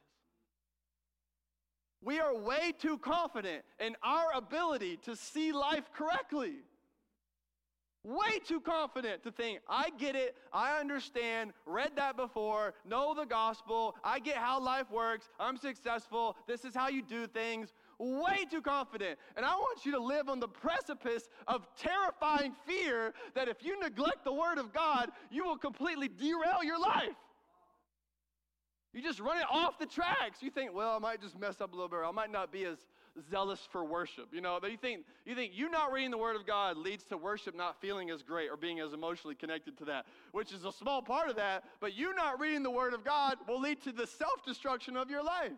We 2.02 2.18
are 2.18 2.34
way 2.34 2.72
too 2.78 2.98
confident 2.98 3.62
in 3.78 3.96
our 4.02 4.32
ability 4.34 4.98
to 5.04 5.14
see 5.14 5.52
life 5.52 5.90
correctly. 5.92 6.54
Way 8.02 8.38
too 8.46 8.60
confident 8.60 9.22
to 9.24 9.30
think, 9.30 9.60
I 9.68 9.90
get 9.98 10.16
it, 10.16 10.34
I 10.54 10.80
understand, 10.80 11.52
read 11.66 11.90
that 11.96 12.16
before, 12.16 12.72
know 12.86 13.12
the 13.12 13.26
gospel, 13.26 13.94
I 14.02 14.20
get 14.20 14.36
how 14.36 14.58
life 14.58 14.90
works, 14.90 15.28
I'm 15.38 15.58
successful, 15.58 16.34
this 16.46 16.64
is 16.64 16.74
how 16.74 16.88
you 16.88 17.02
do 17.02 17.26
things. 17.26 17.74
Way 17.98 18.46
too 18.50 18.62
confident. 18.62 19.18
And 19.36 19.44
I 19.44 19.54
want 19.54 19.84
you 19.84 19.92
to 19.92 19.98
live 19.98 20.30
on 20.30 20.40
the 20.40 20.48
precipice 20.48 21.28
of 21.46 21.66
terrifying 21.76 22.54
fear 22.66 23.12
that 23.34 23.48
if 23.48 23.62
you 23.62 23.78
neglect 23.78 24.24
the 24.24 24.32
Word 24.32 24.56
of 24.56 24.72
God, 24.72 25.10
you 25.30 25.44
will 25.44 25.58
completely 25.58 26.08
derail 26.08 26.64
your 26.64 26.80
life. 26.80 27.12
You 28.92 29.02
just 29.02 29.20
run 29.20 29.38
it 29.38 29.46
off 29.50 29.78
the 29.78 29.86
tracks. 29.86 30.42
You 30.42 30.50
think, 30.50 30.74
well, 30.74 30.96
I 30.96 30.98
might 30.98 31.20
just 31.20 31.38
mess 31.38 31.60
up 31.60 31.72
a 31.72 31.76
little 31.76 31.88
bit. 31.88 32.00
I 32.04 32.10
might 32.10 32.32
not 32.32 32.50
be 32.50 32.64
as 32.64 32.78
zealous 33.30 33.60
for 33.70 33.84
worship. 33.84 34.28
You 34.32 34.40
know, 34.40 34.58
but 34.60 34.72
you 34.72 34.76
think 34.76 35.04
you 35.24 35.34
think 35.34 35.52
you 35.54 35.70
not 35.70 35.92
reading 35.92 36.10
the 36.10 36.18
Word 36.18 36.34
of 36.34 36.44
God 36.46 36.76
leads 36.76 37.04
to 37.04 37.16
worship 37.16 37.54
not 37.54 37.80
feeling 37.80 38.10
as 38.10 38.22
great 38.22 38.50
or 38.50 38.56
being 38.56 38.80
as 38.80 38.92
emotionally 38.92 39.36
connected 39.36 39.78
to 39.78 39.84
that, 39.84 40.06
which 40.32 40.52
is 40.52 40.64
a 40.64 40.72
small 40.72 41.02
part 41.02 41.30
of 41.30 41.36
that. 41.36 41.64
But 41.80 41.94
you 41.94 42.14
not 42.14 42.40
reading 42.40 42.62
the 42.64 42.70
Word 42.70 42.92
of 42.92 43.04
God 43.04 43.36
will 43.46 43.60
lead 43.60 43.80
to 43.82 43.92
the 43.92 44.06
self-destruction 44.06 44.96
of 44.96 45.08
your 45.08 45.22
life. 45.22 45.52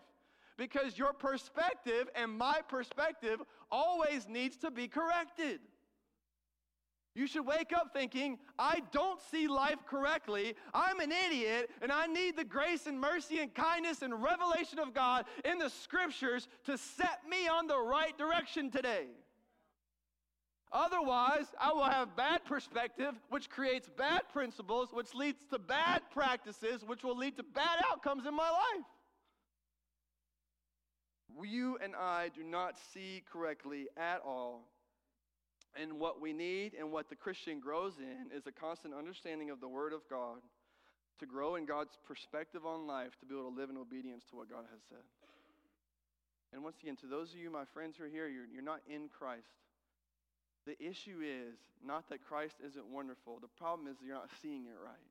Because 0.58 0.98
your 0.98 1.14
perspective 1.14 2.10
and 2.14 2.30
my 2.30 2.60
perspective 2.68 3.40
always 3.70 4.28
needs 4.28 4.58
to 4.58 4.70
be 4.70 4.86
corrected. 4.86 5.60
You 7.14 7.26
should 7.26 7.44
wake 7.44 7.72
up 7.74 7.92
thinking, 7.92 8.38
I 8.58 8.80
don't 8.90 9.20
see 9.30 9.46
life 9.46 9.78
correctly. 9.86 10.54
I'm 10.72 10.98
an 11.00 11.12
idiot, 11.12 11.68
and 11.82 11.92
I 11.92 12.06
need 12.06 12.36
the 12.36 12.44
grace 12.44 12.86
and 12.86 12.98
mercy 12.98 13.40
and 13.40 13.52
kindness 13.52 14.00
and 14.00 14.22
revelation 14.22 14.78
of 14.78 14.94
God 14.94 15.26
in 15.44 15.58
the 15.58 15.68
scriptures 15.68 16.48
to 16.64 16.78
set 16.78 17.20
me 17.28 17.48
on 17.48 17.66
the 17.66 17.78
right 17.78 18.16
direction 18.16 18.70
today. 18.70 19.08
Otherwise, 20.72 21.44
I 21.60 21.74
will 21.74 21.84
have 21.84 22.16
bad 22.16 22.46
perspective, 22.46 23.12
which 23.28 23.50
creates 23.50 23.90
bad 23.90 24.22
principles, 24.32 24.88
which 24.90 25.14
leads 25.14 25.44
to 25.50 25.58
bad 25.58 26.00
practices, 26.10 26.82
which 26.82 27.04
will 27.04 27.16
lead 27.16 27.36
to 27.36 27.42
bad 27.42 27.84
outcomes 27.90 28.24
in 28.24 28.34
my 28.34 28.48
life. 28.48 28.86
You 31.44 31.78
and 31.82 31.94
I 31.94 32.30
do 32.34 32.42
not 32.42 32.76
see 32.94 33.22
correctly 33.30 33.88
at 33.98 34.22
all 34.24 34.68
and 35.80 35.98
what 35.98 36.20
we 36.20 36.32
need 36.32 36.74
and 36.78 36.92
what 36.92 37.08
the 37.08 37.16
Christian 37.16 37.60
grows 37.60 37.94
in 37.98 38.36
is 38.36 38.46
a 38.46 38.52
constant 38.52 38.94
understanding 38.94 39.50
of 39.50 39.60
the 39.60 39.68
Word 39.68 39.92
of 39.92 40.00
God 40.08 40.40
to 41.18 41.26
grow 41.26 41.56
in 41.56 41.64
God's 41.64 41.98
perspective 42.06 42.66
on 42.66 42.86
life 42.86 43.18
to 43.20 43.26
be 43.26 43.34
able 43.34 43.50
to 43.50 43.56
live 43.56 43.70
in 43.70 43.76
obedience 43.76 44.24
to 44.30 44.36
what 44.36 44.50
God 44.50 44.64
has 44.70 44.80
said. 44.88 45.04
And 46.52 46.62
once 46.62 46.76
again, 46.82 46.96
to 46.96 47.06
those 47.06 47.32
of 47.32 47.38
you, 47.38 47.50
my 47.50 47.64
friends 47.72 47.96
who 47.96 48.04
are 48.04 48.08
here, 48.08 48.28
you're, 48.28 48.46
you're 48.46 48.62
not 48.62 48.80
in 48.86 49.08
Christ. 49.08 49.48
The 50.66 50.76
issue 50.82 51.20
is 51.24 51.56
not 51.84 52.08
that 52.10 52.22
Christ 52.22 52.56
isn't 52.64 52.86
wonderful. 52.86 53.38
The 53.40 53.48
problem 53.48 53.88
is 53.88 53.96
you're 54.04 54.14
not 54.14 54.28
seeing 54.42 54.66
it 54.66 54.76
right. 54.84 55.08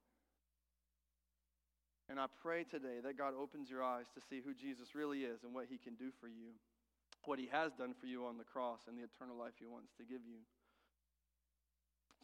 And 2.10 2.20
I 2.20 2.26
pray 2.42 2.64
today 2.64 3.00
that 3.04 3.18
God 3.18 3.34
opens 3.40 3.70
your 3.70 3.84
eyes 3.84 4.06
to 4.14 4.22
see 4.30 4.42
who 4.44 4.54
Jesus 4.54 4.94
really 4.94 5.24
is 5.24 5.44
and 5.44 5.54
what 5.54 5.66
he 5.70 5.78
can 5.78 5.96
do 5.96 6.12
for 6.20 6.28
you 6.28 6.54
what 7.26 7.40
he 7.40 7.50
has 7.52 7.72
done 7.74 7.94
for 8.00 8.08
you 8.08 8.26
on 8.26 8.38
the 8.38 8.44
cross 8.44 8.82
and 8.88 8.98
the 8.98 9.04
eternal 9.04 9.38
life 9.38 9.54
he 9.60 9.66
wants 9.66 9.92
to 9.98 10.04
give 10.04 10.22
you. 10.26 10.40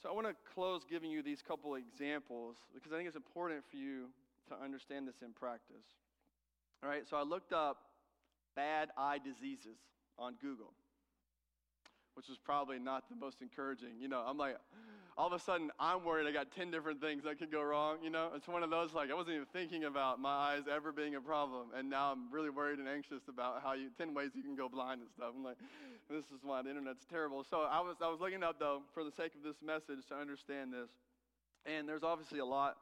So 0.01 0.09
I 0.09 0.13
want 0.13 0.27
to 0.27 0.35
close 0.53 0.81
giving 0.89 1.09
you 1.09 1.23
these 1.23 1.41
couple 1.41 1.75
examples 1.75 2.57
because 2.73 2.91
I 2.91 2.97
think 2.97 3.07
it's 3.07 3.17
important 3.17 3.63
for 3.69 3.77
you 3.77 4.09
to 4.49 4.55
understand 4.63 5.07
this 5.07 5.21
in 5.23 5.33
practice. 5.33 5.85
All 6.83 6.89
right, 6.89 7.03
so 7.09 7.17
I 7.17 7.23
looked 7.23 7.53
up 7.53 7.77
bad 8.55 8.89
eye 8.97 9.17
diseases 9.17 9.77
on 10.19 10.35
Google, 10.41 10.73
which 12.13 12.27
was 12.29 12.37
probably 12.37 12.77
not 12.77 13.09
the 13.09 13.15
most 13.15 13.41
encouraging. 13.41 13.99
You 13.99 14.07
know, 14.07 14.23
I'm 14.25 14.37
like, 14.37 14.57
all 15.17 15.27
of 15.27 15.33
a 15.33 15.39
sudden 15.39 15.71
I'm 15.79 16.05
worried 16.05 16.27
I 16.27 16.31
got 16.31 16.51
10 16.51 16.69
different 16.69 17.01
things 17.01 17.23
that 17.23 17.39
could 17.39 17.51
go 17.51 17.63
wrong. 17.63 17.97
You 18.03 18.11
know, 18.11 18.29
it's 18.35 18.47
one 18.47 18.61
of 18.61 18.69
those 18.69 18.93
like 18.93 19.09
I 19.09 19.15
wasn't 19.15 19.35
even 19.35 19.47
thinking 19.51 19.85
about 19.85 20.19
my 20.19 20.29
eyes 20.29 20.63
ever 20.71 20.91
being 20.91 21.15
a 21.15 21.21
problem. 21.21 21.67
And 21.75 21.89
now 21.89 22.11
I'm 22.11 22.31
really 22.31 22.51
worried 22.51 22.77
and 22.79 22.87
anxious 22.87 23.23
about 23.27 23.63
how 23.63 23.73
you, 23.73 23.89
10 23.97 24.13
ways 24.13 24.31
you 24.35 24.43
can 24.43 24.55
go 24.55 24.69
blind 24.69 25.01
and 25.01 25.09
stuff. 25.09 25.33
I'm 25.35 25.43
like, 25.43 25.57
this 26.09 26.25
is 26.25 26.43
why 26.43 26.61
the 26.61 26.69
internet's 26.69 27.05
terrible. 27.09 27.43
So 27.49 27.61
I 27.61 27.81
was, 27.81 27.95
I 28.01 28.09
was 28.09 28.19
looking 28.19 28.43
up 28.43 28.59
though, 28.59 28.83
for 28.93 29.03
the 29.03 29.11
sake 29.11 29.33
of 29.33 29.43
this 29.43 29.57
message 29.65 30.05
to 30.09 30.15
understand 30.15 30.71
this. 30.71 30.89
And 31.65 31.89
there's 31.89 32.03
obviously 32.03 32.39
a 32.39 32.45
lot 32.45 32.77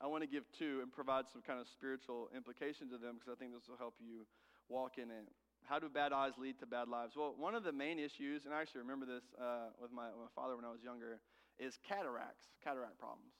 I 0.00 0.06
want 0.06 0.22
to 0.22 0.28
give 0.28 0.44
to 0.58 0.80
and 0.82 0.92
provide 0.92 1.24
some 1.32 1.42
kind 1.42 1.60
of 1.60 1.66
spiritual 1.68 2.28
implication 2.36 2.90
to 2.90 2.98
them 2.98 3.16
because 3.16 3.32
I 3.32 3.36
think 3.38 3.54
this 3.54 3.68
will 3.68 3.78
help 3.78 3.94
you 3.98 4.26
walk 4.68 4.98
in 4.98 5.10
it. 5.10 5.26
How 5.64 5.78
do 5.78 5.88
bad 5.88 6.12
eyes 6.12 6.32
lead 6.38 6.58
to 6.60 6.66
bad 6.66 6.88
lives? 6.88 7.14
Well, 7.16 7.34
one 7.36 7.54
of 7.54 7.64
the 7.64 7.72
main 7.72 7.98
issues, 7.98 8.44
and 8.44 8.54
I 8.54 8.60
actually 8.60 8.82
remember 8.82 9.06
this 9.06 9.24
uh, 9.40 9.70
with 9.80 9.92
my, 9.92 10.06
my 10.08 10.28
father 10.34 10.56
when 10.56 10.64
I 10.64 10.70
was 10.70 10.82
younger, 10.82 11.20
is 11.58 11.78
cataracts, 11.88 12.46
cataract 12.62 12.98
problems. 12.98 13.32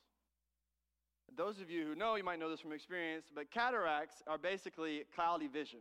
Those 1.37 1.61
of 1.61 1.70
you 1.70 1.87
who 1.87 1.95
know, 1.95 2.16
you 2.16 2.25
might 2.25 2.39
know 2.39 2.51
this 2.51 2.61
from 2.61 2.73
experience, 2.73 3.27
but 3.35 3.51
cataracts 3.51 4.23
are 4.27 4.39
basically 4.39 5.05
cloudy 5.14 5.49
vision. 5.49 5.81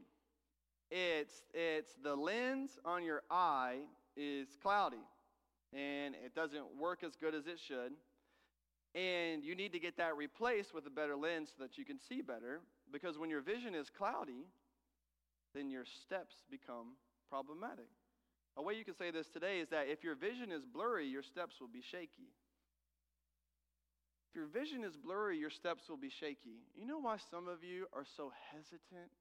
it's, 0.90 1.44
it's 1.54 1.92
the 2.04 2.16
lens 2.16 2.80
on 2.86 3.04
your 3.04 3.22
eye 3.30 3.80
is 4.16 4.48
cloudy 4.62 5.04
and 5.74 6.16
it 6.16 6.36
doesn't 6.36 6.66
work 6.78 7.04
as 7.04 7.16
good 7.16 7.34
as 7.34 7.48
it 7.48 7.60
should. 7.60 7.94
And 8.94 9.44
you 9.44 9.56
need 9.56 9.72
to 9.72 9.80
get 9.80 9.96
that 9.98 10.18
replaced 10.18 10.74
with 10.74 10.86
a 10.86 10.90
better 10.90 11.16
lens 11.16 11.50
so 11.56 11.64
that 11.64 11.78
you 11.78 11.86
can 11.86 11.98
see 11.98 12.22
better. 12.22 12.60
Because 12.92 13.18
when 13.18 13.30
your 13.30 13.42
vision 13.42 13.74
is 13.74 13.90
cloudy, 13.90 14.48
then 15.54 15.70
your 15.70 15.86
steps 15.86 16.36
become 16.50 16.96
problematic. 17.30 17.90
A 18.58 18.62
way 18.62 18.76
you 18.76 18.84
can 18.84 18.96
say 18.96 19.12
this 19.12 19.28
today 19.28 19.60
is 19.60 19.70
that 19.70 19.88
if 19.88 20.04
your 20.04 20.16
vision 20.16 20.52
is 20.52 20.66
blurry, 20.66 21.08
your 21.08 21.24
steps 21.24 21.60
will 21.60 21.72
be 21.72 21.82
shaky. 21.82 22.36
If 24.32 24.36
your 24.36 24.48
vision 24.48 24.84
is 24.84 24.96
blurry, 24.96 25.38
your 25.38 25.50
steps 25.50 25.88
will 25.90 26.00
be 26.00 26.12
shaky. 26.12 26.64
You 26.76 26.86
know 26.86 27.00
why 27.00 27.18
some 27.32 27.48
of 27.48 27.64
you 27.64 27.88
are 27.92 28.08
so 28.16 28.32
hesitant 28.52 29.12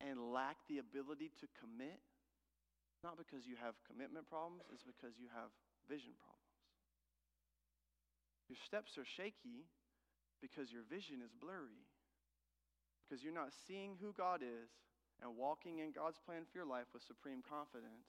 and 0.00 0.32
lack 0.32 0.56
the 0.68 0.78
ability 0.78 1.32
to 1.40 1.46
commit? 1.60 2.00
Not 3.04 3.16
because 3.16 3.48
you 3.48 3.56
have 3.56 3.72
commitment 3.88 4.28
problems, 4.28 4.64
it's 4.72 4.84
because 4.84 5.16
you 5.16 5.32
have 5.32 5.48
vision 5.88 6.12
problems. 6.20 6.40
Your 8.48 8.60
steps 8.68 8.98
are 9.00 9.08
shaky 9.08 9.64
because 10.40 10.72
your 10.72 10.84
vision 10.84 11.24
is 11.24 11.32
blurry. 11.32 11.88
Because 13.04 13.24
you're 13.24 13.32
not 13.36 13.52
seeing 13.68 13.96
who 14.00 14.12
God 14.12 14.44
is 14.44 14.68
and 15.20 15.36
walking 15.36 15.78
in 15.84 15.92
God's 15.92 16.18
plan 16.18 16.48
for 16.48 16.56
your 16.56 16.68
life 16.68 16.88
with 16.92 17.04
supreme 17.04 17.44
confidence. 17.44 18.08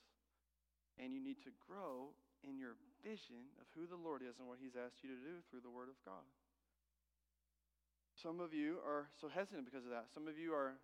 And 0.99 1.13
you 1.13 1.23
need 1.23 1.39
to 1.47 1.51
grow 1.67 2.11
in 2.43 2.57
your 2.57 2.75
vision 2.99 3.51
of 3.61 3.67
who 3.75 3.87
the 3.87 3.99
Lord 3.99 4.21
is 4.21 4.37
and 4.39 4.47
what 4.47 4.59
He's 4.59 4.75
asked 4.75 5.01
you 5.01 5.09
to 5.13 5.19
do 5.19 5.39
through 5.47 5.63
the 5.63 5.71
Word 5.71 5.89
of 5.89 5.97
God. 6.03 6.25
Some 8.19 8.43
of 8.43 8.53
you 8.53 8.77
are 8.85 9.09
so 9.17 9.31
hesitant 9.31 9.65
because 9.65 9.87
of 9.87 9.93
that. 9.95 10.11
Some 10.13 10.27
of 10.27 10.37
you 10.37 10.53
are 10.53 10.77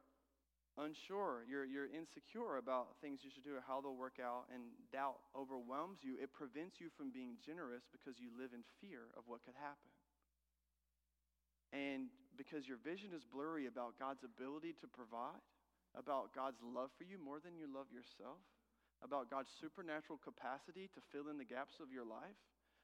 unsure, 0.78 1.42
you're, 1.50 1.66
you're 1.66 1.90
insecure 1.90 2.62
about 2.62 2.98
things 3.02 3.26
you 3.26 3.34
should 3.34 3.44
do 3.44 3.58
or 3.58 3.66
how 3.66 3.82
they'll 3.82 3.98
work 3.98 4.22
out, 4.22 4.46
and 4.54 4.70
doubt 4.94 5.18
overwhelms 5.34 6.06
you, 6.06 6.14
it 6.22 6.30
prevents 6.34 6.78
you 6.78 6.94
from 6.94 7.10
being 7.10 7.34
generous 7.42 7.82
because 7.90 8.22
you 8.22 8.30
live 8.38 8.54
in 8.54 8.62
fear 8.78 9.10
of 9.18 9.26
what 9.26 9.42
could 9.42 9.58
happen. 9.58 9.90
And 11.74 12.14
because 12.38 12.70
your 12.70 12.78
vision 12.78 13.10
is 13.12 13.26
blurry 13.26 13.66
about 13.66 13.98
God's 13.98 14.24
ability 14.24 14.78
to 14.80 14.88
provide, 14.88 15.42
about 15.98 16.32
God's 16.32 16.62
love 16.62 16.94
for 16.94 17.04
you 17.04 17.18
more 17.18 17.42
than 17.42 17.58
you 17.58 17.66
love 17.66 17.90
yourself, 17.90 18.38
about 19.02 19.30
God's 19.34 19.50
supernatural 19.50 20.22
capacity 20.22 20.90
to 20.94 21.02
fill 21.12 21.28
in 21.28 21.42
the 21.42 21.48
gaps 21.48 21.82
of 21.82 21.90
your 21.90 22.06
life, 22.06 22.38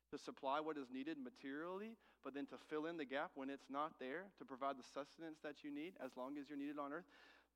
to 0.09 0.17
supply 0.17 0.59
what 0.59 0.77
is 0.77 0.89
needed 0.89 1.17
materially, 1.21 1.93
but 2.25 2.33
then 2.33 2.45
to 2.49 2.57
fill 2.69 2.85
in 2.85 2.97
the 2.97 3.05
gap 3.05 3.31
when 3.35 3.49
it's 3.49 3.69
not 3.69 3.93
there, 3.99 4.29
to 4.37 4.45
provide 4.45 4.77
the 4.77 4.85
sustenance 4.93 5.37
that 5.45 5.63
you 5.63 5.69
need 5.73 5.93
as 6.03 6.11
long 6.17 6.37
as 6.37 6.49
you're 6.49 6.57
needed 6.57 6.77
on 6.77 6.93
earth. 6.93 7.07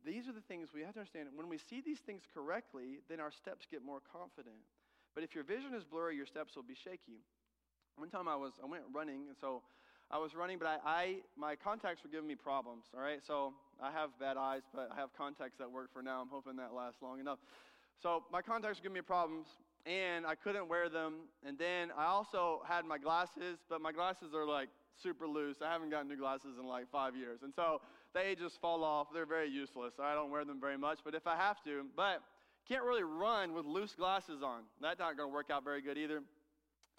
These 0.06 0.28
are 0.30 0.34
the 0.34 0.46
things 0.46 0.70
we 0.74 0.82
have 0.86 0.94
to 0.94 1.02
understand. 1.02 1.30
When 1.34 1.50
we 1.50 1.58
see 1.58 1.82
these 1.82 2.00
things 2.00 2.22
correctly, 2.34 3.02
then 3.10 3.20
our 3.20 3.32
steps 3.32 3.66
get 3.70 3.82
more 3.82 4.02
confident. 4.14 4.62
But 5.18 5.24
if 5.24 5.34
your 5.34 5.44
vision 5.44 5.74
is 5.74 5.84
blurry, 5.84 6.16
your 6.16 6.30
steps 6.30 6.56
will 6.56 6.68
be 6.68 6.78
shaky. 6.78 7.26
One 7.98 8.10
time 8.10 8.28
I 8.28 8.36
was 8.36 8.54
I 8.62 8.68
went 8.70 8.84
running, 8.94 9.26
and 9.28 9.38
so 9.42 9.64
I 10.10 10.18
was 10.18 10.36
running, 10.36 10.58
but 10.58 10.68
I, 10.68 10.78
I 10.86 11.16
my 11.38 11.56
contacts 11.56 12.04
were 12.04 12.10
giving 12.10 12.28
me 12.28 12.36
problems. 12.36 12.86
All 12.96 13.02
right, 13.02 13.20
so 13.26 13.54
I 13.82 13.92
have 13.92 14.10
bad 14.20 14.38
eyes, 14.38 14.62
but 14.74 14.90
I 14.92 15.00
have 15.00 15.14
contacts 15.18 15.58
that 15.60 15.70
work 15.70 15.92
for 15.92 16.02
now. 16.02 16.22
I'm 16.22 16.30
hoping 16.30 16.56
that 16.58 16.74
lasts 16.74 17.02
long 17.02 17.20
enough. 17.20 17.40
So 18.02 18.24
my 18.32 18.42
contacts 18.42 18.80
were 18.80 18.84
giving 18.84 18.96
me 18.96 19.02
problems, 19.02 19.48
and 19.86 20.26
I 20.26 20.36
couldn't 20.36 20.70
wear 20.70 20.88
them. 20.88 21.16
And 21.46 21.58
then 21.58 21.92
I 21.98 22.06
also 22.06 22.62
had 22.68 22.86
my 22.86 22.98
glasses, 22.98 23.58
but 23.70 23.82
my 23.82 23.92
glasses 23.92 24.34
are 24.34 24.46
like 24.46 24.70
super 25.02 25.28
loose. 25.28 25.58
I 25.62 25.72
haven't 25.72 25.90
gotten 25.90 26.08
new 26.08 26.18
glasses 26.18 26.58
in 26.60 26.66
like 26.66 26.90
five 26.92 27.16
years, 27.16 27.40
and 27.44 27.54
so 27.54 27.82
they 28.14 28.36
just 28.36 28.62
fall 28.62 28.84
off. 28.84 29.08
They're 29.14 29.26
very 29.26 29.50
useless. 29.50 29.94
I 30.02 30.14
don't 30.14 30.32
wear 30.32 30.46
them 30.46 30.62
very 30.62 30.78
much, 30.78 31.00
but 31.04 31.16
if 31.16 31.28
I 31.28 31.36
have 31.36 31.62
to, 31.66 31.86
but 31.96 32.22
can't 32.68 32.84
really 32.84 33.04
run 33.04 33.54
with 33.54 33.66
loose 33.66 33.94
glasses 33.96 34.42
on. 34.44 34.64
That's 34.82 35.00
not 35.00 35.18
going 35.18 35.30
to 35.30 35.34
work 35.34 35.50
out 35.50 35.64
very 35.64 35.82
good 35.82 35.98
either. 35.98 36.22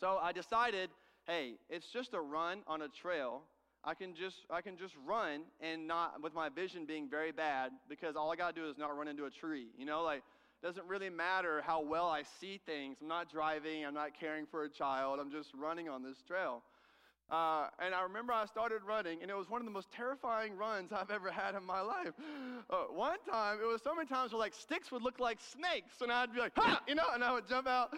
So 0.00 0.18
I 0.22 0.32
decided, 0.32 0.90
hey, 1.28 1.52
it's 1.68 1.86
just 1.92 2.14
a 2.14 2.20
run 2.20 2.62
on 2.66 2.82
a 2.82 2.88
trail. 2.88 3.42
I 3.84 3.94
can 3.94 4.14
just 4.14 4.36
I 4.50 4.60
can 4.60 4.76
just 4.76 4.94
run 5.06 5.42
and 5.60 5.86
not 5.86 6.20
with 6.22 6.34
my 6.34 6.48
vision 6.48 6.84
being 6.84 7.08
very 7.08 7.30
bad 7.30 7.70
because 7.88 8.16
all 8.16 8.32
I 8.32 8.36
got 8.36 8.54
to 8.56 8.60
do 8.60 8.68
is 8.68 8.76
not 8.76 8.96
run 8.96 9.06
into 9.06 9.26
a 9.26 9.30
tree. 9.30 9.68
You 9.78 9.86
know, 9.86 10.02
like 10.02 10.22
doesn't 10.62 10.86
really 10.88 11.10
matter 11.10 11.62
how 11.64 11.82
well 11.82 12.08
I 12.08 12.22
see 12.40 12.58
things. 12.66 12.96
I'm 13.00 13.06
not 13.06 13.30
driving, 13.30 13.86
I'm 13.86 13.94
not 13.94 14.18
caring 14.18 14.46
for 14.50 14.64
a 14.64 14.68
child. 14.68 15.20
I'm 15.20 15.30
just 15.30 15.50
running 15.54 15.88
on 15.88 16.02
this 16.02 16.16
trail. 16.26 16.62
Uh, 17.30 17.68
and 17.78 17.94
I 17.94 18.02
remember 18.02 18.32
I 18.32 18.46
started 18.46 18.80
running, 18.86 19.18
and 19.20 19.30
it 19.30 19.36
was 19.36 19.50
one 19.50 19.60
of 19.60 19.66
the 19.66 19.70
most 19.70 19.92
terrifying 19.92 20.56
runs 20.56 20.92
I've 20.92 21.10
ever 21.10 21.30
had 21.30 21.54
in 21.54 21.62
my 21.62 21.82
life. 21.82 22.14
Uh, 22.70 22.84
one 22.90 23.18
time, 23.30 23.58
it 23.62 23.66
was 23.66 23.82
so 23.82 23.94
many 23.94 24.08
times 24.08 24.32
where 24.32 24.40
like 24.40 24.54
sticks 24.54 24.90
would 24.90 25.02
look 25.02 25.20
like 25.20 25.38
snakes, 25.52 26.00
and 26.00 26.10
I'd 26.10 26.32
be 26.32 26.40
like, 26.40 26.52
ha, 26.56 26.80
you 26.88 26.94
know, 26.94 27.04
and 27.12 27.22
I 27.22 27.32
would 27.32 27.46
jump 27.46 27.66
out, 27.66 27.94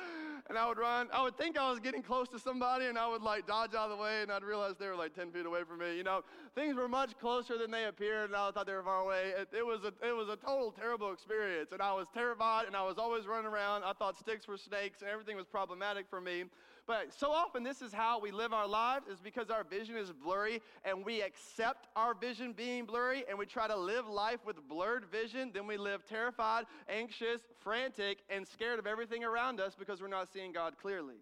and 0.50 0.58
I 0.58 0.66
would 0.66 0.78
run. 0.78 1.06
I 1.12 1.22
would 1.22 1.38
think 1.38 1.56
I 1.56 1.70
was 1.70 1.78
getting 1.78 2.02
close 2.02 2.28
to 2.30 2.38
somebody, 2.38 2.86
and 2.86 2.98
I 2.98 3.06
would 3.06 3.22
like 3.22 3.46
dodge 3.46 3.72
out 3.72 3.88
of 3.88 3.96
the 3.96 4.02
way, 4.02 4.22
and 4.22 4.32
I'd 4.32 4.42
realize 4.42 4.74
they 4.78 4.88
were 4.88 4.96
like 4.96 5.14
10 5.14 5.30
feet 5.30 5.46
away 5.46 5.60
from 5.62 5.78
me. 5.78 5.96
You 5.96 6.02
know, 6.02 6.24
things 6.56 6.74
were 6.74 6.88
much 6.88 7.16
closer 7.20 7.56
than 7.56 7.70
they 7.70 7.84
appeared, 7.84 8.30
and 8.30 8.36
I 8.36 8.50
thought 8.50 8.66
they 8.66 8.72
were 8.72 8.82
far 8.82 9.00
away. 9.00 9.32
It, 9.38 9.48
it 9.56 9.64
was 9.64 9.84
a, 9.84 9.92
it 10.06 10.12
was 10.12 10.28
a 10.28 10.34
total 10.34 10.72
terrible 10.72 11.12
experience, 11.12 11.70
and 11.70 11.80
I 11.80 11.92
was 11.92 12.08
terrified, 12.12 12.66
and 12.66 12.74
I 12.74 12.84
was 12.84 12.98
always 12.98 13.28
running 13.28 13.46
around. 13.46 13.84
I 13.84 13.92
thought 13.92 14.18
sticks 14.18 14.48
were 14.48 14.58
snakes, 14.58 15.02
and 15.02 15.08
everything 15.08 15.36
was 15.36 15.46
problematic 15.46 16.06
for 16.10 16.20
me. 16.20 16.44
But 16.90 17.14
so 17.16 17.30
often, 17.30 17.62
this 17.62 17.82
is 17.82 17.92
how 17.92 18.18
we 18.18 18.32
live 18.32 18.52
our 18.52 18.66
lives, 18.66 19.06
is 19.06 19.20
because 19.20 19.48
our 19.48 19.62
vision 19.62 19.96
is 19.96 20.10
blurry 20.10 20.60
and 20.84 21.04
we 21.04 21.22
accept 21.22 21.86
our 21.94 22.14
vision 22.14 22.52
being 22.52 22.84
blurry 22.84 23.22
and 23.28 23.38
we 23.38 23.46
try 23.46 23.68
to 23.68 23.76
live 23.76 24.08
life 24.08 24.40
with 24.44 24.56
blurred 24.68 25.04
vision. 25.04 25.52
Then 25.54 25.68
we 25.68 25.76
live 25.76 26.04
terrified, 26.04 26.64
anxious, 26.88 27.42
frantic, 27.60 28.24
and 28.28 28.44
scared 28.44 28.80
of 28.80 28.88
everything 28.88 29.22
around 29.22 29.60
us 29.60 29.76
because 29.78 30.02
we're 30.02 30.08
not 30.08 30.32
seeing 30.32 30.50
God 30.50 30.78
clearly. 30.82 31.18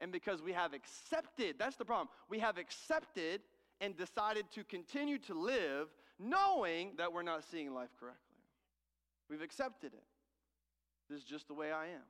And 0.00 0.10
because 0.10 0.42
we 0.42 0.54
have 0.54 0.74
accepted, 0.74 1.54
that's 1.56 1.76
the 1.76 1.84
problem, 1.84 2.08
we 2.28 2.40
have 2.40 2.58
accepted 2.58 3.42
and 3.80 3.96
decided 3.96 4.50
to 4.56 4.64
continue 4.64 5.18
to 5.18 5.34
live 5.34 5.86
knowing 6.18 6.94
that 6.98 7.12
we're 7.12 7.22
not 7.22 7.44
seeing 7.48 7.72
life 7.72 7.90
correctly. 8.00 8.42
We've 9.30 9.40
accepted 9.40 9.92
it. 9.94 10.06
This 11.08 11.20
is 11.20 11.24
just 11.24 11.46
the 11.46 11.54
way 11.54 11.70
I 11.70 11.84
am. 11.84 12.08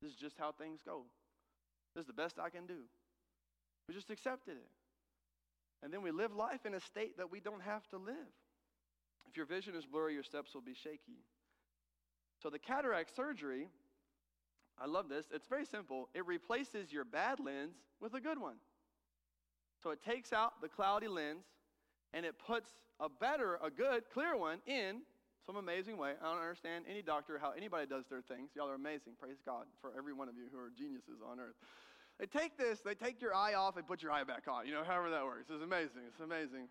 This 0.00 0.12
is 0.12 0.16
just 0.16 0.38
how 0.38 0.52
things 0.52 0.78
go. 0.86 1.06
This 1.96 2.02
is 2.02 2.06
the 2.08 2.12
best 2.12 2.38
I 2.38 2.50
can 2.50 2.66
do. 2.66 2.84
We 3.88 3.94
just 3.94 4.10
accepted 4.10 4.52
it. 4.52 4.68
And 5.82 5.92
then 5.92 6.02
we 6.02 6.10
live 6.10 6.34
life 6.34 6.66
in 6.66 6.74
a 6.74 6.80
state 6.80 7.16
that 7.16 7.32
we 7.32 7.40
don't 7.40 7.62
have 7.62 7.88
to 7.88 7.96
live. 7.96 8.34
If 9.30 9.36
your 9.36 9.46
vision 9.46 9.74
is 9.74 9.86
blurry, 9.86 10.12
your 10.12 10.22
steps 10.22 10.52
will 10.52 10.60
be 10.60 10.74
shaky. 10.74 11.24
So 12.42 12.50
the 12.50 12.58
cataract 12.58 13.16
surgery, 13.16 13.68
I 14.78 14.86
love 14.86 15.08
this. 15.08 15.26
It's 15.32 15.46
very 15.46 15.64
simple. 15.64 16.10
It 16.14 16.26
replaces 16.26 16.92
your 16.92 17.04
bad 17.04 17.40
lens 17.40 17.76
with 17.98 18.12
a 18.12 18.20
good 18.20 18.38
one. 18.38 18.56
So 19.82 19.90
it 19.90 20.02
takes 20.02 20.34
out 20.34 20.60
the 20.60 20.68
cloudy 20.68 21.08
lens 21.08 21.44
and 22.12 22.26
it 22.26 22.34
puts 22.46 22.70
a 23.00 23.08
better, 23.08 23.58
a 23.64 23.70
good, 23.70 24.04
clear 24.12 24.36
one 24.36 24.58
in 24.66 25.00
some 25.46 25.56
amazing 25.56 25.96
way. 25.96 26.12
I 26.20 26.32
don't 26.32 26.42
understand 26.42 26.84
any 26.90 27.02
doctor 27.02 27.38
how 27.38 27.52
anybody 27.52 27.86
does 27.86 28.04
their 28.10 28.20
things. 28.20 28.50
Y'all 28.54 28.68
are 28.68 28.74
amazing. 28.74 29.14
Praise 29.20 29.38
God 29.46 29.66
for 29.80 29.92
every 29.96 30.12
one 30.12 30.28
of 30.28 30.34
you 30.34 30.44
who 30.52 30.58
are 30.58 30.70
geniuses 30.76 31.22
on 31.24 31.38
earth. 31.38 31.54
They 32.18 32.26
take 32.26 32.56
this, 32.56 32.80
they 32.80 32.94
take 32.94 33.20
your 33.20 33.34
eye 33.34 33.54
off 33.54 33.76
and 33.76 33.86
put 33.86 34.02
your 34.02 34.12
eye 34.12 34.24
back 34.24 34.44
on. 34.50 34.66
You 34.66 34.72
know, 34.72 34.84
however 34.84 35.10
that 35.10 35.24
works. 35.24 35.50
It's 35.52 35.62
amazing. 35.62 36.02
It's 36.08 36.20
amazing. 36.20 36.68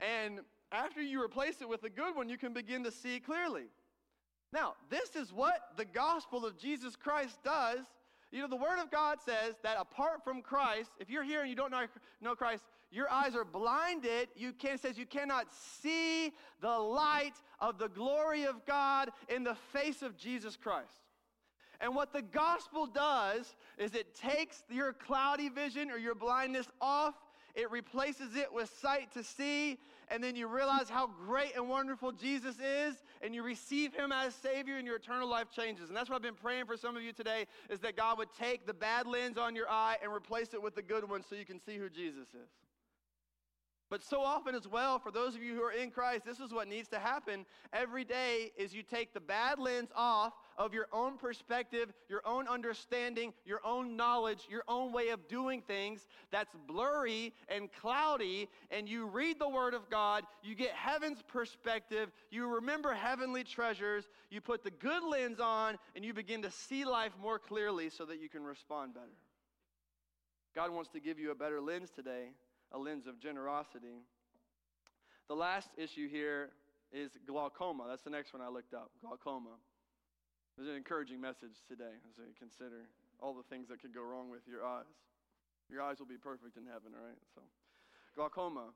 And 0.00 0.40
after 0.72 1.02
you 1.02 1.22
replace 1.22 1.60
it 1.60 1.68
with 1.68 1.84
a 1.84 1.90
good 1.90 2.16
one, 2.16 2.28
you 2.28 2.38
can 2.38 2.52
begin 2.52 2.84
to 2.84 2.90
see 2.90 3.20
clearly. 3.20 3.64
Now, 4.52 4.74
this 4.88 5.16
is 5.16 5.32
what 5.32 5.60
the 5.76 5.84
gospel 5.84 6.46
of 6.46 6.58
Jesus 6.58 6.96
Christ 6.96 7.38
does. 7.44 7.80
You 8.32 8.42
know, 8.42 8.48
the 8.48 8.56
Word 8.56 8.80
of 8.80 8.90
God 8.90 9.18
says 9.24 9.54
that 9.62 9.76
apart 9.78 10.24
from 10.24 10.40
Christ, 10.40 10.90
if 10.98 11.10
you're 11.10 11.24
here 11.24 11.40
and 11.40 11.50
you 11.50 11.56
don't 11.56 11.70
know, 11.70 11.86
know 12.20 12.34
Christ, 12.34 12.62
your 12.90 13.10
eyes 13.10 13.36
are 13.36 13.44
blinded. 13.44 14.28
You 14.34 14.52
can 14.52 14.78
says 14.78 14.98
you 14.98 15.06
cannot 15.06 15.46
see 15.52 16.32
the 16.60 16.78
light 16.78 17.34
of 17.60 17.78
the 17.78 17.88
glory 17.88 18.44
of 18.44 18.64
God 18.66 19.10
in 19.28 19.44
the 19.44 19.54
face 19.72 20.02
of 20.02 20.16
Jesus 20.16 20.56
Christ. 20.56 21.09
And 21.80 21.94
what 21.94 22.12
the 22.12 22.22
gospel 22.22 22.86
does 22.86 23.54
is 23.78 23.94
it 23.94 24.14
takes 24.14 24.62
your 24.68 24.92
cloudy 24.92 25.48
vision 25.48 25.90
or 25.90 25.96
your 25.96 26.14
blindness 26.14 26.66
off, 26.80 27.14
it 27.54 27.70
replaces 27.70 28.36
it 28.36 28.52
with 28.52 28.70
sight 28.80 29.12
to 29.14 29.24
see, 29.24 29.78
and 30.08 30.22
then 30.22 30.36
you 30.36 30.46
realize 30.46 30.90
how 30.90 31.08
great 31.26 31.56
and 31.56 31.68
wonderful 31.68 32.12
Jesus 32.12 32.56
is, 32.58 32.96
and 33.22 33.34
you 33.34 33.42
receive 33.42 33.94
him 33.94 34.12
as 34.12 34.34
Savior, 34.34 34.76
and 34.76 34.86
your 34.86 34.96
eternal 34.96 35.28
life 35.28 35.48
changes. 35.50 35.88
And 35.88 35.96
that's 35.96 36.08
what 36.10 36.16
I've 36.16 36.22
been 36.22 36.34
praying 36.34 36.66
for 36.66 36.76
some 36.76 36.96
of 36.96 37.02
you 37.02 37.12
today 37.12 37.46
is 37.70 37.80
that 37.80 37.96
God 37.96 38.18
would 38.18 38.32
take 38.38 38.66
the 38.66 38.74
bad 38.74 39.06
lens 39.06 39.38
on 39.38 39.56
your 39.56 39.68
eye 39.68 39.96
and 40.02 40.12
replace 40.12 40.52
it 40.52 40.62
with 40.62 40.74
the 40.74 40.82
good 40.82 41.08
one 41.08 41.22
so 41.28 41.34
you 41.34 41.46
can 41.46 41.60
see 41.60 41.76
who 41.76 41.88
Jesus 41.88 42.28
is. 42.28 42.50
But 43.88 44.04
so 44.04 44.20
often 44.20 44.54
as 44.54 44.68
well, 44.68 45.00
for 45.00 45.10
those 45.10 45.34
of 45.34 45.42
you 45.42 45.56
who 45.56 45.62
are 45.62 45.72
in 45.72 45.90
Christ, 45.90 46.24
this 46.24 46.38
is 46.38 46.52
what 46.52 46.68
needs 46.68 46.88
to 46.90 47.00
happen 47.00 47.44
every 47.72 48.04
day 48.04 48.52
is 48.56 48.72
you 48.72 48.84
take 48.84 49.12
the 49.12 49.20
bad 49.20 49.58
lens 49.58 49.90
off 49.96 50.32
of 50.58 50.74
your 50.74 50.86
own 50.92 51.16
perspective, 51.16 51.92
your 52.08 52.22
own 52.24 52.48
understanding, 52.48 53.32
your 53.44 53.60
own 53.64 53.96
knowledge, 53.96 54.46
your 54.48 54.62
own 54.68 54.92
way 54.92 55.08
of 55.08 55.26
doing 55.28 55.62
things 55.62 56.06
that's 56.30 56.54
blurry 56.66 57.32
and 57.48 57.70
cloudy, 57.80 58.48
and 58.70 58.88
you 58.88 59.06
read 59.06 59.38
the 59.38 59.48
Word 59.48 59.74
of 59.74 59.88
God, 59.90 60.24
you 60.42 60.54
get 60.54 60.70
heaven's 60.72 61.22
perspective, 61.22 62.10
you 62.30 62.46
remember 62.46 62.94
heavenly 62.94 63.44
treasures, 63.44 64.08
you 64.30 64.40
put 64.40 64.62
the 64.62 64.70
good 64.70 65.02
lens 65.02 65.40
on, 65.40 65.78
and 65.94 66.04
you 66.04 66.14
begin 66.14 66.42
to 66.42 66.50
see 66.50 66.84
life 66.84 67.12
more 67.20 67.38
clearly 67.38 67.90
so 67.90 68.04
that 68.04 68.20
you 68.20 68.28
can 68.28 68.42
respond 68.42 68.94
better. 68.94 69.06
God 70.54 70.72
wants 70.72 70.90
to 70.90 71.00
give 71.00 71.18
you 71.18 71.30
a 71.30 71.34
better 71.34 71.60
lens 71.60 71.90
today 71.90 72.30
a 72.72 72.78
lens 72.78 73.06
of 73.06 73.18
generosity. 73.18 74.04
The 75.28 75.34
last 75.34 75.70
issue 75.76 76.08
here 76.08 76.50
is 76.92 77.10
glaucoma. 77.26 77.86
That's 77.88 78.02
the 78.02 78.10
next 78.10 78.32
one 78.32 78.42
I 78.42 78.48
looked 78.48 78.74
up 78.74 78.90
glaucoma. 79.00 79.56
Was 80.60 80.68
an 80.68 80.76
encouraging 80.76 81.24
message 81.24 81.56
today 81.64 81.96
as 82.04 82.20
we 82.20 82.36
consider 82.36 82.84
all 83.16 83.32
the 83.32 83.48
things 83.48 83.72
that 83.72 83.80
could 83.80 83.96
go 83.96 84.04
wrong 84.04 84.28
with 84.28 84.44
your 84.44 84.60
eyes. 84.60 84.92
Your 85.72 85.80
eyes 85.80 85.96
will 85.96 86.04
be 86.04 86.20
perfect 86.20 86.60
in 86.60 86.68
heaven, 86.68 86.92
all 86.92 87.00
right? 87.00 87.16
So, 87.32 87.40
glaucoma. 88.12 88.68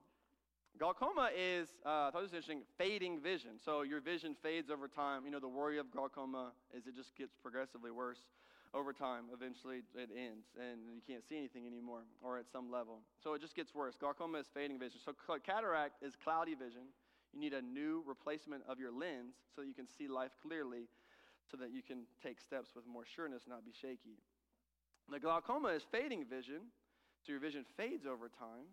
Glaucoma 0.80 1.28
is, 1.37 1.68
uh, 1.85 2.09
I 2.09 2.11
thought 2.11 2.24
it 2.24 2.32
was 2.32 2.32
interesting, 2.32 2.64
fading 2.80 3.20
vision. 3.20 3.61
So 3.61 3.82
your 3.82 4.01
vision 4.01 4.32
fades 4.43 4.70
over 4.72 4.89
time. 4.89 5.28
You 5.28 5.30
know, 5.30 5.45
the 5.45 5.53
worry 5.53 5.76
of 5.76 5.93
glaucoma 5.93 6.57
is 6.72 6.87
it 6.87 6.97
just 6.97 7.12
gets 7.20 7.37
progressively 7.37 7.91
worse 7.91 8.24
over 8.72 8.95
time, 8.95 9.24
eventually 9.28 9.85
it 9.95 10.09
ends 10.09 10.49
and 10.57 10.89
you 10.89 11.05
can't 11.07 11.22
see 11.28 11.37
anything 11.37 11.66
anymore 11.66 12.09
or 12.24 12.39
at 12.39 12.49
some 12.51 12.72
level. 12.72 13.05
So 13.22 13.35
it 13.35 13.43
just 13.43 13.55
gets 13.55 13.74
worse. 13.74 13.93
Glaucoma 14.01 14.39
is 14.39 14.47
fading 14.55 14.78
vision. 14.78 15.01
So 15.05 15.12
cataract 15.45 16.03
is 16.03 16.16
cloudy 16.16 16.55
vision. 16.55 16.89
You 17.35 17.41
need 17.41 17.53
a 17.53 17.61
new 17.61 18.03
replacement 18.07 18.62
of 18.66 18.80
your 18.80 18.91
lens 18.91 19.37
so 19.55 19.61
that 19.61 19.68
you 19.68 19.74
can 19.74 19.87
see 19.87 20.09
life 20.09 20.32
clearly 20.41 20.89
so 21.51 21.57
that 21.59 21.72
you 21.72 21.82
can 21.82 22.09
take 22.22 22.40
steps 22.40 22.72
with 22.74 22.86
more 22.86 23.05
sureness, 23.05 23.45
not 23.49 23.64
be 23.64 23.72
shaky. 23.72 24.18
The 25.11 25.20
glaucoma 25.20 25.68
is 25.76 25.84
fading 25.92 26.24
vision, 26.24 26.72
so 27.20 27.32
your 27.32 27.40
vision 27.40 27.64
fades 27.76 28.07
over 28.07 28.28
time. 28.28 28.72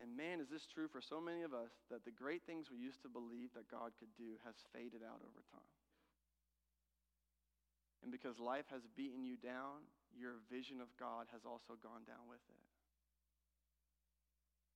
And 0.00 0.16
man, 0.16 0.40
is 0.40 0.48
this 0.48 0.64
true 0.64 0.88
for 0.88 1.04
so 1.04 1.20
many 1.20 1.44
of 1.44 1.52
us 1.52 1.70
that 1.92 2.04
the 2.04 2.10
great 2.10 2.42
things 2.48 2.72
we 2.72 2.80
used 2.80 3.04
to 3.04 3.12
believe 3.12 3.52
that 3.52 3.68
God 3.68 3.92
could 4.00 4.10
do 4.16 4.40
has 4.42 4.56
faded 4.72 5.04
out 5.04 5.20
over 5.20 5.44
time. 5.52 5.72
And 8.02 8.10
because 8.10 8.40
life 8.42 8.66
has 8.72 8.82
beaten 8.96 9.22
you 9.22 9.36
down, 9.38 9.86
your 10.10 10.42
vision 10.50 10.80
of 10.82 10.90
God 10.98 11.30
has 11.30 11.46
also 11.46 11.78
gone 11.78 12.02
down 12.08 12.26
with 12.26 12.42
it. 12.50 12.66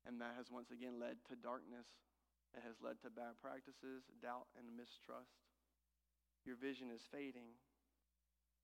And 0.06 0.22
that 0.22 0.38
has 0.38 0.46
once 0.52 0.70
again 0.70 1.02
led 1.02 1.18
to 1.26 1.34
darkness. 1.34 1.90
It 2.54 2.62
has 2.62 2.78
led 2.78 3.02
to 3.02 3.10
bad 3.10 3.34
practices, 3.42 4.06
doubt, 4.22 4.46
and 4.54 4.78
mistrust. 4.78 5.45
Your 6.46 6.56
vision 6.56 6.88
is 6.94 7.02
fading. 7.12 7.50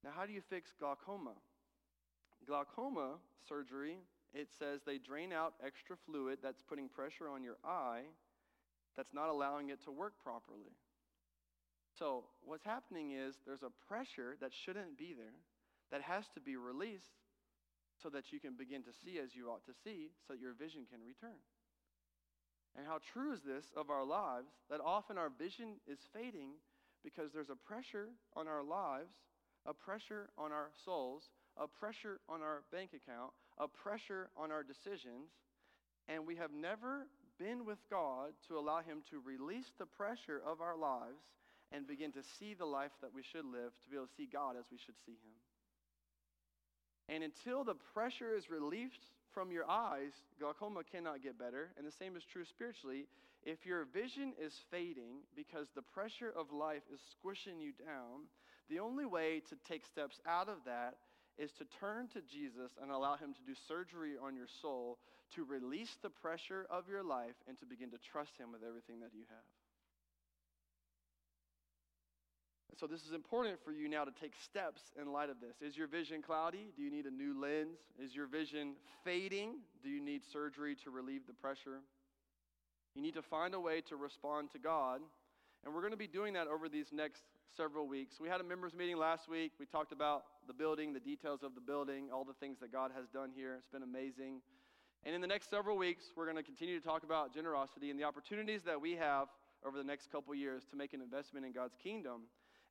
Now, 0.05 0.11
how 0.15 0.25
do 0.25 0.33
you 0.33 0.41
fix 0.41 0.73
glaucoma? 0.79 1.35
Glaucoma 2.47 3.17
surgery, 3.49 3.99
it 4.33 4.49
says 4.59 4.81
they 4.87 4.99
drain 4.99 5.33
out 5.33 5.55
extra 5.65 5.97
fluid 6.07 6.39
that's 6.43 6.63
putting 6.63 6.89
pressure 6.89 7.29
on 7.29 7.43
your 7.43 7.57
eye 7.65 8.03
that's 8.97 9.13
not 9.13 9.29
allowing 9.29 9.71
it 9.71 9.83
to 9.85 9.91
work 9.91 10.15
properly. 10.23 10.77
So, 11.99 12.25
what's 12.43 12.65
happening 12.65 13.13
is 13.13 13.37
there's 13.47 13.63
a 13.63 13.87
pressure 13.89 14.37
that 14.41 14.53
shouldn't 14.53 14.97
be 14.97 15.13
there 15.13 15.37
that 15.91 16.03
has 16.03 16.25
to 16.35 16.41
be 16.41 16.57
released 16.57 17.21
so 18.03 18.09
that 18.11 18.33
you 18.33 18.41
can 18.41 18.57
begin 18.57 18.83
to 18.83 18.93
see 19.05 19.19
as 19.19 19.35
you 19.35 19.49
ought 19.49 19.65
to 19.67 19.73
see, 19.85 20.11
so 20.27 20.35
that 20.35 20.41
your 20.41 20.55
vision 20.55 20.87
can 20.91 21.01
return. 21.07 21.39
And 22.77 22.87
how 22.87 22.99
true 23.13 23.33
is 23.33 23.43
this 23.43 23.67
of 23.77 23.91
our 23.91 24.05
lives 24.05 24.49
that 24.71 24.81
often 24.81 25.19
our 25.19 25.29
vision 25.29 25.77
is 25.87 25.99
fading 26.13 26.53
because 27.05 27.33
there's 27.33 27.51
a 27.51 27.57
pressure 27.57 28.09
on 28.37 28.49
our 28.49 28.63
lives, 28.63 29.13
a 29.67 29.75
pressure 29.75 30.29
on 30.39 30.53
our 30.53 30.71
souls, 30.85 31.31
a 31.57 31.67
pressure 31.67 32.21
on 32.29 32.43
our 32.43 32.63
bank 32.73 32.91
account, 32.91 33.33
a 33.59 33.69
pressure 33.69 34.31
on 34.37 34.51
our 34.51 34.63
decisions, 34.63 35.31
and 36.09 36.27
we 36.27 36.37
have 36.37 36.53
never 36.53 37.07
been 37.39 37.65
with 37.65 37.79
God 37.91 38.33
to 38.49 38.59
allow 38.59 38.81
Him 38.81 39.03
to 39.11 39.21
release 39.25 39.71
the 39.79 39.87
pressure 39.87 40.41
of 40.47 40.61
our 40.61 40.77
lives 40.77 41.23
and 41.71 41.87
begin 41.87 42.13
to 42.13 42.23
see 42.39 42.55
the 42.55 42.67
life 42.67 42.93
that 43.01 43.15
we 43.15 43.23
should 43.23 43.45
live, 43.45 43.73
to 43.85 43.91
be 43.91 43.97
able 43.97 44.07
to 44.07 44.15
see 44.17 44.29
God 44.31 44.57
as 44.59 44.65
we 44.71 44.79
should 44.79 44.99
see 45.07 45.13
Him. 45.13 45.37
And 47.09 47.25
until 47.25 47.65
the 47.65 47.75
pressure 47.95 48.35
is 48.35 48.51
relieved 48.51 48.99
from 49.33 49.51
your 49.51 49.69
eyes, 49.69 50.13
glaucoma 50.39 50.83
cannot 50.85 51.23
get 51.23 51.39
better. 51.39 51.71
And 51.77 51.87
the 51.87 51.93
same 51.93 52.17
is 52.17 52.23
true 52.25 52.45
spiritually. 52.45 53.07
If 53.45 53.67
your 53.67 53.87
vision 53.93 54.35
is 54.41 54.55
fading 54.71 55.27
because 55.35 55.67
the 55.75 55.83
pressure 55.83 56.33
of 56.37 56.53
life 56.53 56.83
is 56.93 57.01
squishing 57.11 57.61
you 57.61 57.73
down, 57.73 58.31
the 58.71 58.79
only 58.79 59.05
way 59.05 59.43
to 59.49 59.57
take 59.69 59.85
steps 59.85 60.21
out 60.27 60.49
of 60.49 60.59
that 60.67 60.95
is 61.39 61.51
to 61.59 61.65
turn 61.81 62.09
to 62.09 62.21
Jesus 62.23 62.71
and 62.81 62.91
allow 62.91 63.17
Him 63.17 63.35
to 63.35 63.41
do 63.47 63.55
surgery 63.67 64.15
on 64.23 64.37
your 64.37 64.47
soul 64.61 64.99
to 65.35 65.45
release 65.45 65.97
the 66.03 66.11
pressure 66.11 66.67
of 66.71 66.89
your 66.89 67.03
life 67.03 67.35
and 67.49 67.59
to 67.59 67.67
begin 67.67 67.91
to 67.91 67.99
trust 68.13 68.33
Him 68.39 68.53
with 68.53 68.63
everything 68.63 69.01
that 69.01 69.11
you 69.15 69.25
have. 69.29 69.45
So, 72.79 72.87
this 72.87 73.03
is 73.03 73.13
important 73.13 73.59
for 73.65 73.73
you 73.73 73.89
now 73.89 74.05
to 74.05 74.11
take 74.21 74.33
steps 74.45 74.81
in 75.01 75.13
light 75.13 75.31
of 75.31 75.37
this. 75.41 75.55
Is 75.61 75.77
your 75.77 75.87
vision 75.87 76.23
cloudy? 76.23 76.73
Do 76.75 76.83
you 76.83 76.91
need 76.91 77.07
a 77.07 77.11
new 77.11 77.39
lens? 77.39 77.79
Is 78.03 78.15
your 78.15 78.27
vision 78.27 78.75
fading? 79.05 79.57
Do 79.83 79.91
you 79.91 80.01
need 80.01 80.23
surgery 80.33 80.77
to 80.85 80.91
relieve 80.91 81.27
the 81.27 81.35
pressure? 81.35 81.81
You 82.95 83.03
need 83.03 83.15
to 83.15 83.23
find 83.23 83.55
a 83.55 83.61
way 83.61 83.81
to 83.89 83.97
respond 83.97 84.51
to 84.53 84.59
God. 84.59 85.01
And 85.65 85.73
we're 85.73 85.81
going 85.81 85.93
to 85.93 85.99
be 85.99 86.07
doing 86.07 86.35
that 86.35 86.49
over 86.49 86.69
these 86.69 86.93
next 86.93 87.23
several 87.57 87.87
weeks. 87.87 88.17
We 88.21 88.29
had 88.29 88.41
a 88.41 88.45
members 88.45 88.75
meeting 88.75 88.97
last 88.97 89.29
week. 89.29 89.53
We 89.61 89.67
talked 89.67 89.93
about 89.93 90.25
the 90.47 90.53
building, 90.53 90.93
the 90.93 91.01
details 91.01 91.43
of 91.43 91.55
the 91.55 91.61
building, 91.61 92.09
all 92.13 92.25
the 92.25 92.35
things 92.35 92.59
that 92.61 92.73
God 92.73 92.91
has 92.97 93.07
done 93.09 93.31
here. 93.35 93.55
It's 93.59 93.69
been 93.69 93.83
amazing. 93.83 94.41
And 95.05 95.15
in 95.15 95.21
the 95.21 95.27
next 95.27 95.51
several 95.51 95.77
weeks, 95.77 96.05
we're 96.17 96.25
going 96.25 96.37
to 96.37 96.43
continue 96.43 96.79
to 96.79 96.85
talk 96.85 97.03
about 97.03 97.35
generosity 97.35 97.91
and 97.91 97.99
the 97.99 98.05
opportunities 98.05 98.63
that 98.65 98.81
we 98.81 98.93
have 98.97 99.29
over 99.67 99.77
the 99.79 99.85
next 99.85 100.11
couple 100.11 100.35
years 100.35 100.65
to 100.71 100.77
make 100.77 100.93
an 100.93 101.01
investment 101.01 101.47
in 101.47 101.53
God's 101.53 101.77
kingdom 101.83 102.23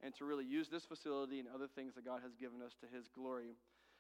and 0.04 0.16
to 0.16 0.26
really 0.26 0.46
use 0.46 0.68
this 0.68 0.84
facility 0.86 1.40
and 1.40 1.48
other 1.54 1.68
things 1.68 1.94
that 1.96 2.06
God 2.06 2.22
has 2.24 2.36
given 2.36 2.62
us 2.62 2.74
to 2.82 2.88
his 2.96 3.08
glory. 3.08 3.56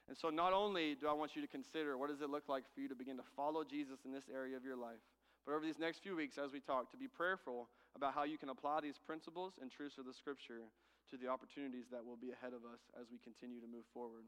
And 0.08 0.18
so 0.18 0.30
not 0.30 0.52
only 0.52 0.96
do 0.96 1.08
I 1.08 1.14
want 1.14 1.36
you 1.36 1.42
to 1.42 1.48
consider 1.48 1.98
what 1.98 2.10
does 2.10 2.22
it 2.22 2.30
look 2.30 2.50
like 2.50 2.64
for 2.74 2.82
you 2.82 2.90
to 2.90 2.96
begin 2.96 3.18
to 3.18 3.24
follow 3.36 3.64
Jesus 3.64 4.00
in 4.06 4.12
this 4.12 4.26
area 4.34 4.58
of 4.58 4.66
your 4.66 4.76
life, 4.76 5.00
but 5.46 5.54
over 5.54 5.66
these 5.66 5.80
next 5.80 6.04
few 6.04 6.16
weeks 6.16 6.38
as 6.38 6.52
we 6.52 6.60
talk 6.60 6.92
to 6.92 6.98
be 6.98 7.08
prayerful 7.08 7.68
about 7.96 8.14
how 8.14 8.24
you 8.24 8.38
can 8.38 8.50
apply 8.50 8.82
these 8.82 9.00
principles 9.00 9.54
and 9.62 9.72
truths 9.72 9.98
of 9.98 10.06
the 10.06 10.14
scripture 10.14 10.70
to 11.10 11.18
the 11.18 11.28
opportunities 11.28 11.86
that 11.92 12.06
will 12.06 12.16
be 12.16 12.32
ahead 12.32 12.54
of 12.54 12.64
us 12.64 12.80
as 13.00 13.08
we 13.12 13.18
continue 13.20 13.60
to 13.60 13.68
move 13.68 13.84
forward. 13.94 14.24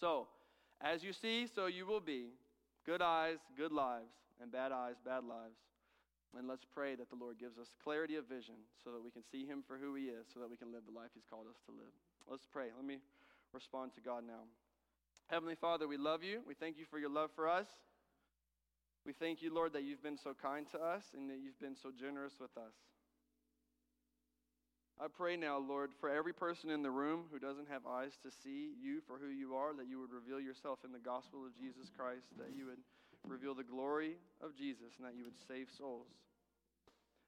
So, 0.00 0.28
as 0.80 1.02
you 1.02 1.12
see, 1.12 1.46
so 1.46 1.66
you 1.66 1.86
will 1.86 2.00
be. 2.00 2.30
Good 2.86 3.02
eyes, 3.02 3.36
good 3.56 3.72
lives, 3.72 4.14
and 4.40 4.50
bad 4.50 4.72
eyes, 4.72 4.94
bad 5.04 5.24
lives. 5.24 5.60
And 6.36 6.48
let's 6.48 6.64
pray 6.64 6.94
that 6.94 7.10
the 7.10 7.16
Lord 7.16 7.38
gives 7.38 7.58
us 7.58 7.68
clarity 7.82 8.16
of 8.16 8.28
vision 8.28 8.54
so 8.82 8.92
that 8.92 9.02
we 9.02 9.10
can 9.10 9.22
see 9.22 9.44
Him 9.44 9.64
for 9.66 9.76
who 9.76 9.94
He 9.94 10.04
is, 10.04 10.24
so 10.32 10.40
that 10.40 10.48
we 10.48 10.56
can 10.56 10.72
live 10.72 10.82
the 10.86 10.96
life 10.96 11.10
He's 11.12 11.28
called 11.28 11.46
us 11.50 11.60
to 11.66 11.72
live. 11.72 11.92
Let's 12.30 12.46
pray. 12.50 12.68
Let 12.74 12.84
me 12.84 12.98
respond 13.52 13.92
to 13.94 14.00
God 14.00 14.24
now. 14.26 14.48
Heavenly 15.28 15.56
Father, 15.56 15.88
we 15.88 15.96
love 15.96 16.22
you. 16.22 16.40
We 16.46 16.54
thank 16.54 16.78
you 16.78 16.84
for 16.88 16.98
your 16.98 17.10
love 17.10 17.30
for 17.34 17.48
us. 17.48 17.66
We 19.06 19.12
thank 19.12 19.42
you, 19.42 19.52
Lord, 19.54 19.72
that 19.72 19.84
you've 19.84 20.02
been 20.02 20.18
so 20.18 20.34
kind 20.34 20.66
to 20.72 20.78
us 20.78 21.04
and 21.16 21.30
that 21.30 21.38
you've 21.42 21.58
been 21.60 21.76
so 21.76 21.90
generous 21.98 22.34
with 22.40 22.56
us. 22.56 22.74
I 25.00 25.06
pray 25.06 25.36
now, 25.36 25.58
Lord, 25.58 25.90
for 26.00 26.10
every 26.10 26.32
person 26.32 26.70
in 26.70 26.82
the 26.82 26.90
room 26.90 27.24
who 27.30 27.38
doesn't 27.38 27.68
have 27.70 27.86
eyes 27.86 28.18
to 28.24 28.30
see 28.30 28.74
you 28.82 29.00
for 29.06 29.16
who 29.16 29.28
you 29.28 29.54
are, 29.54 29.72
that 29.74 29.86
you 29.88 30.00
would 30.00 30.10
reveal 30.10 30.40
yourself 30.40 30.80
in 30.84 30.90
the 30.90 30.98
gospel 30.98 31.46
of 31.46 31.56
Jesus 31.56 31.88
Christ, 31.96 32.26
that 32.36 32.50
you 32.56 32.66
would 32.66 32.82
reveal 33.26 33.54
the 33.54 33.62
glory 33.62 34.16
of 34.42 34.56
Jesus 34.56 34.98
and 34.98 35.06
that 35.06 35.14
you 35.16 35.24
would 35.24 35.38
save 35.46 35.68
souls. 35.70 36.08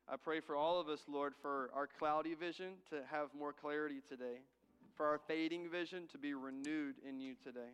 I 0.08 0.16
pray 0.16 0.40
for 0.40 0.56
all 0.56 0.80
of 0.80 0.88
us, 0.88 1.00
Lord, 1.08 1.34
for 1.40 1.70
our 1.72 1.86
cloudy 1.86 2.34
vision 2.34 2.72
to 2.90 2.96
have 3.08 3.28
more 3.38 3.52
clarity 3.52 4.02
today, 4.08 4.42
for 4.96 5.06
our 5.06 5.20
fading 5.28 5.68
vision 5.70 6.08
to 6.10 6.18
be 6.18 6.34
renewed 6.34 6.96
in 7.08 7.20
you 7.20 7.34
today, 7.44 7.70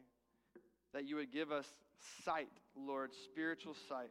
that 0.92 1.08
you 1.08 1.16
would 1.16 1.32
give 1.32 1.50
us 1.50 1.66
sight, 2.24 2.48
Lord, 2.76 3.10
spiritual 3.24 3.74
sight, 3.88 4.10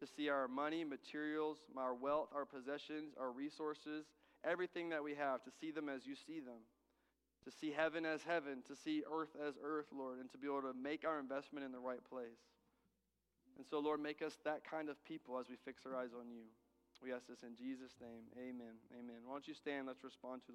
to 0.00 0.06
see 0.06 0.28
our 0.28 0.48
money, 0.48 0.84
materials, 0.84 1.58
our 1.76 1.94
wealth, 1.94 2.28
our 2.34 2.44
possessions, 2.44 3.14
our 3.18 3.30
resources, 3.30 4.04
everything 4.44 4.90
that 4.90 5.02
we 5.02 5.14
have, 5.14 5.42
to 5.44 5.50
see 5.60 5.70
them 5.70 5.88
as 5.88 6.06
you 6.06 6.14
see 6.14 6.40
them, 6.40 6.62
to 7.44 7.50
see 7.50 7.70
heaven 7.70 8.04
as 8.04 8.22
heaven, 8.22 8.62
to 8.68 8.76
see 8.76 9.02
earth 9.10 9.34
as 9.46 9.54
earth, 9.62 9.86
Lord, 9.92 10.18
and 10.20 10.30
to 10.32 10.38
be 10.38 10.46
able 10.46 10.62
to 10.62 10.74
make 10.74 11.06
our 11.06 11.18
investment 11.18 11.64
in 11.64 11.72
the 11.72 11.80
right 11.80 12.04
place. 12.08 12.42
And 13.56 13.64
so, 13.64 13.78
Lord, 13.78 14.00
make 14.00 14.20
us 14.20 14.36
that 14.44 14.68
kind 14.68 14.88
of 14.88 15.02
people 15.04 15.38
as 15.38 15.48
we 15.48 15.56
fix 15.64 15.86
our 15.86 15.96
eyes 15.96 16.12
on 16.12 16.28
you. 16.28 16.44
We 17.02 17.12
ask 17.12 17.26
this 17.28 17.42
in 17.42 17.56
Jesus' 17.56 17.92
name. 18.00 18.24
Amen. 18.40 18.80
Amen. 18.92 19.20
Why 19.24 19.34
don't 19.34 19.48
you 19.48 19.52
stand? 19.52 19.86
Let's 19.86 20.04
respond 20.04 20.40
to 20.46 20.46
the 20.46 20.54